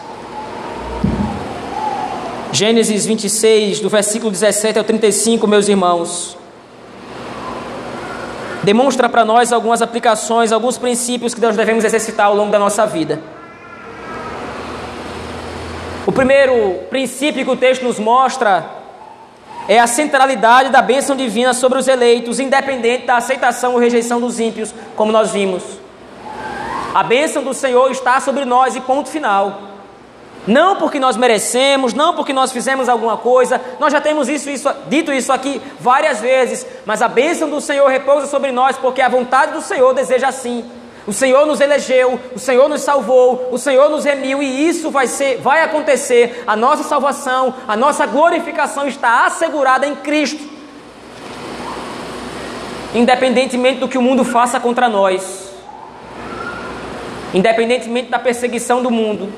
Gênesis 2.53 3.05
26, 3.05 3.81
do 3.81 3.91
versículo 3.91 4.31
17 4.31 4.79
ao 4.79 4.85
35, 4.85 5.47
meus 5.47 5.69
irmãos 5.69 6.39
demonstra 8.65 9.09
para 9.09 9.25
nós 9.25 9.53
algumas 9.53 9.83
aplicações, 9.83 10.51
alguns 10.51 10.79
princípios 10.79 11.35
que 11.35 11.41
nós 11.41 11.57
devemos 11.57 11.85
exercitar 11.85 12.27
ao 12.27 12.35
longo 12.35 12.51
da 12.51 12.59
nossa 12.59 12.87
vida. 12.87 13.21
O 16.07 16.13
primeiro 16.13 16.81
princípio 16.91 17.45
que 17.45 17.51
o 17.51 17.57
texto 17.57 17.83
nos 17.83 17.99
mostra 17.99 18.65
é 19.69 19.79
a 19.79 19.87
centralidade 19.87 20.71
da 20.71 20.83
bênção 20.83 21.17
divina 21.17 21.55
sobre 21.55 21.79
os 21.79 21.89
eleitos, 21.89 22.41
independente 22.41 23.07
da 23.07 23.17
aceitação 23.17 23.73
ou 23.75 23.79
rejeição 23.79 24.21
dos 24.21 24.39
ímpios, 24.41 24.75
como 24.97 25.13
nós 25.13 25.31
vimos. 25.31 25.63
A 26.95 27.03
bênção 27.03 27.43
do 27.43 27.55
Senhor 27.55 27.91
está 27.91 28.21
sobre 28.21 28.45
nós 28.45 28.77
e 28.77 28.81
ponto 28.81 29.09
final. 29.09 29.74
Não 30.47 30.77
porque 30.77 31.01
nós 31.01 31.17
merecemos, 31.17 31.95
não 31.95 32.15
porque 32.15 32.33
nós 32.33 32.53
fizemos 32.53 32.89
alguma 32.89 33.17
coisa, 33.17 33.61
nós 33.81 33.93
já 33.93 34.01
temos 34.01 34.29
isso, 34.29 34.51
isso, 34.51 34.69
dito 34.89 35.13
isso 35.13 35.33
aqui 35.33 35.61
várias 35.81 36.21
vezes, 36.21 36.67
mas 36.85 37.01
a 37.01 37.09
bênção 37.09 37.49
do 37.49 37.61
Senhor 37.61 37.89
repousa 37.89 38.27
sobre 38.27 38.53
nós, 38.53 38.77
porque 38.77 39.01
a 39.01 39.09
vontade 39.09 39.53
do 39.53 39.63
Senhor 39.63 39.95
deseja 39.95 40.29
assim. 40.29 40.65
O 41.07 41.13
Senhor 41.13 41.47
nos 41.47 41.61
elegeu, 41.61 42.19
o 42.35 42.39
Senhor 42.39 42.67
nos 42.69 42.81
salvou, 42.81 43.49
o 43.53 43.59
Senhor 43.59 43.91
nos 43.91 44.05
remiu 44.05 44.43
e 44.43 44.69
isso 44.69 44.91
vai 44.91 45.07
ser, 45.07 45.39
vai 45.39 45.63
acontecer. 45.63 46.45
A 46.47 46.57
nossa 46.57 46.83
salvação, 46.83 47.55
a 47.69 47.77
nossa 47.77 48.07
glorificação 48.07 48.87
está 48.87 49.27
assegurada 49.27 49.87
em 49.87 49.95
Cristo. 49.97 50.43
Independentemente 52.95 53.81
do 53.81 53.89
que 53.89 53.99
o 53.99 54.03
mundo 54.03 54.25
faça 54.25 54.59
contra 54.59 54.89
nós, 54.89 55.51
independentemente 57.35 58.09
da 58.09 58.19
perseguição 58.19 58.83
do 58.83 58.91
mundo, 58.91 59.31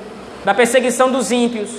da 0.46 0.54
perseguição 0.54 1.10
dos 1.10 1.32
ímpios, 1.32 1.70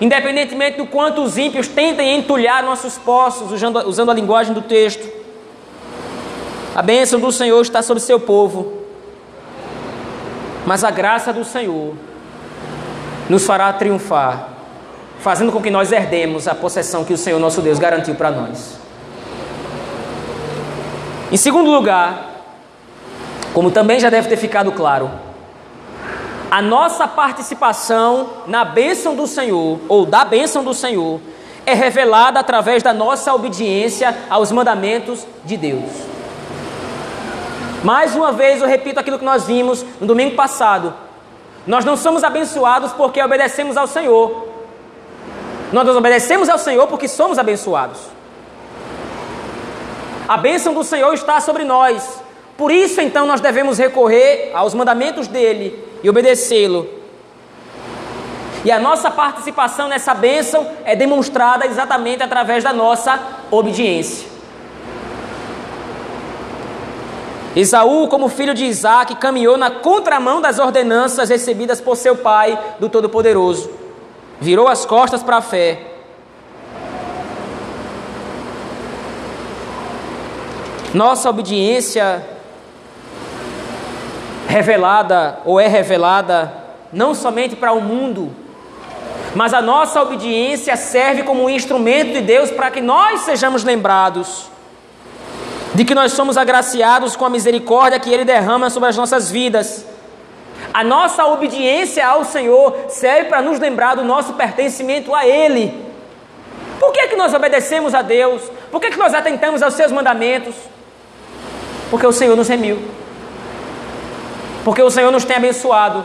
independentemente 0.00 0.78
do 0.78 0.86
quanto 0.86 1.22
os 1.22 1.38
ímpios 1.38 1.68
tentem 1.68 2.16
entulhar 2.16 2.60
nossos 2.64 2.98
poços, 2.98 3.52
usando, 3.52 3.88
usando 3.88 4.10
a 4.10 4.14
linguagem 4.14 4.52
do 4.52 4.62
texto. 4.62 5.06
A 6.74 6.82
bênção 6.82 7.20
do 7.20 7.30
Senhor 7.30 7.62
está 7.62 7.82
sobre 7.82 8.02
seu 8.02 8.18
povo, 8.18 8.82
mas 10.66 10.82
a 10.82 10.90
graça 10.90 11.32
do 11.32 11.44
Senhor 11.44 11.94
nos 13.28 13.46
fará 13.46 13.72
triunfar 13.72 14.48
fazendo 15.20 15.52
com 15.52 15.62
que 15.62 15.70
nós 15.70 15.92
herdemos 15.92 16.48
a 16.48 16.54
possessão 16.54 17.04
que 17.04 17.12
o 17.12 17.16
Senhor 17.16 17.38
nosso 17.38 17.62
Deus 17.62 17.78
garantiu 17.78 18.16
para 18.16 18.32
nós. 18.32 18.76
Em 21.30 21.36
segundo 21.36 21.70
lugar, 21.70 22.42
como 23.54 23.70
também 23.70 24.00
já 24.00 24.10
deve 24.10 24.28
ter 24.28 24.36
ficado 24.36 24.72
claro, 24.72 25.25
a 26.50 26.62
nossa 26.62 27.08
participação 27.08 28.28
na 28.46 28.64
bênção 28.64 29.14
do 29.14 29.26
Senhor, 29.26 29.80
ou 29.88 30.06
da 30.06 30.24
bênção 30.24 30.62
do 30.62 30.72
Senhor, 30.72 31.20
é 31.64 31.74
revelada 31.74 32.38
através 32.38 32.82
da 32.82 32.92
nossa 32.92 33.34
obediência 33.34 34.16
aos 34.30 34.52
mandamentos 34.52 35.26
de 35.44 35.56
Deus. 35.56 35.90
Mais 37.82 38.14
uma 38.14 38.32
vez 38.32 38.62
eu 38.62 38.68
repito 38.68 39.00
aquilo 39.00 39.18
que 39.18 39.24
nós 39.24 39.44
vimos 39.44 39.84
no 40.00 40.06
domingo 40.06 40.36
passado. 40.36 40.94
Nós 41.66 41.84
não 41.84 41.96
somos 41.96 42.22
abençoados 42.22 42.92
porque 42.92 43.20
obedecemos 43.20 43.76
ao 43.76 43.86
Senhor. 43.86 44.48
Nós 45.72 45.88
obedecemos 45.88 46.48
ao 46.48 46.58
Senhor 46.58 46.86
porque 46.86 47.08
somos 47.08 47.38
abençoados. 47.38 47.98
A 50.28 50.36
bênção 50.36 50.72
do 50.72 50.84
Senhor 50.84 51.12
está 51.12 51.40
sobre 51.40 51.64
nós. 51.64 52.25
Por 52.56 52.72
isso, 52.72 53.00
então, 53.00 53.26
nós 53.26 53.40
devemos 53.40 53.78
recorrer 53.78 54.50
aos 54.54 54.72
mandamentos 54.72 55.28
dele 55.28 55.78
e 56.02 56.08
obedecê-lo. 56.08 56.88
E 58.64 58.70
a 58.72 58.78
nossa 58.80 59.10
participação 59.10 59.88
nessa 59.88 60.14
bênção 60.14 60.66
é 60.84 60.96
demonstrada 60.96 61.66
exatamente 61.66 62.22
através 62.22 62.64
da 62.64 62.72
nossa 62.72 63.20
obediência. 63.50 64.28
Esaú, 67.54 68.08
como 68.08 68.28
filho 68.28 68.52
de 68.52 68.64
Isaac, 68.64 69.14
caminhou 69.16 69.56
na 69.56 69.70
contramão 69.70 70.40
das 70.40 70.58
ordenanças 70.58 71.28
recebidas 71.28 71.80
por 71.80 71.96
seu 71.96 72.16
pai 72.16 72.58
do 72.78 72.88
Todo-Poderoso. 72.88 73.70
Virou 74.40 74.68
as 74.68 74.84
costas 74.84 75.22
para 75.22 75.38
a 75.38 75.42
fé. 75.42 75.78
Nossa 80.92 81.30
obediência 81.30 82.35
revelada 84.48 85.38
ou 85.44 85.60
é 85.60 85.66
revelada 85.66 86.52
não 86.92 87.14
somente 87.14 87.56
para 87.56 87.72
o 87.72 87.80
mundo, 87.80 88.34
mas 89.34 89.52
a 89.52 89.60
nossa 89.60 90.00
obediência 90.00 90.76
serve 90.76 91.22
como 91.22 91.44
um 91.44 91.50
instrumento 91.50 92.12
de 92.12 92.20
Deus 92.20 92.50
para 92.50 92.70
que 92.70 92.80
nós 92.80 93.20
sejamos 93.22 93.64
lembrados 93.64 94.50
de 95.76 95.84
que 95.84 95.94
nós 95.94 96.12
somos 96.12 96.38
agraciados 96.38 97.14
com 97.16 97.26
a 97.26 97.30
misericórdia 97.30 98.00
que 98.00 98.10
Ele 98.10 98.24
derrama 98.24 98.70
sobre 98.70 98.88
as 98.88 98.96
nossas 98.96 99.30
vidas. 99.30 99.84
A 100.72 100.82
nossa 100.82 101.26
obediência 101.26 102.06
ao 102.06 102.24
Senhor 102.24 102.86
serve 102.88 103.28
para 103.28 103.42
nos 103.42 103.60
lembrar 103.60 103.94
do 103.94 104.02
nosso 104.02 104.32
pertencimento 104.32 105.14
a 105.14 105.26
Ele. 105.26 105.84
Por 106.80 106.92
que, 106.92 107.00
é 107.00 107.08
que 107.08 107.16
nós 107.16 107.34
obedecemos 107.34 107.94
a 107.94 108.00
Deus? 108.00 108.42
Por 108.70 108.80
que, 108.80 108.86
é 108.86 108.90
que 108.90 108.98
nós 108.98 109.12
atentamos 109.12 109.62
aos 109.62 109.74
seus 109.74 109.92
mandamentos? 109.92 110.54
Porque 111.90 112.06
o 112.06 112.12
Senhor 112.12 112.34
nos 112.34 112.48
remiu. 112.48 112.78
Porque 114.66 114.82
o 114.82 114.90
Senhor 114.90 115.12
nos 115.12 115.24
tem 115.24 115.36
abençoado. 115.36 116.04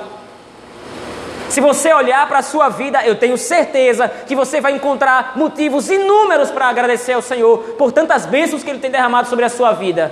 Se 1.49 1.59
você 1.59 1.91
olhar 1.91 2.28
para 2.28 2.38
a 2.38 2.43
sua 2.43 2.70
vida, 2.70 3.03
eu 3.03 3.16
tenho 3.16 3.36
certeza 3.36 4.07
que 4.07 4.36
você 4.36 4.62
vai 4.62 4.72
encontrar 4.74 5.34
motivos 5.36 5.89
inúmeros 5.89 6.51
para 6.51 6.68
agradecer 6.68 7.14
ao 7.14 7.24
Senhor 7.24 7.57
por 7.76 7.91
tantas 7.91 8.28
bênçãos 8.28 8.64
que 8.64 8.70
Ele 8.70 8.78
tem 8.78 8.91
derramado 8.91 9.28
sobre 9.28 9.45
a 9.45 9.49
sua 9.49 9.72
vida. 9.72 10.12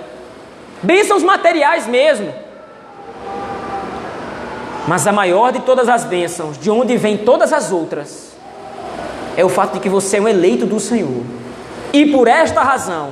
Bênçãos 0.82 1.22
materiais 1.22 1.86
mesmo. 1.86 2.34
Mas 4.88 5.06
a 5.06 5.12
maior 5.12 5.52
de 5.52 5.60
todas 5.60 5.88
as 5.88 6.04
bênçãos, 6.04 6.58
de 6.58 6.72
onde 6.72 6.98
vem 6.98 7.20
todas 7.20 7.54
as 7.54 7.72
outras, 7.72 8.32
é 9.38 9.46
o 9.46 9.50
fato 9.50 9.74
de 9.74 9.80
que 9.80 9.90
você 9.90 10.18
é 10.18 10.22
um 10.22 10.28
eleito 10.28 10.66
do 10.66 10.80
Senhor. 10.80 11.24
E 11.94 12.08
por 12.08 12.28
esta 12.28 12.64
razão, 12.64 13.12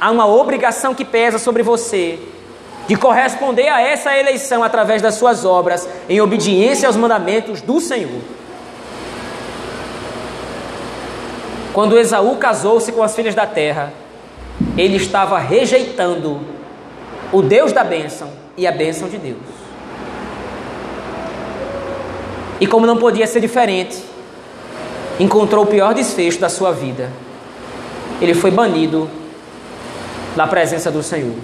há 0.00 0.10
uma 0.10 0.26
obrigação 0.26 0.96
que 0.96 1.04
pesa 1.04 1.38
sobre 1.38 1.62
você 1.62 2.18
de 2.88 2.96
corresponder 2.96 3.68
a 3.68 3.82
essa 3.82 4.16
eleição 4.16 4.64
através 4.64 5.02
das 5.02 5.14
suas 5.16 5.44
obras, 5.44 5.86
em 6.08 6.22
obediência 6.22 6.88
aos 6.88 6.96
mandamentos 6.96 7.60
do 7.60 7.80
Senhor. 7.80 8.22
Quando 11.74 11.98
Esaú 11.98 12.36
casou-se 12.36 12.90
com 12.90 13.02
as 13.02 13.14
filhas 13.14 13.34
da 13.34 13.46
terra, 13.46 13.92
ele 14.76 14.96
estava 14.96 15.38
rejeitando 15.38 16.40
o 17.30 17.42
Deus 17.42 17.72
da 17.72 17.84
bênção 17.84 18.30
e 18.56 18.66
a 18.66 18.72
bênção 18.72 19.06
de 19.06 19.18
Deus. 19.18 19.36
E 22.58 22.66
como 22.66 22.86
não 22.86 22.96
podia 22.96 23.26
ser 23.26 23.40
diferente, 23.40 24.02
encontrou 25.20 25.64
o 25.64 25.66
pior 25.66 25.92
desfecho 25.92 26.40
da 26.40 26.48
sua 26.48 26.72
vida. 26.72 27.12
Ele 28.18 28.32
foi 28.32 28.50
banido 28.50 29.10
da 30.34 30.46
presença 30.46 30.90
do 30.90 31.02
Senhor. 31.02 31.36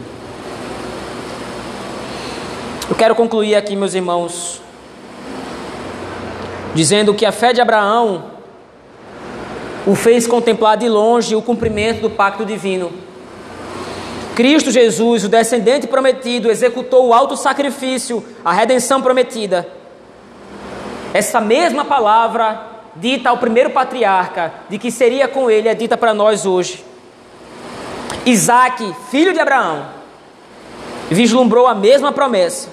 Eu 2.89 2.95
quero 2.95 3.15
concluir 3.15 3.55
aqui, 3.55 3.75
meus 3.75 3.95
irmãos, 3.95 4.61
dizendo 6.75 7.15
que 7.15 7.25
a 7.25 7.33
fé 7.33 7.51
de 7.51 7.61
Abraão 7.61 8.25
o 9.87 9.95
fez 9.95 10.27
contemplar 10.27 10.77
de 10.77 10.87
longe 10.87 11.35
o 11.35 11.41
cumprimento 11.41 12.03
do 12.03 12.11
pacto 12.11 12.45
divino. 12.45 12.93
Cristo 14.35 14.71
Jesus, 14.71 15.25
o 15.25 15.29
descendente 15.31 15.87
prometido, 15.87 16.51
executou 16.51 17.07
o 17.07 17.15
alto 17.15 17.37
sacrifício, 17.37 18.23
a 18.45 18.53
redenção 18.53 19.01
prometida. 19.01 19.67
Essa 21.15 21.41
mesma 21.41 21.87
palavra 21.87 22.67
dita 22.97 23.31
ao 23.31 23.39
primeiro 23.39 23.71
patriarca, 23.71 24.53
de 24.69 24.79
que 24.79 24.91
seria 24.91 25.27
com 25.27 25.51
ele, 25.51 25.69
é 25.69 25.75
dita 25.75 25.97
para 25.97 26.13
nós 26.13 26.45
hoje. 26.45 26.85
Isaac, 28.27 28.95
filho 29.11 29.33
de 29.33 29.41
Abraão, 29.41 29.87
vislumbrou 31.11 31.67
a 31.67 31.75
mesma 31.75 32.13
promessa. 32.13 32.69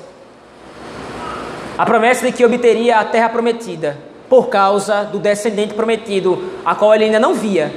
A 1.77 1.85
promessa 1.85 2.25
de 2.25 2.31
que 2.31 2.45
obteria 2.45 2.99
a 2.99 3.05
terra 3.05 3.29
prometida 3.29 3.97
por 4.29 4.47
causa 4.47 5.03
do 5.03 5.19
descendente 5.19 5.73
prometido, 5.73 6.51
a 6.65 6.73
qual 6.73 6.95
ele 6.95 7.05
ainda 7.05 7.19
não 7.19 7.33
via, 7.33 7.73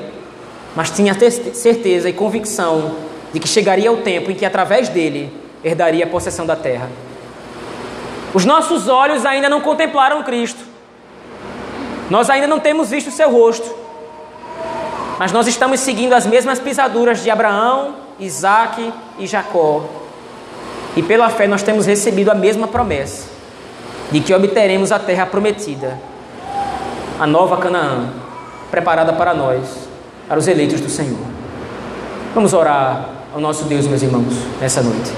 mas 0.76 0.90
tinha 0.90 1.14
certeza 1.14 2.08
e 2.08 2.12
convicção 2.12 2.96
de 3.32 3.40
que 3.40 3.48
chegaria 3.48 3.90
o 3.90 3.98
tempo 3.98 4.30
em 4.30 4.34
que 4.34 4.44
através 4.44 4.88
dele 4.88 5.32
herdaria 5.64 6.04
a 6.04 6.08
possessão 6.08 6.46
da 6.46 6.54
terra. 6.54 6.88
Os 8.32 8.44
nossos 8.44 8.88
olhos 8.88 9.24
ainda 9.24 9.48
não 9.48 9.60
contemplaram 9.60 10.22
Cristo. 10.22 10.60
Nós 12.10 12.28
ainda 12.28 12.46
não 12.46 12.60
temos 12.60 12.90
visto 12.90 13.08
o 13.08 13.12
seu 13.12 13.30
rosto. 13.30 13.74
Mas 15.18 15.32
nós 15.32 15.46
estamos 15.46 15.80
seguindo 15.80 16.12
as 16.12 16.26
mesmas 16.26 16.58
pisaduras 16.58 17.22
de 17.22 17.30
Abraão, 17.30 17.96
Isaac 18.18 18.92
e 19.18 19.26
Jacó. 19.26 20.03
E 20.96 21.02
pela 21.02 21.28
fé 21.28 21.46
nós 21.46 21.62
temos 21.62 21.86
recebido 21.86 22.30
a 22.30 22.34
mesma 22.34 22.68
promessa 22.68 23.28
de 24.10 24.20
que 24.20 24.32
obteremos 24.32 24.92
a 24.92 24.98
terra 24.98 25.26
prometida, 25.26 25.98
a 27.18 27.26
nova 27.26 27.56
Canaã, 27.56 28.10
preparada 28.70 29.12
para 29.12 29.34
nós, 29.34 29.88
para 30.28 30.38
os 30.38 30.46
eleitos 30.46 30.80
do 30.80 30.88
Senhor. 30.88 31.18
Vamos 32.34 32.52
orar 32.52 33.08
ao 33.34 33.40
nosso 33.40 33.64
Deus, 33.64 33.86
meus 33.86 34.02
irmãos, 34.02 34.34
nessa 34.60 34.82
noite. 34.82 35.12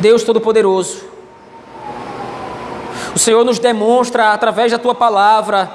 Deus 0.00 0.22
Todo-Poderoso, 0.22 1.04
o 3.14 3.18
Senhor 3.18 3.44
nos 3.44 3.58
demonstra 3.58 4.32
através 4.32 4.72
da 4.72 4.78
tua 4.78 4.94
palavra 4.94 5.70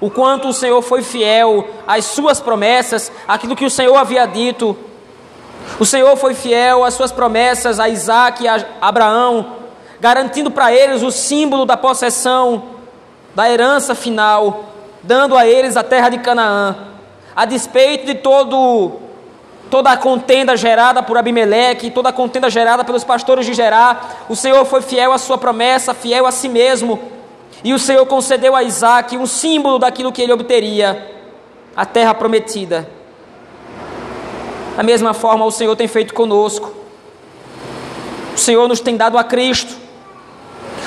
o 0.00 0.08
quanto 0.08 0.48
o 0.48 0.52
Senhor 0.52 0.80
foi 0.80 1.02
fiel 1.02 1.68
às 1.86 2.06
suas 2.06 2.40
promessas, 2.40 3.12
aquilo 3.28 3.56
que 3.56 3.66
o 3.66 3.70
Senhor 3.70 3.96
havia 3.96 4.24
dito 4.24 4.76
o 5.78 5.86
Senhor 5.86 6.16
foi 6.16 6.34
fiel 6.34 6.84
às 6.84 6.94
suas 6.94 7.12
promessas 7.12 7.80
a 7.80 7.88
Isaac 7.88 8.44
e 8.44 8.48
a 8.48 8.64
Abraão, 8.80 9.56
garantindo 10.00 10.50
para 10.50 10.72
eles 10.72 11.02
o 11.02 11.10
símbolo 11.10 11.64
da 11.64 11.76
possessão, 11.76 12.62
da 13.34 13.50
herança 13.50 13.94
final, 13.94 14.64
dando 15.02 15.36
a 15.36 15.46
eles 15.46 15.76
a 15.76 15.82
terra 15.82 16.08
de 16.08 16.18
Canaã. 16.18 16.76
A 17.34 17.44
despeito 17.44 18.06
de 18.06 18.14
todo, 18.16 18.92
toda 19.70 19.90
a 19.90 19.96
contenda 19.96 20.56
gerada 20.56 21.02
por 21.02 21.16
Abimeleque, 21.16 21.90
toda 21.90 22.08
a 22.08 22.12
contenda 22.12 22.50
gerada 22.50 22.84
pelos 22.84 23.04
pastores 23.04 23.46
de 23.46 23.54
Gerar, 23.54 24.24
o 24.28 24.36
Senhor 24.36 24.64
foi 24.64 24.82
fiel 24.82 25.12
à 25.12 25.18
sua 25.18 25.38
promessa, 25.38 25.94
fiel 25.94 26.26
a 26.26 26.32
si 26.32 26.48
mesmo. 26.48 26.98
E 27.62 27.72
o 27.72 27.78
Senhor 27.78 28.04
concedeu 28.06 28.56
a 28.56 28.62
Isaac 28.62 29.16
um 29.16 29.26
símbolo 29.26 29.78
daquilo 29.78 30.12
que 30.12 30.22
ele 30.22 30.32
obteria, 30.32 31.06
a 31.76 31.86
terra 31.86 32.14
prometida. 32.14 32.99
Da 34.76 34.82
mesma 34.82 35.12
forma, 35.12 35.44
o 35.44 35.50
Senhor 35.50 35.74
tem 35.76 35.88
feito 35.88 36.14
conosco. 36.14 36.72
O 38.34 38.38
Senhor 38.38 38.66
nos 38.68 38.80
tem 38.80 38.96
dado 38.96 39.18
a 39.18 39.24
Cristo. 39.24 39.74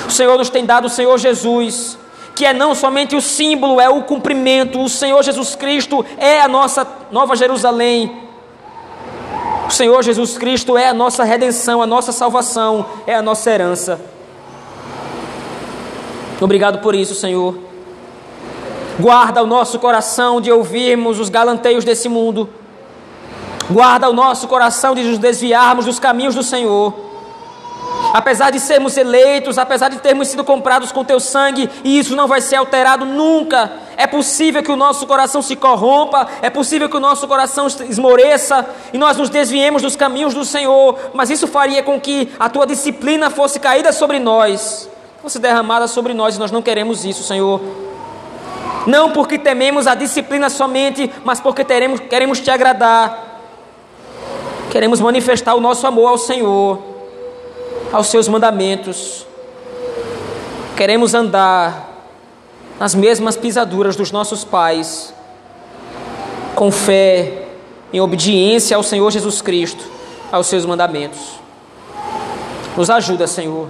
O 0.06 0.10
Senhor 0.10 0.36
nos 0.36 0.50
tem 0.50 0.64
dado 0.64 0.86
o 0.86 0.90
Senhor 0.90 1.16
Jesus, 1.18 1.96
que 2.34 2.44
é 2.44 2.52
não 2.52 2.74
somente 2.74 3.14
o 3.14 3.20
símbolo, 3.20 3.80
é 3.80 3.88
o 3.88 4.02
cumprimento. 4.02 4.80
O 4.80 4.88
Senhor 4.88 5.22
Jesus 5.22 5.54
Cristo 5.54 6.04
é 6.18 6.40
a 6.40 6.48
nossa 6.48 6.86
nova 7.10 7.36
Jerusalém. 7.36 8.24
O 9.66 9.70
Senhor 9.70 10.02
Jesus 10.02 10.36
Cristo 10.36 10.76
é 10.76 10.88
a 10.88 10.94
nossa 10.94 11.24
redenção, 11.24 11.80
a 11.80 11.86
nossa 11.86 12.12
salvação, 12.12 12.86
é 13.06 13.14
a 13.14 13.22
nossa 13.22 13.50
herança. 13.50 14.00
Obrigado 16.40 16.80
por 16.80 16.94
isso, 16.94 17.14
Senhor. 17.14 17.56
Guarda 18.98 19.42
o 19.42 19.46
nosso 19.46 19.78
coração 19.78 20.40
de 20.40 20.52
ouvirmos 20.52 21.18
os 21.18 21.28
galanteios 21.28 21.84
desse 21.84 22.08
mundo. 22.08 22.48
Guarda 23.70 24.08
o 24.08 24.12
nosso 24.12 24.46
coração 24.46 24.94
de 24.94 25.02
nos 25.02 25.18
desviarmos 25.18 25.86
dos 25.86 25.98
caminhos 25.98 26.34
do 26.34 26.42
Senhor. 26.42 26.92
Apesar 28.12 28.50
de 28.50 28.60
sermos 28.60 28.96
eleitos, 28.96 29.58
apesar 29.58 29.88
de 29.88 29.98
termos 29.98 30.28
sido 30.28 30.44
comprados 30.44 30.92
com 30.92 31.04
teu 31.04 31.18
sangue, 31.18 31.68
e 31.82 31.98
isso 31.98 32.14
não 32.14 32.28
vai 32.28 32.40
ser 32.40 32.56
alterado 32.56 33.04
nunca. 33.04 33.72
É 33.96 34.06
possível 34.06 34.62
que 34.62 34.70
o 34.70 34.76
nosso 34.76 35.06
coração 35.06 35.40
se 35.40 35.56
corrompa, 35.56 36.28
é 36.42 36.50
possível 36.50 36.88
que 36.88 36.96
o 36.96 37.00
nosso 37.00 37.26
coração 37.26 37.66
esmoreça 37.66 38.66
e 38.92 38.98
nós 38.98 39.16
nos 39.16 39.30
desviemos 39.30 39.82
dos 39.82 39.96
caminhos 39.96 40.34
do 40.34 40.44
Senhor, 40.44 40.96
mas 41.14 41.30
isso 41.30 41.48
faria 41.48 41.82
com 41.82 42.00
que 42.00 42.32
a 42.38 42.48
tua 42.48 42.66
disciplina 42.66 43.30
fosse 43.30 43.58
caída 43.58 43.92
sobre 43.92 44.18
nós, 44.18 44.88
fosse 45.22 45.38
derramada 45.38 45.88
sobre 45.88 46.12
nós, 46.12 46.36
e 46.36 46.38
nós 46.38 46.50
não 46.50 46.62
queremos 46.62 47.04
isso, 47.04 47.22
Senhor. 47.22 47.60
Não 48.86 49.10
porque 49.10 49.38
tememos 49.38 49.86
a 49.86 49.94
disciplina 49.94 50.50
somente, 50.50 51.10
mas 51.24 51.40
porque 51.40 51.64
teremos, 51.64 52.00
queremos 52.00 52.40
te 52.40 52.50
agradar. 52.50 53.33
Queremos 54.74 54.98
manifestar 54.98 55.54
o 55.54 55.60
nosso 55.60 55.86
amor 55.86 56.08
ao 56.08 56.18
Senhor, 56.18 56.80
aos 57.92 58.08
seus 58.08 58.26
mandamentos. 58.26 59.24
Queremos 60.76 61.14
andar 61.14 61.90
nas 62.80 62.92
mesmas 62.92 63.36
pisaduras 63.36 63.94
dos 63.94 64.10
nossos 64.10 64.42
pais, 64.42 65.14
com 66.56 66.72
fé, 66.72 67.44
em 67.92 68.00
obediência 68.00 68.76
ao 68.76 68.82
Senhor 68.82 69.08
Jesus 69.12 69.40
Cristo, 69.40 69.84
aos 70.32 70.48
seus 70.48 70.66
mandamentos. 70.66 71.20
Nos 72.76 72.90
ajuda, 72.90 73.28
Senhor. 73.28 73.68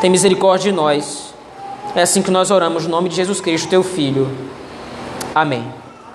Tem 0.00 0.10
misericórdia 0.10 0.72
de 0.72 0.76
nós. 0.76 1.32
É 1.94 2.02
assim 2.02 2.22
que 2.22 2.30
nós 2.32 2.50
oramos, 2.50 2.82
no 2.86 2.90
nome 2.90 3.08
de 3.08 3.14
Jesus 3.14 3.40
Cristo, 3.40 3.68
teu 3.68 3.84
Filho. 3.84 4.28
Amém. 5.32 5.77